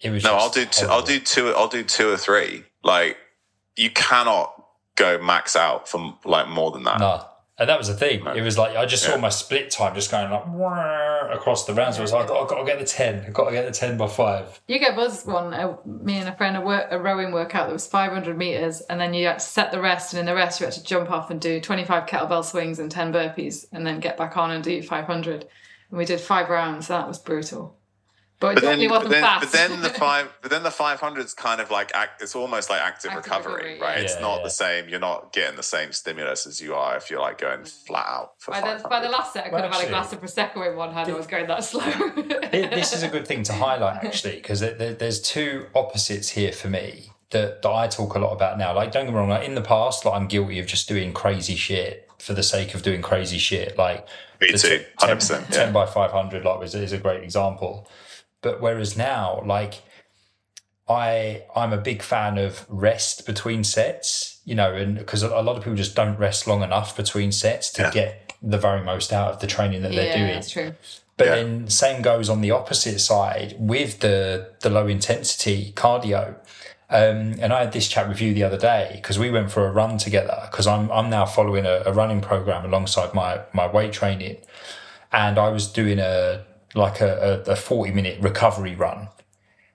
it 0.01 0.11
was. 0.11 0.25
No, 0.25 0.31
just 0.31 0.45
I'll 0.45 0.51
do 0.51 0.67
two, 0.71 0.87
I'll 0.87 1.03
do 1.03 1.21
two. 1.21 1.49
I'll 1.49 1.69
do 1.69 1.83
two 1.83 2.11
or 2.11 2.17
three. 2.17 2.65
Like 2.83 3.17
you 3.77 3.91
cannot 3.91 4.53
go 4.97 5.19
max 5.23 5.57
out 5.57 5.89
for 5.89 6.17
like 6.25 6.49
more 6.49 6.71
than 6.71 6.85
that. 6.85 6.99
No. 7.01 7.25
And 7.59 7.71
that 7.71 7.79
was 7.79 7.89
the 7.89 7.95
thing. 7.95 8.27
It 8.37 8.43
was 8.43 8.59
like 8.59 8.77
I 8.77 8.85
just 8.85 9.03
saw 9.05 9.13
Yeah. 9.15 9.21
my 9.21 9.31
split 9.31 9.71
time 9.71 9.95
just 9.95 10.11
going 10.11 10.31
like 10.31 10.45
across 11.33 11.65
the 11.65 11.73
rounds. 11.73 11.99
I 11.99 12.03
was 12.03 12.13
like, 12.13 12.29
oh, 12.31 12.43
I've 12.43 12.49
got 12.49 12.59
to 12.59 12.65
get 12.67 12.79
the 12.79 12.85
ten. 12.85 13.25
I've 13.27 13.33
got 13.33 13.47
to 13.47 13.53
get 13.53 13.65
the 13.65 13.73
ten 13.73 13.97
by 13.97 14.09
five. 14.09 14.61
You 14.69 14.79
gave 14.79 14.99
us 14.99 15.25
one, 15.25 15.55
uh, 15.55 15.77
me 15.87 16.19
and 16.19 16.29
a 16.29 16.37
friend, 16.37 16.57
a, 16.57 16.61
work, 16.61 16.89
a 16.91 16.99
rowing 16.99 17.33
workout 17.33 17.67
that 17.69 17.73
was 17.73 17.87
500 17.87 18.37
meters, 18.37 18.83
and 18.83 19.01
then 19.01 19.15
you 19.15 19.27
had 19.27 19.39
to 19.39 19.45
set 19.45 19.73
the 19.73 19.81
rest, 19.81 20.13
and 20.13 20.21
in 20.21 20.27
the 20.27 20.35
rest, 20.35 20.61
you 20.61 20.67
had 20.67 20.75
to 20.75 20.85
jump 20.85 21.11
off 21.11 21.31
and 21.31 21.41
do 21.41 21.59
25 21.61 22.05
kettlebell 22.07 22.45
swings 22.45 22.79
and 22.79 22.91
10 22.91 23.11
burpees, 23.13 23.65
and 23.73 23.87
then 23.87 24.01
get 24.01 24.19
back 24.19 24.37
on 24.37 24.51
and 24.51 24.63
do 24.63 24.83
500. 24.83 25.47
And 25.91 25.99
we 25.99 26.05
did 26.05 26.21
five 26.21 26.51
rounds. 26.51 26.89
That 26.89 27.09
was 27.09 27.19
brutal. 27.19 27.76
But 28.39 28.57
But 28.57 28.63
then, 28.63 28.89
but 28.89 29.09
then, 29.09 29.23
but 29.41 29.51
then 29.51 29.81
the 29.81 29.89
five, 30.05 30.31
but 30.43 30.51
then 30.51 30.63
the 30.63 30.71
five 30.71 31.01
hundred 31.01 31.25
is 31.25 31.33
kind 31.33 31.59
of 31.61 31.71
like 31.71 31.91
act. 31.95 32.21
It's 32.21 32.35
almost 32.37 32.69
like 32.69 32.83
active, 32.83 33.13
Active 33.13 33.25
recovery, 33.25 33.53
recovery, 33.55 33.81
right? 33.81 33.97
yeah. 33.99 34.05
It's 34.05 34.15
Yeah, 34.17 34.21
not 34.21 34.37
yeah. 34.39 34.43
the 34.45 34.51
same. 34.51 34.89
You're 34.91 35.01
not 35.01 35.33
getting 35.33 35.57
the 35.57 35.63
same 35.63 35.93
stimulus 35.93 36.47
as 36.47 36.61
you 36.61 36.75
are 36.75 36.97
if 36.97 37.11
you're 37.11 37.21
like 37.21 37.39
going 37.39 37.61
mm. 37.61 37.87
flat 37.87 38.07
out 38.07 38.33
for 38.39 38.51
by, 38.51 38.61
the, 38.61 38.89
by 38.89 39.01
the 39.01 39.09
last 39.09 39.33
set, 39.33 39.47
I 39.47 39.49
could 39.49 39.55
Well, 39.55 39.63
have 39.63 39.73
had 39.73 39.85
a 39.87 39.89
glass 39.89 40.13
of 40.13 40.21
Prosecco 40.21 40.71
in 40.71 40.77
one 40.77 40.93
hand. 40.93 41.11
I 41.11 41.15
was 41.15 41.27
going 41.27 41.47
that 41.47 41.65
slow. 41.65 41.81
Thi- 41.91 42.67
this 42.67 42.93
is 42.93 43.03
a 43.03 43.09
good 43.09 43.27
thing 43.27 43.43
to 43.45 43.55
highlight 43.55 44.05
actually 44.05 44.37
because 44.37 44.61
there, 44.61 44.93
there's 44.93 45.21
two 45.23 45.67
opposites 45.75 46.29
here 46.31 46.53
for 46.53 46.69
me 46.69 47.13
that, 47.31 47.63
that 47.63 47.71
I 47.71 47.89
talk 47.89 48.15
a 48.15 48.19
lot 48.19 48.33
about 48.33 48.59
now. 48.59 48.75
Like, 48.75 48.93
don't 48.93 49.07
get 49.07 49.13
me 49.13 49.19
wrong. 49.19 49.31
Like 49.31 49.49
in 49.49 49.55
the 49.55 49.63
past, 49.63 50.05
like 50.05 50.15
I'm 50.15 50.27
guilty 50.27 50.59
of 50.59 50.67
just 50.67 50.89
doing 50.89 51.13
crazy 51.15 51.57
shit 51.57 52.09
for 52.19 52.35
the 52.35 52.43
sake 52.43 52.75
of 52.75 52.83
doing 52.83 53.01
crazy 53.03 53.39
shit. 53.39 53.79
Like 53.79 54.07
Me 54.43 54.49
too, 54.49 54.85
100%, 55.01 55.29
10, 55.29 55.41
yeah. 55.51 55.65
10 55.65 55.73
by 55.73 55.87
500 55.87 56.45
like 56.45 56.59
was 56.59 56.75
is 56.75 56.93
a 56.93 56.99
great 56.99 57.23
example 57.23 57.89
but 58.47 58.61
whereas 58.61 58.97
now 58.97 59.43
like 59.57 59.75
i 60.89 61.43
i'm 61.61 61.73
a 61.73 61.83
big 61.91 62.01
fan 62.03 62.39
of 62.39 62.65
rest 62.69 63.27
between 63.27 63.65
sets 63.65 64.41
you 64.45 64.55
know 64.55 64.73
and 64.75 64.97
because 64.99 65.23
a 65.23 65.29
lot 65.49 65.57
of 65.57 65.63
people 65.65 65.75
just 65.75 65.97
don't 65.97 66.17
rest 66.19 66.47
long 66.47 66.63
enough 66.63 66.97
between 66.97 67.33
sets 67.33 67.71
to 67.73 67.83
Yeah. 67.83 67.91
get 67.91 68.33
the 68.43 68.59
very 68.59 68.83
most 68.93 69.13
out 69.13 69.33
of 69.35 69.41
the 69.41 69.47
training 69.57 69.83
that 69.83 69.93
they're 69.93 70.07
yeah, 70.13 70.19
doing 70.23 70.35
that's 70.35 70.51
true. 70.51 70.73
but 71.17 71.27
Yeah. 71.27 71.35
then 71.37 71.69
same 71.69 72.03
goes 72.03 72.29
on 72.29 72.41
the 72.41 72.53
opposite 72.53 73.01
side 73.01 73.57
with 73.59 73.93
the 74.01 74.19
the 74.61 74.71
low 74.71 74.87
intensity 74.87 75.73
cardio. 75.75 76.23
Um, 76.89 77.21
and 77.43 77.51
I 77.53 77.59
had 77.65 77.73
this 77.73 77.89
chat 77.89 78.07
with 78.09 78.21
you 78.23 78.33
the 78.33 78.45
other 78.49 78.61
day 78.73 78.85
because 78.95 79.19
we 79.19 79.29
went 79.37 79.51
for 79.51 79.67
a 79.67 79.73
run 79.81 79.99
together 79.99 80.39
because 80.49 80.67
I'm 80.69 80.87
I'm 80.97 81.09
now 81.11 81.27
following 81.27 81.67
a, 81.67 81.77
a 81.91 81.93
running 82.01 82.21
program 82.21 82.65
alongside 82.71 83.11
my 83.23 83.41
my 83.61 83.67
weight 83.77 83.93
training. 84.01 84.37
and 85.25 85.35
I 85.47 85.49
was 85.57 85.65
doing 85.81 85.99
a 85.99 86.45
like 86.75 87.01
a, 87.01 87.45
a, 87.47 87.53
a 87.53 87.57
40 87.57 87.93
minute 87.93 88.21
recovery 88.21 88.75
run. 88.75 89.09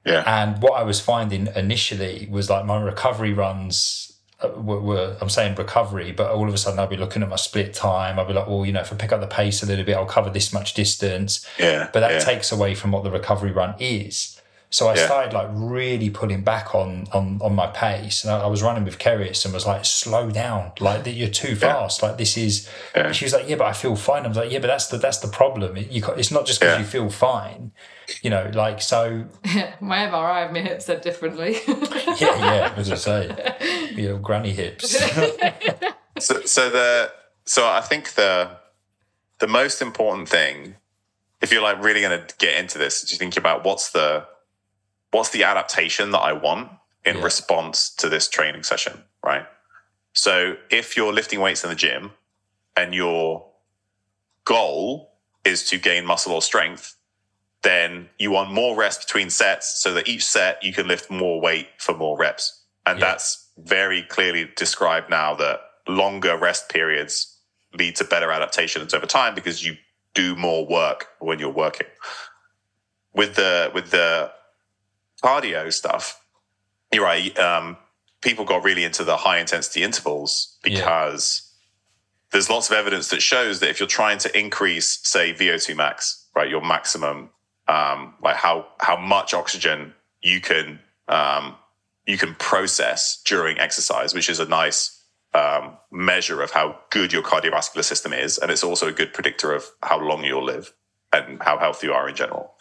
Yeah. 0.06 0.24
And 0.26 0.62
what 0.62 0.74
I 0.74 0.84
was 0.84 1.00
finding 1.00 1.48
initially 1.56 2.28
was 2.30 2.50
like 2.50 2.66
my 2.66 2.82
recovery 2.82 3.34
runs 3.34 4.12
uh, 4.42 4.50
were, 4.60 4.80
were, 4.80 5.18
I'm 5.22 5.30
saying 5.30 5.56
recovery, 5.56 6.12
but 6.12 6.32
all 6.32 6.48
of 6.48 6.54
a 6.54 6.58
sudden 6.58 6.80
I'll 6.80 6.88
be 6.88 6.98
looking 6.98 7.22
at 7.22 7.30
my 7.30 7.36
split 7.36 7.74
time. 7.74 8.18
I'll 8.18 8.26
be 8.26 8.34
like, 8.34 8.48
well, 8.48 8.66
you 8.66 8.72
know, 8.72 8.82
if 8.82 8.92
I 8.92 8.96
pick 8.96 9.12
up 9.12 9.22
the 9.22 9.28
pace 9.28 9.62
a 9.62 9.68
little 9.68 9.86
bit, 9.86 9.96
I'll 9.96 10.06
cover 10.06 10.32
this 10.32 10.52
much 10.52 10.74
distance. 10.74 11.46
Yeah. 11.60 11.90
But 11.94 12.00
that 12.00 12.12
yeah. 12.12 12.20
takes 12.20 12.52
away 12.52 12.74
from 12.74 12.92
what 12.92 13.04
the 13.04 13.12
recovery 13.12 13.52
run 13.52 13.76
is. 13.80 14.41
So 14.74 14.88
I 14.88 14.96
Yeah. 14.96 15.06
started 15.06 15.34
like 15.34 15.50
really 15.52 16.10
pulling 16.10 16.44
back 16.44 16.74
on 16.74 17.06
on 17.12 17.40
on 17.42 17.54
my 17.54 17.68
pace, 17.68 18.24
and 18.24 18.34
I, 18.34 18.40
I 18.44 18.48
was 18.48 18.64
running 18.64 18.86
with 18.86 18.98
Keris 19.00 19.44
and 19.44 19.54
was 19.54 19.66
like, 19.68 19.84
"Slow 19.84 20.32
down! 20.32 20.72
Like 20.80 21.04
that, 21.04 21.12
you're 21.12 21.28
too 21.30 21.56
fast! 21.58 22.02
Like 22.02 22.18
this 22.18 22.38
is." 22.38 22.70
Yeah. 22.96 23.12
She 23.12 23.26
was 23.26 23.34
like, 23.34 23.50
"Yeah, 23.50 23.58
but 23.58 23.68
I 23.68 23.74
feel 23.74 23.98
fine." 23.98 24.24
I 24.24 24.30
was 24.30 24.38
like, 24.38 24.50
"Yeah, 24.50 24.60
but 24.60 24.68
that's 24.68 24.88
the 24.88 24.98
that's 24.98 25.18
the 25.20 25.28
problem. 25.28 25.76
It, 25.76 25.92
you 25.92 26.02
it's 26.16 26.32
not 26.32 26.46
just 26.46 26.62
because 26.62 26.76
Yeah. 26.76 26.80
you 26.80 26.86
feel 26.86 27.10
fine, 27.10 27.74
you 28.22 28.30
know. 28.30 28.50
Like 28.54 28.82
so, 28.82 29.26
My 29.82 30.08
MRI 30.08 30.46
of 30.48 30.54
my 30.54 30.62
hip 30.62 30.82
said 30.82 31.02
differently. 31.02 31.58
yeah, 31.68 32.16
yeah. 32.20 32.74
As 32.78 32.90
I 32.90 32.96
say, 32.96 33.92
you 33.94 34.08
know, 34.08 34.18
granny 34.20 34.52
hips. 34.54 34.90
so, 36.20 36.42
so 36.46 36.70
the 36.70 37.12
so 37.44 37.68
I 37.68 37.82
think 37.82 38.14
the 38.14 38.52
the 39.40 39.48
most 39.48 39.82
important 39.82 40.30
thing, 40.30 40.76
if 41.42 41.52
you're 41.52 41.62
like 41.62 41.84
really 41.84 42.00
going 42.00 42.26
to 42.26 42.36
get 42.38 42.58
into 42.58 42.78
this, 42.78 43.04
is 43.04 43.12
you 43.12 43.18
think 43.18 43.36
about 43.36 43.66
what's 43.66 43.92
the 43.92 44.26
what's 45.12 45.30
the 45.30 45.44
adaptation 45.44 46.12
that 46.12 46.20
I 46.20 46.34
want 46.34 46.72
in 47.06 47.18
Yeah. 47.18 47.24
response 47.24 47.90
to 47.96 48.10
this 48.10 48.28
training 48.28 48.64
session, 48.64 49.04
right? 49.24 49.48
So 50.14 50.58
if 50.70 50.98
you're 50.98 51.14
lifting 51.14 51.40
weights 51.40 51.64
in 51.64 51.70
the 51.70 51.76
gym 51.76 52.14
and 52.76 52.94
your 52.94 53.52
goal 54.46 55.20
is 55.44 55.64
to 55.70 55.78
gain 55.78 56.06
muscle 56.06 56.34
or 56.34 56.42
strength, 56.42 56.96
then 57.64 58.10
you 58.18 58.32
want 58.32 58.52
more 58.52 58.76
rest 58.76 59.08
between 59.08 59.30
sets 59.30 59.82
so 59.82 59.94
that 59.94 60.08
each 60.08 60.26
set 60.26 60.64
you 60.64 60.74
can 60.74 60.88
lift 60.88 61.12
more 61.12 61.40
weight 61.40 61.68
for 61.78 61.94
more 61.96 62.18
reps. 62.18 62.64
And 62.86 63.00
Yeah. 63.00 63.08
that's 63.08 63.50
very 63.58 64.04
clearly 64.04 64.52
described 64.56 65.10
now 65.10 65.36
that 65.36 65.62
longer 65.88 66.38
rest 66.38 66.70
periods 66.70 67.38
lead 67.74 67.96
to 67.98 68.04
better 68.04 68.32
adaptations 68.32 68.94
over 68.94 69.06
time 69.06 69.36
because 69.36 69.64
you 69.66 69.78
do 70.14 70.36
more 70.36 70.66
work 70.66 71.08
when 71.20 71.40
you're 71.40 71.50
working. 71.50 71.88
With 73.14 73.36
the 73.36 73.72
with 73.74 73.92
the 73.92 74.32
cardio 75.24 75.72
stuff, 75.72 76.22
you're 76.92 77.04
right. 77.04 77.38
Um, 77.38 77.78
people 78.22 78.46
got 78.46 78.64
really 78.64 78.84
into 78.84 79.04
the 79.04 79.18
high 79.18 79.40
intensity 79.40 79.84
intervals 79.84 80.58
Yeah. 80.66 80.80
because 80.80 81.48
there's 82.32 82.50
lots 82.50 82.70
of 82.70 82.76
evidence 82.78 83.10
that 83.10 83.22
shows 83.22 83.60
that 83.60 83.70
if 83.70 83.80
you're 83.80 83.88
trying 83.88 84.18
to 84.20 84.38
increase, 84.38 85.00
say, 85.04 85.34
VO2 85.34 85.76
max, 85.76 86.28
right, 86.36 86.50
your 86.50 86.62
maximum, 86.62 87.30
um, 87.68 88.16
like 88.22 88.36
how 88.36 88.68
how 88.80 88.98
much 88.98 89.34
oxygen 89.34 89.94
you 90.22 90.42
can 90.42 90.80
um, 91.08 91.56
you 92.06 92.18
can 92.18 92.36
process 92.36 93.22
during 93.26 93.60
exercise, 93.60 94.14
which 94.14 94.30
is 94.30 94.40
a 94.40 94.46
nice 94.46 94.98
um, 95.34 95.78
measure 95.92 96.42
of 96.42 96.52
how 96.52 96.78
good 96.90 97.14
your 97.14 97.22
cardiovascular 97.24 97.84
system 97.84 98.12
is, 98.14 98.38
and 98.38 98.52
it's 98.52 98.64
also 98.64 98.88
a 98.88 98.92
good 98.92 99.14
predictor 99.14 99.54
of 99.54 99.66
how 99.84 100.00
long 100.00 100.24
you'll 100.24 100.44
live 100.44 100.74
and 101.14 101.42
how 101.42 101.58
healthy 101.58 101.88
you 101.88 101.94
are 101.94 102.08
in 102.10 102.16
general. 102.16 102.54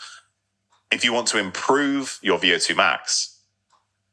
If 0.91 1.05
you 1.05 1.13
want 1.13 1.29
to 1.29 1.39
improve 1.39 2.19
your 2.23 2.39
VO2 2.39 2.77
max, 2.77 3.39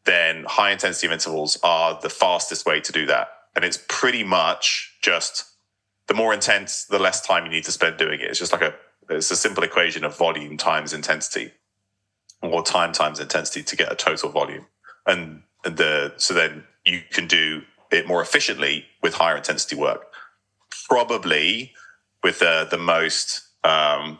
then 0.05 0.45
high 0.47 0.71
intensity 0.71 1.11
intervals 1.11 1.57
are 1.63 1.99
the 2.01 2.09
fastest 2.09 2.65
way 2.65 2.79
to 2.79 2.91
do 2.91 3.05
that. 3.07 3.29
And 3.55 3.65
it's 3.65 3.83
pretty 3.87 4.23
much 4.23 4.97
just 5.01 5.45
the 6.07 6.13
more 6.13 6.33
intense, 6.33 6.85
the 6.85 6.99
less 6.99 7.21
time 7.21 7.45
you 7.45 7.51
need 7.51 7.65
to 7.65 7.71
spend 7.71 7.97
doing 7.97 8.19
it. 8.21 8.29
It's 8.29 8.39
just 8.39 8.53
like 8.53 8.61
a 8.61 8.73
it's 9.09 9.31
a 9.31 9.35
simple 9.35 9.63
equation 9.63 10.03
of 10.03 10.17
volume 10.17 10.57
times 10.57 10.93
intensity, 10.93 11.51
or 12.41 12.63
time 12.63 12.91
times 12.91 13.19
intensity 13.19 13.63
to 13.63 13.75
get 13.75 13.91
a 13.91 13.95
total 13.95 14.29
volume. 14.29 14.67
And 15.05 15.43
the 15.63 16.13
so 16.17 16.33
then 16.33 16.63
you 16.85 17.01
can 17.11 17.27
do 17.27 17.63
it 17.91 18.07
more 18.07 18.21
efficiently 18.21 18.85
with 19.01 19.13
higher 19.13 19.37
intensity 19.37 19.75
work. 19.75 20.05
Probably 20.87 21.73
with 22.23 22.39
the 22.39 22.67
the 22.69 22.77
most 22.77 23.43
um, 23.63 24.19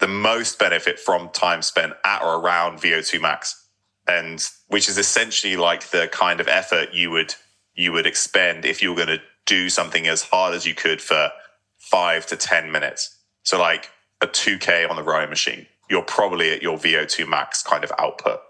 the 0.00 0.08
most 0.08 0.58
benefit 0.58 0.98
from 0.98 1.28
time 1.30 1.62
spent 1.62 1.92
at 2.04 2.22
or 2.22 2.40
around 2.40 2.78
VO2 2.78 3.20
max 3.20 3.60
and 4.08 4.48
which 4.68 4.88
is 4.88 4.98
essentially 4.98 5.56
like 5.56 5.90
the 5.90 6.08
kind 6.12 6.40
of 6.40 6.48
effort 6.48 6.92
you 6.92 7.10
would 7.10 7.34
you 7.74 7.92
would 7.92 8.06
expend 8.06 8.64
if 8.64 8.82
you 8.82 8.90
were 8.90 8.96
going 8.96 9.08
to 9.08 9.20
do 9.46 9.68
something 9.68 10.06
as 10.06 10.22
hard 10.22 10.54
as 10.54 10.66
you 10.66 10.74
could 10.74 11.00
for 11.00 11.30
five 11.78 12.26
to 12.26 12.36
ten 12.36 12.70
minutes. 12.70 13.16
So 13.42 13.58
like 13.58 13.90
a 14.20 14.26
2k 14.26 14.88
on 14.88 14.96
the 14.96 15.02
rowing 15.02 15.30
machine, 15.30 15.66
you're 15.88 16.02
probably 16.02 16.50
at 16.50 16.62
your 16.62 16.76
VO2 16.76 17.28
max 17.28 17.62
kind 17.62 17.84
of 17.84 17.92
output. 17.98 18.40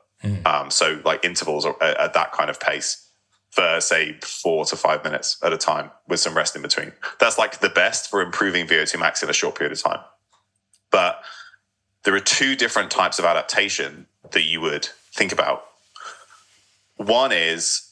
Um, 0.46 0.70
so 0.70 1.00
like 1.04 1.24
intervals 1.24 1.64
are 1.64 1.76
at, 1.82 1.96
at 1.98 2.14
that 2.14 2.32
kind 2.32 2.50
of 2.50 2.58
pace 2.58 3.06
for 3.50 3.80
say 3.80 4.18
four 4.22 4.64
to 4.64 4.76
five 4.76 5.02
minutes 5.04 5.38
at 5.42 5.52
a 5.52 5.58
time 5.58 5.90
with 6.08 6.20
some 6.20 6.36
rest 6.36 6.54
in 6.56 6.62
between. 6.62 6.92
That's 7.18 7.38
like 7.38 7.60
the 7.60 7.68
best 7.68 8.10
for 8.10 8.20
improving 8.20 8.66
VO2 8.66 8.98
max 8.98 9.22
in 9.22 9.30
a 9.30 9.32
short 9.32 9.56
period 9.56 9.72
of 9.72 9.82
time. 9.82 10.00
But 10.90 11.22
there 12.04 12.14
are 12.14 12.20
two 12.20 12.56
different 12.56 12.90
types 12.90 13.18
of 13.18 13.24
adaptation 13.24 14.06
that 14.32 14.42
you 14.42 14.60
would 14.60 14.88
think 15.12 15.32
about. 15.32 15.64
One 16.96 17.32
is 17.32 17.90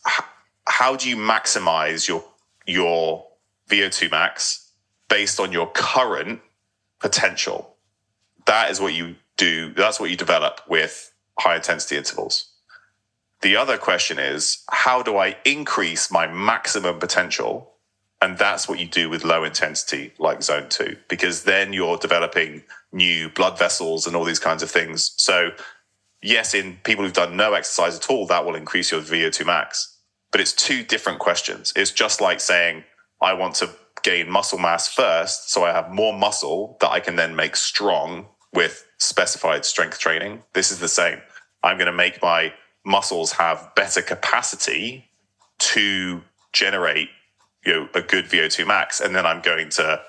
how 0.66 0.96
do 0.96 1.09
you 1.09 1.16
maximize 1.16 2.09
your 2.09 2.24
your 2.66 3.26
VO2 3.70 4.11
max 4.11 4.70
based 5.09 5.40
on 5.40 5.52
your 5.52 5.70
current 5.70 6.40
potential? 7.00 7.76
That 8.46 8.70
is 8.70 8.80
what 8.80 8.94
you 8.94 9.16
do. 9.36 9.72
That's 9.72 9.98
what 9.98 10.11
you 10.11 10.16
develop 10.16 10.61
with 10.68 11.12
high 11.38 11.56
intensity 11.56 11.96
intervals. 11.96 12.50
The 13.40 13.56
other 13.56 13.78
question 13.78 14.18
is 14.18 14.64
how 14.70 15.02
do 15.02 15.16
I 15.16 15.36
increase 15.44 16.11
my 16.11 16.26
maximum 16.26 16.98
potential? 16.98 17.72
And 18.20 18.36
that's 18.36 18.68
what 18.68 18.80
you 18.80 18.86
do 18.86 19.09
with 19.09 19.24
low 19.24 19.44
intensity, 19.44 20.12
like 20.18 20.42
zone 20.42 20.68
two, 20.68 20.96
because 21.09 21.44
then 21.44 21.72
you're 21.72 21.96
developing 21.96 22.64
new 22.93 23.28
blood 23.30 23.59
vessels 23.59 24.07
and 24.07 24.16
all 24.16 24.24
these 24.24 24.39
kinds 24.39 24.62
of 24.62 24.70
things. 24.70 25.12
So, 25.16 25.51
yes, 26.22 26.55
in 26.55 26.78
people 26.84 27.05
who've 27.05 27.12
done 27.12 27.36
no 27.36 27.55
exercise 27.55 27.97
at 27.97 28.11
all, 28.11 28.26
that 28.26 28.45
will 28.45 28.55
increase 28.55 28.91
your 28.91 29.01
VO2 29.01 29.47
max. 29.47 29.97
But 30.30 30.41
it's 30.41 30.53
two 30.53 30.82
different 30.82 31.18
questions. 31.18 31.72
It's 31.76 31.91
just 31.91 32.20
like 32.20 32.41
saying, 32.41 32.84
I 33.20 33.32
want 33.34 33.55
to 33.57 33.70
gain 34.03 34.30
muscle 34.30 34.59
mass 34.59 34.89
first, 34.89 35.51
so 35.51 35.64
I 35.64 35.72
have 35.72 35.91
more 35.91 36.12
muscle 36.12 36.76
that 36.80 36.91
I 36.91 37.01
can 37.01 37.16
then 37.16 37.34
make 37.34 37.57
strong 37.57 38.26
with 38.53 38.86
specified 38.99 39.64
strength 39.64 39.99
training. 39.99 40.43
This 40.53 40.70
is 40.70 40.78
the 40.78 40.89
same. 40.89 41.20
I'm 41.62 41.76
going 41.76 41.86
to 41.86 41.93
make 41.93 42.22
my 42.22 42.53
muscles 42.84 43.32
have 43.32 43.74
better 43.74 44.01
capacity 44.01 45.05
to 45.59 46.22
generate 46.53 47.09
you 47.64 47.72
know 47.72 47.89
a 47.95 48.01
good 48.01 48.26
VO2 48.26 48.66
max, 48.66 49.01
and 49.01 49.14
then 49.14 49.26
I'm 49.26 49.41
going 49.41 49.68
to 49.70 50.01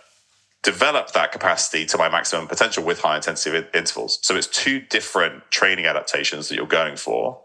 develop 0.63 1.11
that 1.11 1.31
capacity 1.31 1.85
to 1.85 1.97
my 1.97 2.09
maximum 2.09 2.47
potential 2.47 2.83
with 2.83 2.99
high 2.99 3.15
intensity 3.15 3.65
intervals. 3.73 4.19
So 4.21 4.35
it's 4.35 4.47
two 4.47 4.81
different 4.81 5.49
training 5.51 5.85
adaptations 5.85 6.49
that 6.49 6.55
you're 6.55 6.67
going 6.67 6.97
for, 6.97 7.41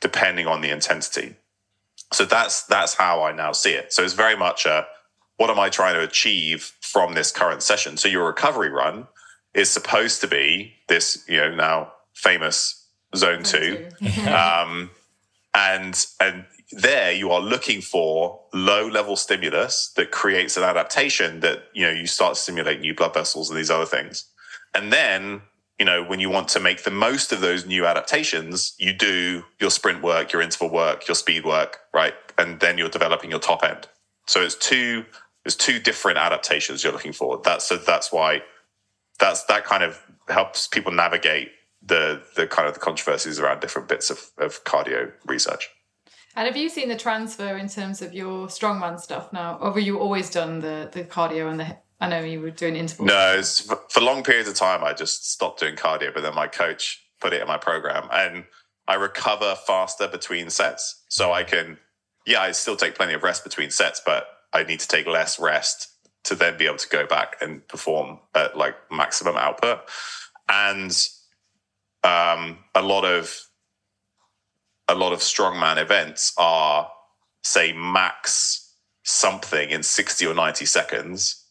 depending 0.00 0.46
on 0.46 0.60
the 0.60 0.70
intensity. 0.70 1.36
So 2.12 2.24
that's 2.24 2.62
that's 2.64 2.94
how 2.94 3.22
I 3.22 3.32
now 3.32 3.52
see 3.52 3.72
it. 3.72 3.92
So 3.92 4.02
it's 4.02 4.14
very 4.14 4.36
much 4.36 4.64
a 4.64 4.86
what 5.36 5.50
am 5.50 5.58
I 5.58 5.68
trying 5.68 5.94
to 5.94 6.02
achieve 6.02 6.72
from 6.80 7.14
this 7.14 7.30
current 7.30 7.62
session? 7.62 7.96
So 7.96 8.08
your 8.08 8.26
recovery 8.26 8.70
run 8.70 9.06
is 9.54 9.70
supposed 9.70 10.20
to 10.22 10.26
be 10.26 10.74
this, 10.88 11.24
you 11.28 11.36
know, 11.36 11.54
now 11.54 11.92
famous 12.14 12.86
zone 13.14 13.42
two 13.42 13.88
um, 14.28 14.90
and 15.54 16.06
and 16.20 16.44
there 16.70 17.12
you 17.12 17.30
are 17.30 17.40
looking 17.40 17.80
for 17.80 18.40
low 18.52 18.86
level 18.86 19.16
stimulus 19.16 19.92
that 19.96 20.10
creates 20.10 20.56
an 20.56 20.62
adaptation 20.62 21.40
that 21.40 21.64
you 21.72 21.82
know 21.82 21.92
you 21.92 22.06
start 22.06 22.34
to 22.34 22.40
stimulate 22.40 22.80
new 22.80 22.94
blood 22.94 23.14
vessels 23.14 23.48
and 23.48 23.58
these 23.58 23.70
other 23.70 23.86
things. 23.86 24.26
And 24.74 24.92
then 24.92 25.42
you 25.78 25.86
know 25.86 26.04
when 26.04 26.20
you 26.20 26.28
want 26.28 26.48
to 26.48 26.60
make 26.60 26.84
the 26.84 26.90
most 26.90 27.32
of 27.32 27.40
those 27.40 27.64
new 27.64 27.86
adaptations 27.86 28.74
you 28.78 28.92
do 28.92 29.44
your 29.60 29.70
sprint 29.70 30.02
work 30.02 30.32
your 30.32 30.42
interval 30.42 30.70
work 30.70 31.08
your 31.08 31.14
speed 31.14 31.44
work 31.44 31.80
right? 31.94 32.14
And 32.36 32.60
then 32.60 32.78
you're 32.78 32.88
developing 32.88 33.30
your 33.30 33.40
top 33.40 33.64
end. 33.64 33.88
So 34.26 34.42
it's 34.42 34.54
two 34.54 35.06
it's 35.44 35.56
two 35.56 35.78
different 35.78 36.18
adaptations 36.18 36.84
you're 36.84 36.92
looking 36.92 37.14
for. 37.14 37.40
That's 37.42 37.64
so 37.64 37.78
that's 37.78 38.12
why 38.12 38.42
that's 39.18 39.44
that 39.44 39.64
kind 39.64 39.82
of 39.82 39.98
helps 40.28 40.68
people 40.68 40.92
navigate 40.92 41.50
the 41.82 42.22
the 42.36 42.46
kind 42.46 42.68
of 42.68 42.74
the 42.74 42.80
controversies 42.80 43.40
around 43.40 43.60
different 43.60 43.88
bits 43.88 44.10
of, 44.10 44.30
of 44.36 44.64
cardio 44.64 45.12
research. 45.24 45.70
And 46.38 46.46
have 46.46 46.56
you 46.56 46.68
seen 46.68 46.88
the 46.88 46.96
transfer 46.96 47.56
in 47.56 47.68
terms 47.68 48.00
of 48.00 48.14
your 48.14 48.46
strongman 48.46 49.00
stuff 49.00 49.32
now? 49.32 49.58
Or 49.60 49.72
have 49.72 49.82
you 49.82 49.98
always 49.98 50.30
done 50.30 50.60
the, 50.60 50.88
the 50.92 51.02
cardio 51.02 51.50
and 51.50 51.58
the. 51.58 51.76
I 52.00 52.08
know 52.08 52.20
you 52.20 52.40
were 52.40 52.52
doing 52.52 52.76
intervals. 52.76 53.08
No, 53.08 53.42
for 53.88 54.00
long 54.00 54.22
periods 54.22 54.48
of 54.48 54.54
time, 54.54 54.84
I 54.84 54.92
just 54.92 55.32
stopped 55.32 55.58
doing 55.58 55.74
cardio, 55.74 56.14
but 56.14 56.22
then 56.22 56.36
my 56.36 56.46
coach 56.46 57.04
put 57.20 57.32
it 57.32 57.42
in 57.42 57.48
my 57.48 57.56
program, 57.58 58.08
and 58.12 58.44
I 58.86 58.94
recover 58.94 59.56
faster 59.66 60.06
between 60.06 60.48
sets. 60.48 61.02
So 61.08 61.32
I 61.32 61.42
can, 61.42 61.76
yeah, 62.24 62.40
I 62.40 62.52
still 62.52 62.76
take 62.76 62.94
plenty 62.94 63.14
of 63.14 63.24
rest 63.24 63.42
between 63.42 63.72
sets, 63.72 64.00
but 64.06 64.28
I 64.52 64.62
need 64.62 64.78
to 64.78 64.86
take 64.86 65.08
less 65.08 65.40
rest 65.40 65.88
to 66.22 66.36
then 66.36 66.56
be 66.56 66.66
able 66.66 66.76
to 66.76 66.88
go 66.88 67.04
back 67.04 67.34
and 67.40 67.66
perform 67.66 68.20
at 68.36 68.56
like 68.56 68.76
maximum 68.92 69.34
output. 69.34 69.80
And 70.48 70.96
um, 72.04 72.58
a 72.76 72.82
lot 72.82 73.04
of 73.04 73.47
a 74.88 74.94
lot 74.94 75.12
of 75.12 75.20
strongman 75.20 75.76
events 75.76 76.32
are 76.38 76.90
say 77.42 77.72
max 77.72 78.74
something 79.04 79.70
in 79.70 79.82
60 79.82 80.26
or 80.26 80.34
90 80.34 80.66
seconds. 80.66 81.44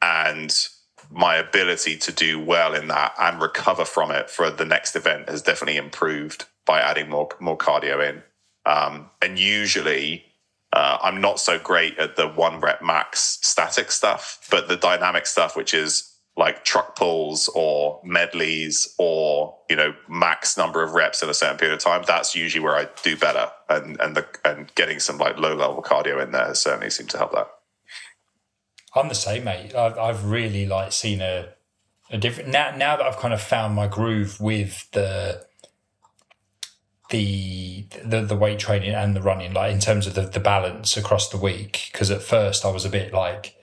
And 0.00 0.54
my 1.10 1.36
ability 1.36 1.96
to 1.98 2.12
do 2.12 2.40
well 2.40 2.74
in 2.74 2.88
that 2.88 3.14
and 3.18 3.40
recover 3.40 3.84
from 3.84 4.10
it 4.10 4.30
for 4.30 4.50
the 4.50 4.64
next 4.64 4.96
event 4.96 5.28
has 5.28 5.42
definitely 5.42 5.76
improved 5.76 6.46
by 6.64 6.80
adding 6.80 7.08
more 7.08 7.28
more 7.40 7.58
cardio 7.58 8.08
in. 8.08 8.22
Um, 8.64 9.10
and 9.20 9.38
usually 9.38 10.24
uh, 10.72 10.98
i'm 11.02 11.20
not 11.20 11.40
so 11.40 11.58
great 11.58 11.98
at 11.98 12.16
the 12.16 12.28
one 12.28 12.60
rep 12.60 12.80
max 12.80 13.38
static 13.42 13.90
stuff 13.90 14.46
but 14.50 14.68
the 14.68 14.76
dynamic 14.76 15.26
stuff 15.26 15.56
which 15.56 15.74
is 15.74 16.11
like 16.36 16.64
truck 16.64 16.96
pulls 16.96 17.48
or 17.54 18.00
medleys 18.04 18.94
or 18.98 19.54
you 19.68 19.76
know 19.76 19.94
max 20.08 20.56
number 20.56 20.82
of 20.82 20.92
reps 20.92 21.22
in 21.22 21.28
a 21.28 21.34
certain 21.34 21.58
period 21.58 21.74
of 21.74 21.80
time 21.80 22.02
that's 22.06 22.34
usually 22.34 22.64
where 22.64 22.74
i 22.74 22.86
do 23.02 23.14
better 23.16 23.50
and 23.68 24.00
and 24.00 24.16
the 24.16 24.26
and 24.42 24.74
getting 24.74 24.98
some 24.98 25.18
like 25.18 25.36
low 25.36 25.54
level 25.54 25.82
cardio 25.82 26.22
in 26.22 26.32
there 26.32 26.54
certainly 26.54 26.88
seemed 26.88 27.10
to 27.10 27.18
help 27.18 27.32
that 27.32 27.48
I'm 28.94 29.08
the 29.08 29.14
same, 29.14 29.44
mate. 29.44 29.74
I've, 29.74 29.98
I've 29.98 30.24
really 30.26 30.66
like 30.66 30.92
seen 30.92 31.20
a 31.20 31.54
a 32.10 32.18
different 32.18 32.50
now. 32.50 32.74
Now 32.76 32.96
that 32.96 33.06
I've 33.06 33.16
kind 33.16 33.32
of 33.32 33.40
found 33.40 33.74
my 33.74 33.86
groove 33.86 34.40
with 34.40 34.90
the 34.92 35.46
the 37.10 37.86
the, 38.04 38.22
the 38.22 38.36
weight 38.36 38.58
training 38.58 38.94
and 38.94 39.16
the 39.16 39.22
running, 39.22 39.54
like 39.54 39.72
in 39.72 39.80
terms 39.80 40.06
of 40.06 40.14
the, 40.14 40.22
the 40.22 40.40
balance 40.40 40.96
across 40.96 41.28
the 41.28 41.38
week. 41.38 41.88
Because 41.90 42.10
at 42.10 42.22
first 42.22 42.64
I 42.64 42.70
was 42.70 42.84
a 42.84 42.90
bit 42.90 43.12
like 43.14 43.54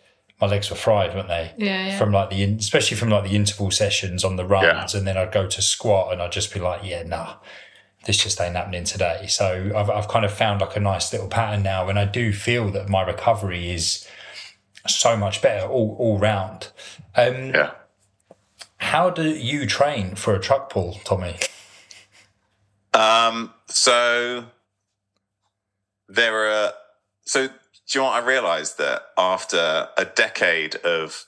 my 0.42 0.48
legs 0.48 0.70
were 0.70 0.76
fried, 0.76 1.14
weren't 1.14 1.28
they? 1.28 1.54
Yeah, 1.58 1.88
yeah. 1.88 1.98
From 1.98 2.12
like 2.12 2.30
the 2.30 2.44
in- 2.44 2.58
especially 2.60 2.98
from 2.98 3.10
like 3.10 3.24
the 3.24 3.36
interval 3.36 3.72
sessions 3.72 4.24
on 4.24 4.36
the 4.38 4.46
runs, 4.46 4.94
and 4.96 5.06
then 5.08 5.18
I'd 5.18 5.32
go 5.32 5.48
to 5.48 5.62
squat 5.62 6.14
and 6.14 6.22
I'd 6.22 6.32
just 6.32 6.54
be 6.54 6.60
like, 6.60 6.82
yeah, 6.84 7.04
nah. 7.04 7.36
This 8.06 8.24
just 8.24 8.40
ain't 8.40 8.56
happening 8.56 8.86
today. 8.86 9.26
So 9.28 9.72
I've, 9.76 9.90
I've 9.90 10.08
kind 10.08 10.24
of 10.24 10.32
found 10.32 10.62
like 10.62 10.78
a 10.78 10.80
nice 10.80 11.12
little 11.12 11.28
pattern 11.28 11.64
now, 11.64 11.90
and 11.90 12.00
I 12.00 12.06
do 12.06 12.32
feel 12.32 12.70
that 12.72 12.88
my 12.88 13.02
recovery 13.02 13.70
is 13.72 14.08
so 14.88 15.18
much 15.18 15.42
better 15.42 15.68
all, 15.68 15.98
all 16.00 16.18
round. 16.18 16.70
Um, 17.16 17.50
yeah 17.50 17.72
How 18.78 19.10
do 19.10 19.30
you 19.30 19.66
train 19.68 20.16
for 20.16 20.34
a 20.34 20.40
truck 20.40 20.70
pull, 20.70 20.94
Tommy? 21.04 21.36
Um, 22.94 23.54
so 23.68 24.46
there 26.08 26.50
are 26.50 26.74
so 27.26 27.50
do 27.90 27.98
you 27.98 28.04
know 28.04 28.12
what 28.12 28.24
I 28.24 28.26
realized 28.26 28.78
that 28.78 29.02
after 29.18 29.90
a 29.98 30.06
decade 30.06 30.76
of 30.76 31.26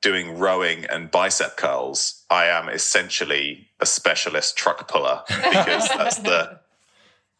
doing 0.00 0.38
rowing 0.38 0.86
and 0.86 1.10
bicep 1.10 1.56
curls, 1.56 2.24
I 2.30 2.46
am 2.46 2.68
essentially 2.70 3.68
a 3.80 3.86
specialist 3.86 4.56
truck 4.56 4.88
puller 4.88 5.22
because 5.28 5.88
that's 5.88 6.18
the 6.18 6.60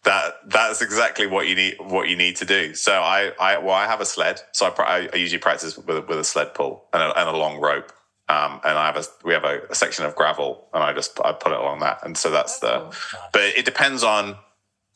that 0.05 0.35
that's 0.47 0.83
exactly 0.83 1.27
what 1.27 1.47
you 1.47 1.55
need 1.55 1.77
what 1.79 2.09
you 2.09 2.17
need 2.17 2.37
to 2.37 2.45
do. 2.45 2.75
So 2.75 2.93
I 2.93 3.33
I 3.41 3.59
well 3.59 3.75
I 3.75 3.87
have 3.87 4.03
a 4.03 4.07
sled, 4.07 4.43
so 4.53 4.67
I, 4.79 5.09
I, 5.11 5.17
usually 5.17 5.39
practice 5.39 5.79
with 5.79 6.07
with 6.07 6.19
a 6.19 6.25
sled 6.25 6.53
pull 6.53 6.85
and 6.93 7.03
a, 7.03 7.19
and 7.19 7.29
a 7.29 7.37
long 7.37 7.59
rope. 7.59 7.93
Um, 8.29 8.61
and 8.65 8.79
I 8.79 8.87
have 8.87 8.97
a 8.97 9.05
we 9.25 9.33
have 9.33 9.45
a, 9.45 9.61
a 9.71 9.75
section 9.75 10.05
of 10.05 10.15
gravel, 10.15 10.69
and 10.75 10.83
I 10.83 10.93
just 10.93 11.19
I 11.25 11.33
put 11.33 11.53
it 11.53 11.59
along 11.59 11.81
that, 11.81 12.01
and 12.05 12.17
so 12.17 12.31
that's, 12.31 12.59
the. 12.61 12.81
cool. 12.81 12.93
But 13.33 13.43
it 13.43 13.65
depends 13.65 14.03
on 14.03 14.37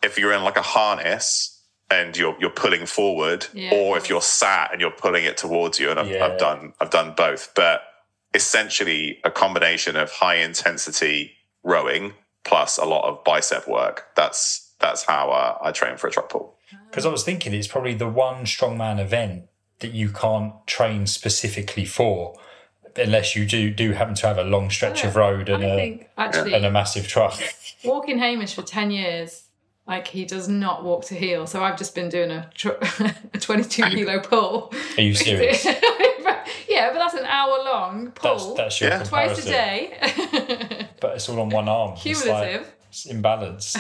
if 0.03 0.19
you're 0.19 0.33
in 0.33 0.45
like 0.45 0.57
a 0.57 0.63
harness 0.63 1.58
and 1.91 2.17
you're 2.17 2.37
you're 2.41 2.51
pulling 2.51 2.87
forward, 2.87 3.47
Yeah. 3.53 3.71
or 3.75 3.97
if 3.97 4.09
you're 4.09 4.21
sat 4.23 4.73
and 4.73 4.81
you're 4.81 4.91
pulling 4.91 5.25
it 5.25 5.37
towards 5.37 5.79
you. 5.79 5.91
And 5.91 5.99
I've, 6.01 6.09
Yeah. 6.11 6.27
I've 6.27 6.39
done 6.39 6.73
I've 6.81 6.91
done 6.91 7.15
both, 7.17 7.53
but 7.55 7.83
essentially 8.35 9.19
a 9.25 9.31
combination 9.31 9.97
of 9.97 10.11
high 10.11 10.37
intensity 10.37 11.33
rowing 11.63 12.13
plus 12.45 12.79
a 12.79 12.85
lot 12.85 13.05
of 13.09 13.25
bicep 13.25 13.67
work. 13.67 14.07
That's 14.17 14.73
that's 14.81 15.05
how 15.05 15.31
uh, 15.31 15.59
I 15.61 15.73
train 15.73 15.97
for 15.97 16.07
a 16.07 16.11
truck 16.11 16.29
pull. 16.29 16.57
Because 16.91 17.05
I 17.07 17.09
was 17.09 17.25
thinking 17.25 17.53
it's 17.55 17.67
probably 17.67 17.95
the 17.95 18.09
one 18.09 18.45
strongman 18.45 19.01
event 19.01 19.45
that 19.81 19.93
you 19.93 20.11
can't 20.11 20.53
train 20.67 21.07
specifically 21.07 21.85
for, 21.85 22.35
unless 22.97 23.35
you 23.35 23.45
do 23.47 23.71
do 23.71 23.93
happen 23.93 24.15
to 24.17 24.27
have 24.27 24.39
a 24.39 24.45
long 24.45 24.71
stretch 24.71 25.05
of 25.05 25.17
road 25.17 25.49
and 25.49 25.65
I 25.65 25.69
a 25.69 25.77
think 25.77 26.09
actually 26.17 26.55
and 26.55 26.65
a 26.65 26.71
massive 26.71 27.09
truck. 27.09 27.39
walking 27.85 28.19
Hamish 28.19 28.55
for 28.55 28.63
10 28.63 28.91
years, 28.91 29.45
like 29.89 30.07
he 30.07 30.25
does 30.25 30.49
not 30.49 30.85
walk 30.85 31.05
to 31.07 31.15
heel. 31.15 31.47
So 31.47 31.65
I've 31.65 31.79
just 31.79 31.95
been 31.95 32.09
doing 32.11 32.31
a, 32.31 32.49
tr- 32.55 32.69
a 33.35 33.39
22 33.39 33.83
kilo 33.85 34.21
pull. 34.21 34.73
Are 34.97 35.03
you 35.03 35.15
serious? 35.15 35.65
yeah, 36.69 36.91
but 36.93 36.99
that's 36.99 37.15
an 37.15 37.25
hour 37.25 37.59
long 37.65 38.13
That's 38.23 38.45
pull 38.45 38.55
that's 38.55 38.81
your 38.81 38.91
Yeah. 38.91 39.03
twice 39.03 39.45
a 39.45 39.49
day. 39.49 40.87
But 41.01 41.15
it's 41.15 41.29
all 41.29 41.41
on 41.41 41.49
one 41.51 41.69
arm. 41.69 41.93
It's 42.05 42.05
like- 42.05 42.25
Cumulative. 42.25 42.75
It's 42.91 43.07
imbalanced. 43.07 43.77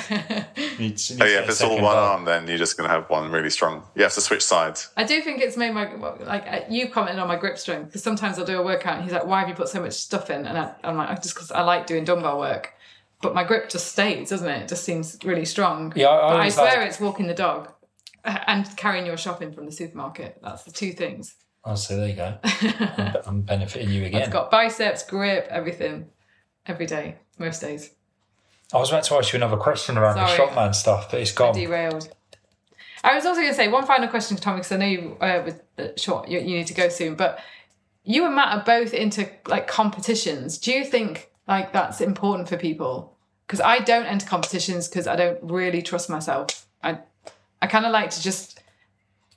You 0.57 0.79
need 0.79 0.99
to- 0.99 1.15
you 1.15 1.19
Oh 1.23 1.27
yeah, 1.27 1.41
if 1.41 1.49
it's 1.49 1.63
all 1.63 1.75
one 1.77 1.97
arm. 1.97 1.97
arm, 1.97 2.25
then 2.27 2.47
you're 2.47 2.59
just 2.59 2.77
going 2.77 2.89
to 2.89 2.95
have 2.95 3.09
one 3.09 3.31
really 3.33 3.49
strong. 3.51 3.83
You 3.97 4.03
have 4.03 4.13
to 4.13 4.21
switch 4.21 4.45
sides. 4.45 4.91
I 4.99 5.05
do 5.05 5.23
think 5.23 5.41
it's 5.41 5.57
made 5.57 5.73
my 5.73 5.91
like 5.95 6.47
uh, 6.47 6.61
you 6.69 6.89
commented 6.91 7.19
on 7.19 7.27
my 7.27 7.37
grip 7.37 7.57
strength 7.59 7.87
because 7.87 8.03
sometimes 8.03 8.39
I'll 8.39 8.45
do 8.45 8.59
a 8.61 8.63
workout 8.63 8.97
and 8.97 9.05
he's 9.05 9.13
like, 9.15 9.25
"Why 9.27 9.41
have 9.41 9.49
you 9.49 9.55
put 9.55 9.69
so 9.71 9.81
much 9.81 9.95
stuff 9.95 10.29
in?" 10.31 10.47
And 10.47 10.59
I, 10.59 10.75
I'm 10.85 10.97
like, 10.99 11.23
"Just 11.23 11.35
because 11.35 11.51
I 11.51 11.63
like 11.63 11.87
doing 11.87 12.05
dumbbell 12.05 12.39
work." 12.39 12.75
But 13.21 13.35
my 13.35 13.43
grip 13.45 13.69
just 13.69 13.89
stays, 13.93 14.31
doesn't 14.31 14.49
it? 14.49 14.63
It 14.63 14.69
just 14.69 14.85
seems 14.85 15.19
really 15.25 15.45
strong. 15.45 15.93
Yeah, 15.97 16.09
I- 16.09 16.27
I 16.29 16.31
but 16.31 16.41
I 16.41 16.49
swear 16.51 16.79
like- 16.79 16.89
it's 16.89 17.01
walking 17.01 17.27
the 17.27 17.35
dog 17.35 17.73
and 18.25 18.77
carrying 18.77 19.07
your 19.07 19.17
shopping 19.17 19.53
from 19.53 19.67
the 19.67 19.73
supermarket. 19.73 20.39
That's 20.43 20.63
the 20.65 20.71
two 20.71 20.93
things. 20.93 21.35
Oh, 21.65 21.75
so 21.75 21.97
there 21.97 22.09
you 22.09 22.15
go. 22.15 22.39
I'm, 22.45 23.17
I'm 23.27 23.43
benefiting 23.43 23.91
you 23.91 24.05
again. 24.05 24.23
I've 24.23 24.31
got 24.31 24.51
biceps, 24.51 25.03
grip, 25.03 25.49
everything, 25.51 26.07
every 26.67 26.87
day, 26.87 27.17
most 27.39 27.61
days. 27.61 27.91
I 28.73 28.77
was 28.79 28.91
about 28.91 29.05
to 29.05 29.15
ask 29.17 29.33
you 29.33 29.39
another 29.39 29.57
question 29.57 29.99
around 29.99 30.17
the 30.17 30.27
Sorry. 30.37 30.49
strongman 30.51 30.75
stuff, 30.75 31.11
but 31.11 31.21
it's 31.21 31.33
gone. 31.33 31.55
Derailed. 31.55 32.09
I 33.03 33.15
was 33.15 33.25
also 33.27 33.41
going 33.41 33.51
to 33.53 33.57
say 33.57 33.69
one 33.69 33.87
final 33.87 34.09
question 34.09 34.37
to 34.37 34.43
Tommy 34.43 34.59
because 34.59 34.73
I 34.73 34.77
know 34.77 34.87
you 34.87 35.17
uh, 35.21 35.43
with 35.45 35.63
uh, 35.79 35.89
short 35.97 36.29
you, 36.29 36.39
you 36.39 36.57
need 36.59 36.67
to 36.69 36.75
go 36.75 36.89
soon, 36.89 37.15
but 37.17 37.39
you 38.05 38.25
and 38.27 38.35
Matt 38.35 38.57
are 38.59 38.65
both 38.65 38.93
into 38.95 39.29
like 39.47 39.67
competitions. 39.67 40.59
Do 40.59 40.73
you 40.73 40.85
think 40.85 41.28
like 41.49 41.73
that's 41.73 42.01
important 42.01 42.49
for 42.49 42.57
people? 42.57 43.17
Because 43.47 43.61
I 43.61 43.79
don't 43.79 44.05
enter 44.05 44.27
competitions 44.27 44.87
because 44.87 45.07
I 45.07 45.17
don't 45.17 45.39
really 45.43 45.83
trust 45.83 46.11
myself. 46.11 46.67
I 46.83 46.99
I 47.61 47.67
kind 47.67 47.87
of 47.87 47.93
like 47.93 48.11
to 48.11 48.23
just. 48.23 48.61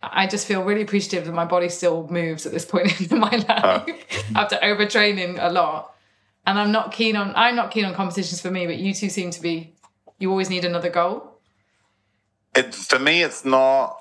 I 0.04 0.26
just 0.26 0.48
feel 0.48 0.64
really 0.64 0.82
appreciative 0.82 1.26
that 1.26 1.32
my 1.32 1.46
body 1.46 1.70
still 1.70 2.08
moves 2.10 2.48
at 2.48 2.52
this 2.52 2.66
point 2.66 3.00
in 3.12 3.20
my 3.20 3.30
life 3.30 3.48
uh. 3.50 3.86
after 4.36 4.56
overtraining 4.58 5.38
a 5.40 5.52
lot, 5.52 5.96
and 6.46 6.60
I'm 6.60 6.72
not 6.72 6.92
keen 6.92 7.16
on. 7.16 7.34
I'm 7.36 7.56
not 7.56 7.72
keen 7.72 7.86
on 7.86 7.94
competitions 7.94 8.42
for 8.42 8.52
me, 8.52 8.66
but 8.66 8.78
you 8.78 8.94
two 8.94 9.10
seem 9.10 9.32
to 9.32 9.42
be. 9.42 9.74
You 10.20 10.30
always 10.30 10.50
need 10.50 10.66
another 10.66 10.90
goal. 10.90 11.40
It 12.56 12.76
for 12.76 13.00
me, 13.00 13.24
it's 13.24 13.46
not. 13.46 13.98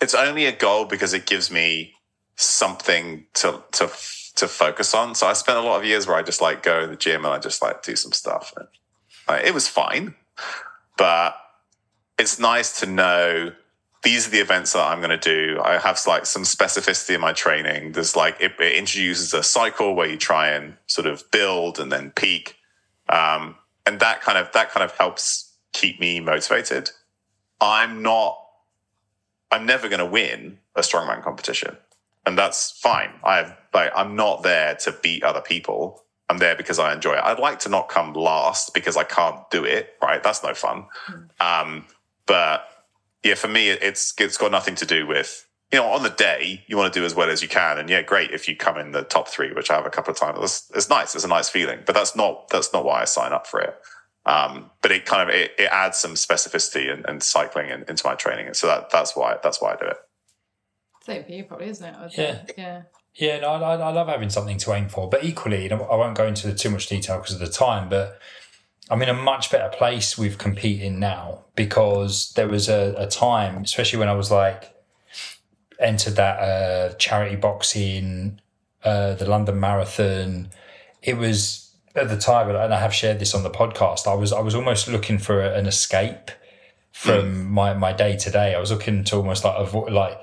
It's 0.00 0.14
only 0.14 0.46
a 0.46 0.52
goal 0.52 0.86
because 0.86 1.14
it 1.14 1.26
gives 1.26 1.50
me 1.50 1.94
something 2.36 3.26
to 3.34 3.62
to 3.72 3.90
to 4.36 4.48
focus 4.48 4.94
on. 4.94 5.14
So 5.14 5.26
I 5.26 5.32
spent 5.34 5.58
a 5.58 5.62
lot 5.62 5.78
of 5.78 5.84
years 5.84 6.06
where 6.06 6.16
I 6.16 6.22
just 6.22 6.40
like 6.40 6.62
go 6.62 6.80
to 6.80 6.86
the 6.86 6.96
gym 6.96 7.24
and 7.24 7.34
I 7.34 7.38
just 7.38 7.62
like 7.62 7.82
do 7.82 7.96
some 7.96 8.12
stuff. 8.12 8.52
And 8.56 8.68
like, 9.28 9.44
it 9.44 9.54
was 9.54 9.68
fine, 9.68 10.14
but 10.96 11.36
it's 12.18 12.38
nice 12.38 12.80
to 12.80 12.86
know 12.86 13.52
these 14.02 14.26
are 14.26 14.30
the 14.30 14.40
events 14.40 14.72
that 14.72 14.84
I'm 14.84 14.98
going 14.98 15.10
to 15.10 15.16
do. 15.16 15.60
I 15.62 15.78
have 15.78 16.00
like 16.06 16.26
some 16.26 16.42
specificity 16.42 17.14
in 17.14 17.20
my 17.20 17.32
training. 17.32 17.92
There's 17.92 18.16
like 18.16 18.36
it, 18.40 18.52
it 18.58 18.76
introduces 18.76 19.32
a 19.32 19.42
cycle 19.42 19.94
where 19.94 20.08
you 20.08 20.16
try 20.16 20.48
and 20.48 20.76
sort 20.86 21.06
of 21.06 21.30
build 21.30 21.78
and 21.78 21.90
then 21.90 22.10
peak, 22.10 22.56
um, 23.08 23.56
and 23.86 24.00
that 24.00 24.20
kind 24.20 24.38
of 24.38 24.50
that 24.52 24.70
kind 24.70 24.84
of 24.84 24.96
helps 24.96 25.52
keep 25.72 26.00
me 26.00 26.20
motivated. 26.20 26.90
I'm 27.60 28.02
not. 28.02 28.38
I'm 29.52 29.66
never 29.66 29.88
going 29.88 30.00
to 30.00 30.06
win 30.06 30.58
a 30.74 30.80
strongman 30.80 31.22
competition, 31.22 31.76
and 32.26 32.38
that's 32.38 32.72
fine. 32.80 33.10
I 33.24 33.36
have 33.36 33.56
like 33.74 33.92
I'm 33.96 34.16
not 34.16 34.42
there 34.42 34.74
to 34.76 34.92
beat 35.02 35.22
other 35.24 35.40
people. 35.40 36.02
I'm 36.28 36.38
there 36.38 36.56
because 36.56 36.78
I 36.78 36.92
enjoy 36.94 37.14
it. 37.14 37.22
I'd 37.24 37.38
like 37.38 37.58
to 37.60 37.68
not 37.68 37.88
come 37.88 38.12
last 38.14 38.72
because 38.74 38.96
I 38.96 39.04
can't 39.04 39.38
do 39.50 39.64
it. 39.64 39.90
Right? 40.02 40.22
That's 40.22 40.42
no 40.42 40.54
fun. 40.54 40.86
Um, 41.40 41.86
but 42.26 42.66
yeah, 43.22 43.34
for 43.34 43.48
me, 43.48 43.70
it- 43.70 43.82
it's 43.82 44.14
it's 44.18 44.36
got 44.38 44.50
nothing 44.50 44.74
to 44.76 44.86
do 44.86 45.06
with 45.06 45.46
you 45.72 45.78
know 45.78 45.86
on 45.86 46.02
the 46.02 46.10
day 46.10 46.64
you 46.66 46.76
want 46.76 46.92
to 46.92 46.98
do 47.00 47.04
as 47.04 47.14
well 47.14 47.30
as 47.30 47.42
you 47.42 47.48
can, 47.48 47.78
and 47.78 47.90
yeah, 47.90 48.02
great 48.02 48.30
if 48.30 48.48
you 48.48 48.56
come 48.56 48.78
in 48.78 48.92
the 48.92 49.02
top 49.02 49.28
three, 49.28 49.52
which 49.52 49.70
I 49.70 49.74
have 49.74 49.86
a 49.86 49.90
couple 49.90 50.12
of 50.12 50.18
times. 50.18 50.38
It's, 50.42 50.70
it's 50.74 50.88
nice. 50.88 51.14
It's 51.14 51.24
a 51.24 51.28
nice 51.28 51.48
feeling, 51.48 51.80
but 51.86 51.94
that's 51.94 52.14
not 52.16 52.48
that's 52.48 52.72
not 52.72 52.84
why 52.84 53.02
I 53.02 53.04
sign 53.04 53.32
up 53.32 53.46
for 53.46 53.60
it. 53.60 53.74
Um, 54.24 54.70
but 54.82 54.92
it 54.92 55.04
kind 55.04 55.28
of 55.28 55.34
it, 55.34 55.52
it 55.58 55.68
adds 55.72 55.98
some 55.98 56.12
specificity 56.14 56.92
and, 56.92 57.04
and 57.08 57.22
cycling 57.22 57.70
in, 57.70 57.84
into 57.88 58.06
my 58.06 58.14
training, 58.14 58.46
and 58.46 58.56
so 58.56 58.68
that 58.68 58.90
that's 58.90 59.16
why 59.16 59.36
that's 59.42 59.60
why 59.60 59.72
I 59.72 59.76
do 59.76 59.86
it. 59.86 59.96
Same 61.04 61.24
for 61.24 61.32
you, 61.32 61.44
probably, 61.44 61.68
isn't 61.68 61.86
it? 61.86 61.94
Yeah. 62.00 62.08
say. 62.08 62.54
Yeah. 62.56 62.82
Yeah, 63.14 63.40
no, 63.40 63.48
I, 63.48 63.74
I 63.74 63.92
love 63.92 64.08
having 64.08 64.30
something 64.30 64.56
to 64.58 64.72
aim 64.72 64.88
for. 64.88 65.08
But 65.08 65.22
equally, 65.22 65.70
I 65.70 65.74
won't 65.74 66.16
go 66.16 66.26
into 66.26 66.54
too 66.54 66.70
much 66.70 66.86
detail 66.86 67.18
because 67.18 67.34
of 67.34 67.40
the 67.40 67.48
time, 67.48 67.90
but 67.90 68.18
I'm 68.90 69.02
in 69.02 69.08
a 69.08 69.14
much 69.14 69.50
better 69.50 69.68
place 69.68 70.16
with 70.16 70.38
competing 70.38 70.98
now 70.98 71.44
because 71.54 72.32
there 72.34 72.48
was 72.48 72.68
a, 72.68 72.94
a 72.96 73.06
time, 73.06 73.62
especially 73.62 73.98
when 73.98 74.08
I 74.08 74.14
was 74.14 74.30
like 74.30 74.74
entered 75.78 76.16
that 76.16 76.38
uh, 76.38 76.94
charity 76.94 77.36
boxing, 77.36 78.40
uh, 78.84 79.14
the 79.14 79.26
London 79.26 79.60
Marathon. 79.60 80.48
It 81.02 81.18
was 81.18 81.74
at 81.94 82.08
the 82.08 82.16
time, 82.16 82.48
and 82.48 82.72
I 82.72 82.80
have 82.80 82.94
shared 82.94 83.18
this 83.18 83.34
on 83.34 83.42
the 83.42 83.50
podcast. 83.50 84.06
I 84.06 84.14
was 84.14 84.32
I 84.32 84.40
was 84.40 84.54
almost 84.54 84.88
looking 84.88 85.18
for 85.18 85.40
an 85.40 85.66
escape 85.66 86.30
from 86.92 87.50
my 87.50 87.74
my 87.74 87.92
day 87.92 88.16
to 88.16 88.30
day. 88.30 88.54
I 88.54 88.60
was 88.60 88.70
looking 88.70 89.04
to 89.04 89.16
almost 89.16 89.44
like 89.44 89.58
avoid 89.58 89.92
like 89.92 90.18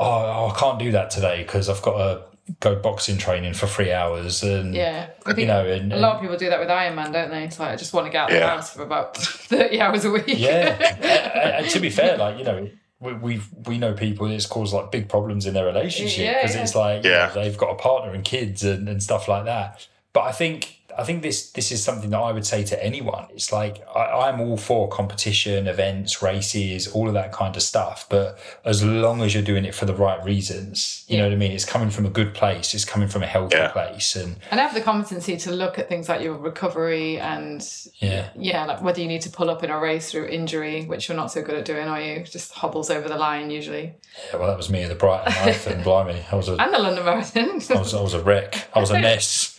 oh, 0.00 0.48
oh 0.48 0.52
I 0.54 0.58
can't 0.58 0.78
do 0.78 0.90
that 0.92 1.10
today 1.10 1.42
because 1.42 1.68
I've 1.68 1.82
got 1.82 1.96
to 1.98 2.22
go 2.58 2.74
boxing 2.74 3.16
training 3.16 3.54
for 3.54 3.68
three 3.68 3.92
hours 3.92 4.42
and 4.42 4.74
Yeah, 4.74 5.10
I 5.24 5.34
you 5.36 5.46
know 5.46 5.64
and, 5.64 5.92
a 5.92 5.96
lot 5.98 6.16
of 6.16 6.20
people 6.20 6.36
do 6.36 6.48
that 6.50 6.58
with 6.58 6.68
Ironman, 6.68 7.12
don't 7.12 7.30
they? 7.30 7.44
It's 7.44 7.60
like 7.60 7.70
I 7.70 7.76
just 7.76 7.92
want 7.92 8.06
to 8.06 8.10
get 8.10 8.22
out 8.24 8.32
of 8.32 8.38
the 8.40 8.46
house 8.46 8.74
for 8.74 8.82
about 8.82 9.16
thirty 9.52 9.80
hours 9.80 10.04
a 10.04 10.10
week. 10.10 10.24
yeah 10.26 10.76
and, 11.34 11.64
and 11.64 11.70
to 11.70 11.78
be 11.78 11.90
fair 11.90 12.16
like 12.16 12.38
you 12.38 12.44
know 12.44 12.68
we 12.98 13.12
we 13.14 13.40
we 13.66 13.78
know 13.78 13.92
people 13.94 14.26
it's 14.26 14.46
caused 14.46 14.74
like 14.74 14.90
big 14.90 15.08
problems 15.08 15.46
in 15.46 15.54
their 15.54 15.64
relationship 15.66 16.34
because 16.34 16.56
yeah. 16.56 16.62
it's 16.62 16.74
like 16.74 17.04
you 17.04 17.10
Yeah. 17.10 17.30
know, 17.34 17.42
they've 17.44 17.56
got 17.56 17.70
a 17.70 17.76
partner 17.76 18.12
and 18.12 18.24
kids 18.24 18.64
and, 18.64 18.88
and 18.88 19.02
stuff 19.02 19.28
like 19.28 19.44
that 19.44 19.86
but 20.12 20.22
i 20.22 20.32
think 20.32 20.79
i 20.98 21.04
think 21.04 21.22
this 21.22 21.50
this 21.52 21.70
is 21.72 21.82
something 21.82 22.10
that 22.10 22.18
i 22.18 22.32
would 22.32 22.46
say 22.46 22.62
to 22.64 22.82
anyone 22.84 23.26
it's 23.30 23.52
like 23.52 23.82
I, 23.94 24.28
i'm 24.28 24.40
all 24.40 24.56
for 24.56 24.88
competition 24.88 25.66
events 25.66 26.22
races 26.22 26.86
all 26.88 27.08
of 27.08 27.14
that 27.14 27.32
kind 27.32 27.56
of 27.56 27.62
stuff 27.62 28.06
but 28.08 28.38
as 28.64 28.82
long 28.84 29.22
as 29.22 29.34
you're 29.34 29.42
doing 29.42 29.64
it 29.64 29.74
for 29.74 29.86
the 29.86 29.94
right 29.94 30.22
reasons 30.24 31.04
you 31.08 31.16
know 31.18 31.24
what 31.24 31.32
i 31.32 31.36
mean 31.36 31.52
it's 31.52 31.64
coming 31.64 31.90
from 31.90 32.06
a 32.06 32.10
good 32.10 32.34
place 32.34 32.74
it's 32.74 32.84
coming 32.84 33.08
from 33.08 33.22
a 33.22 33.26
healthy 33.26 33.56
Yeah. 33.56 33.68
place 33.68 34.16
and 34.16 34.36
and 34.50 34.60
have 34.60 34.74
the 34.74 34.80
competency 34.80 35.36
to 35.36 35.50
look 35.50 35.78
at 35.78 35.88
things 35.88 36.08
like 36.08 36.20
your 36.22 36.34
recovery 36.34 37.18
and 37.18 37.60
yeah 37.98 38.28
yeah, 38.36 38.64
like 38.64 38.82
whether 38.82 39.00
you 39.00 39.08
need 39.08 39.22
to 39.22 39.30
pull 39.30 39.50
up 39.50 39.62
in 39.64 39.70
a 39.70 39.78
race 39.78 40.10
through 40.10 40.26
injury, 40.26 40.84
which 40.86 41.08
you're 41.08 41.16
not 41.16 41.30
so 41.32 41.42
good 41.42 41.54
at 41.56 41.64
doing, 41.64 41.86
are 41.88 42.00
you? 42.00 42.22
Just 42.24 42.52
hobbles 42.52 42.90
over 42.90 43.08
the 43.08 43.16
line 43.16 43.50
usually, 43.50 43.92
yeah 44.30 44.36
well 44.38 44.48
that 44.48 44.56
was 44.56 44.70
me 44.70 44.82
at 44.82 44.88
the 44.88 44.94
brighton 44.94 45.32
marathon 45.32 45.82
blimey 45.88 46.22
i 46.30 46.34
was 46.36 46.48
a 46.48 46.54
and 46.56 46.72
the 46.72 46.78
London 46.78 47.04
Marathon. 47.04 47.50
I 47.50 47.78
was, 47.78 47.94
I 47.94 48.00
was 48.00 48.14
a 48.14 48.22
wreck. 48.22 48.68
I 48.74 48.80
was 48.80 48.90
a 48.90 48.98
mess. 49.08 49.49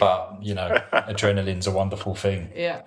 But, 0.00 0.38
you 0.42 0.54
know, 0.54 0.80
adrenaline's 0.92 1.66
a 1.66 1.70
wonderful 1.70 2.14
thing. 2.14 2.50
yeah, 2.54 2.82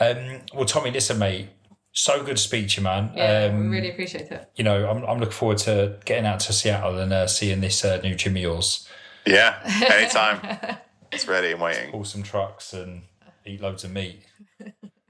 Um, 0.00 0.40
well, 0.54 0.64
Tommy, 0.64 0.90
listen, 0.90 1.18
mate, 1.18 1.48
so 1.92 2.22
good 2.22 2.36
to 2.36 2.42
speak 2.42 2.68
to 2.70 2.80
you, 2.80 2.84
man. 2.84 3.10
yeah, 3.14 3.44
um, 3.52 3.60
we 3.70 3.76
really 3.76 3.90
appreciate 3.90 4.30
it. 4.30 4.50
You 4.56 4.64
know, 4.64 4.88
I'm, 4.88 5.04
I'm 5.04 5.18
looking 5.18 5.32
forward 5.32 5.58
to 5.58 5.98
getting 6.04 6.26
out 6.26 6.40
to 6.40 6.52
Seattle 6.52 6.98
and 6.98 7.12
uh, 7.12 7.26
seeing 7.26 7.60
this 7.60 7.84
uh, 7.84 8.00
new 8.02 8.14
gym 8.14 8.36
of 8.36 8.42
yours. 8.42 8.88
Yeah, 9.26 9.56
anytime. 9.90 10.78
it's 11.12 11.26
ready 11.26 11.52
and 11.52 11.60
waiting. 11.60 11.90
Pull 11.90 12.04
some 12.04 12.22
trucks 12.22 12.72
and 12.72 13.02
eat 13.44 13.60
loads 13.60 13.84
of 13.84 13.90
meat. 13.92 14.22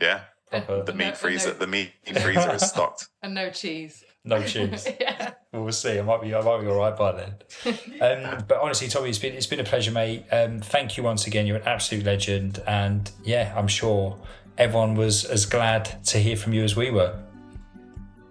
Yeah, 0.00 0.20
Proper, 0.50 0.82
the 0.84 0.92
No- 0.92 1.06
meat 1.06 1.16
freezer. 1.16 1.52
no- 1.52 1.58
The 1.58 1.66
meat 1.66 1.92
freezer 2.20 2.54
is 2.54 2.62
stocked. 2.62 3.08
And 3.22 3.34
no 3.34 3.50
cheese. 3.50 4.04
No 4.24 4.42
cheese. 4.42 4.86
yeah. 5.00 5.32
Well, 5.52 5.64
we'll 5.64 5.72
see. 5.72 5.98
I 5.98 6.02
might 6.02 6.20
be, 6.22 6.34
I 6.34 6.40
might 6.40 6.60
be 6.60 6.66
all 6.66 6.76
right 6.78 6.96
by 6.96 7.12
then. 7.12 7.34
Um, 8.00 8.44
but 8.46 8.58
honestly, 8.60 8.86
Tommy, 8.86 9.08
it's 9.08 9.18
been 9.18 9.34
it's 9.34 9.46
been 9.48 9.58
a 9.58 9.64
pleasure, 9.64 9.90
mate. 9.90 10.24
Um, 10.30 10.60
thank 10.60 10.96
you 10.96 11.02
once 11.02 11.26
again. 11.26 11.46
You're 11.46 11.56
an 11.56 11.66
absolute 11.66 12.04
legend, 12.04 12.62
and 12.66 13.10
yeah, 13.24 13.52
I'm 13.56 13.66
sure 13.66 14.16
everyone 14.56 14.94
was 14.94 15.24
as 15.24 15.46
glad 15.46 16.04
to 16.06 16.18
hear 16.18 16.36
from 16.36 16.52
you 16.52 16.62
as 16.62 16.76
we 16.76 16.90
were. 16.90 17.18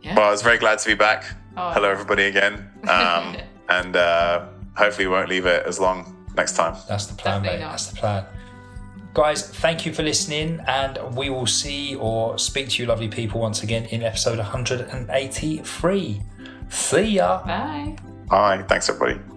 Yeah. 0.02 0.16
Well, 0.16 0.28
I 0.28 0.32
was 0.32 0.42
very 0.42 0.58
glad 0.58 0.80
to 0.80 0.88
be 0.88 0.94
back. 0.96 1.26
Oh. 1.58 1.72
Hello, 1.72 1.90
everybody, 1.90 2.24
again. 2.24 2.70
Um, 2.88 3.36
and 3.70 3.96
uh, 3.98 4.48
hopefully, 4.76 5.08
we 5.08 5.14
won't 5.14 5.28
leave 5.28 5.46
it 5.46 5.66
as 5.66 5.80
long 5.82 6.26
next 6.38 6.56
time. 6.56 6.76
That's 6.88 7.08
the 7.08 7.16
plan, 7.16 7.42
Definitely 7.42 7.60
mate. 7.60 7.66
not. 7.66 7.72
That's 7.72 7.88
the 7.88 7.96
plan. 7.98 8.26
Guys, 9.18 9.50
thank 9.50 9.84
you 9.84 9.92
for 9.92 10.04
listening, 10.04 10.60
and 10.68 11.00
we 11.16 11.32
will 11.32 11.48
see 11.48 11.96
or 11.96 12.38
speak 12.38 12.70
to 12.70 12.84
you, 12.84 12.88
lovely 12.88 13.08
people, 13.08 13.42
once 13.42 13.64
again 13.64 13.86
in 13.86 14.04
episode 14.04 14.38
183. 14.38 16.22
See 16.70 17.02
ya. 17.02 17.44
Bye. 17.44 17.98
Bye. 18.30 18.64
Thanks, 18.68 18.88
everybody. 18.90 19.37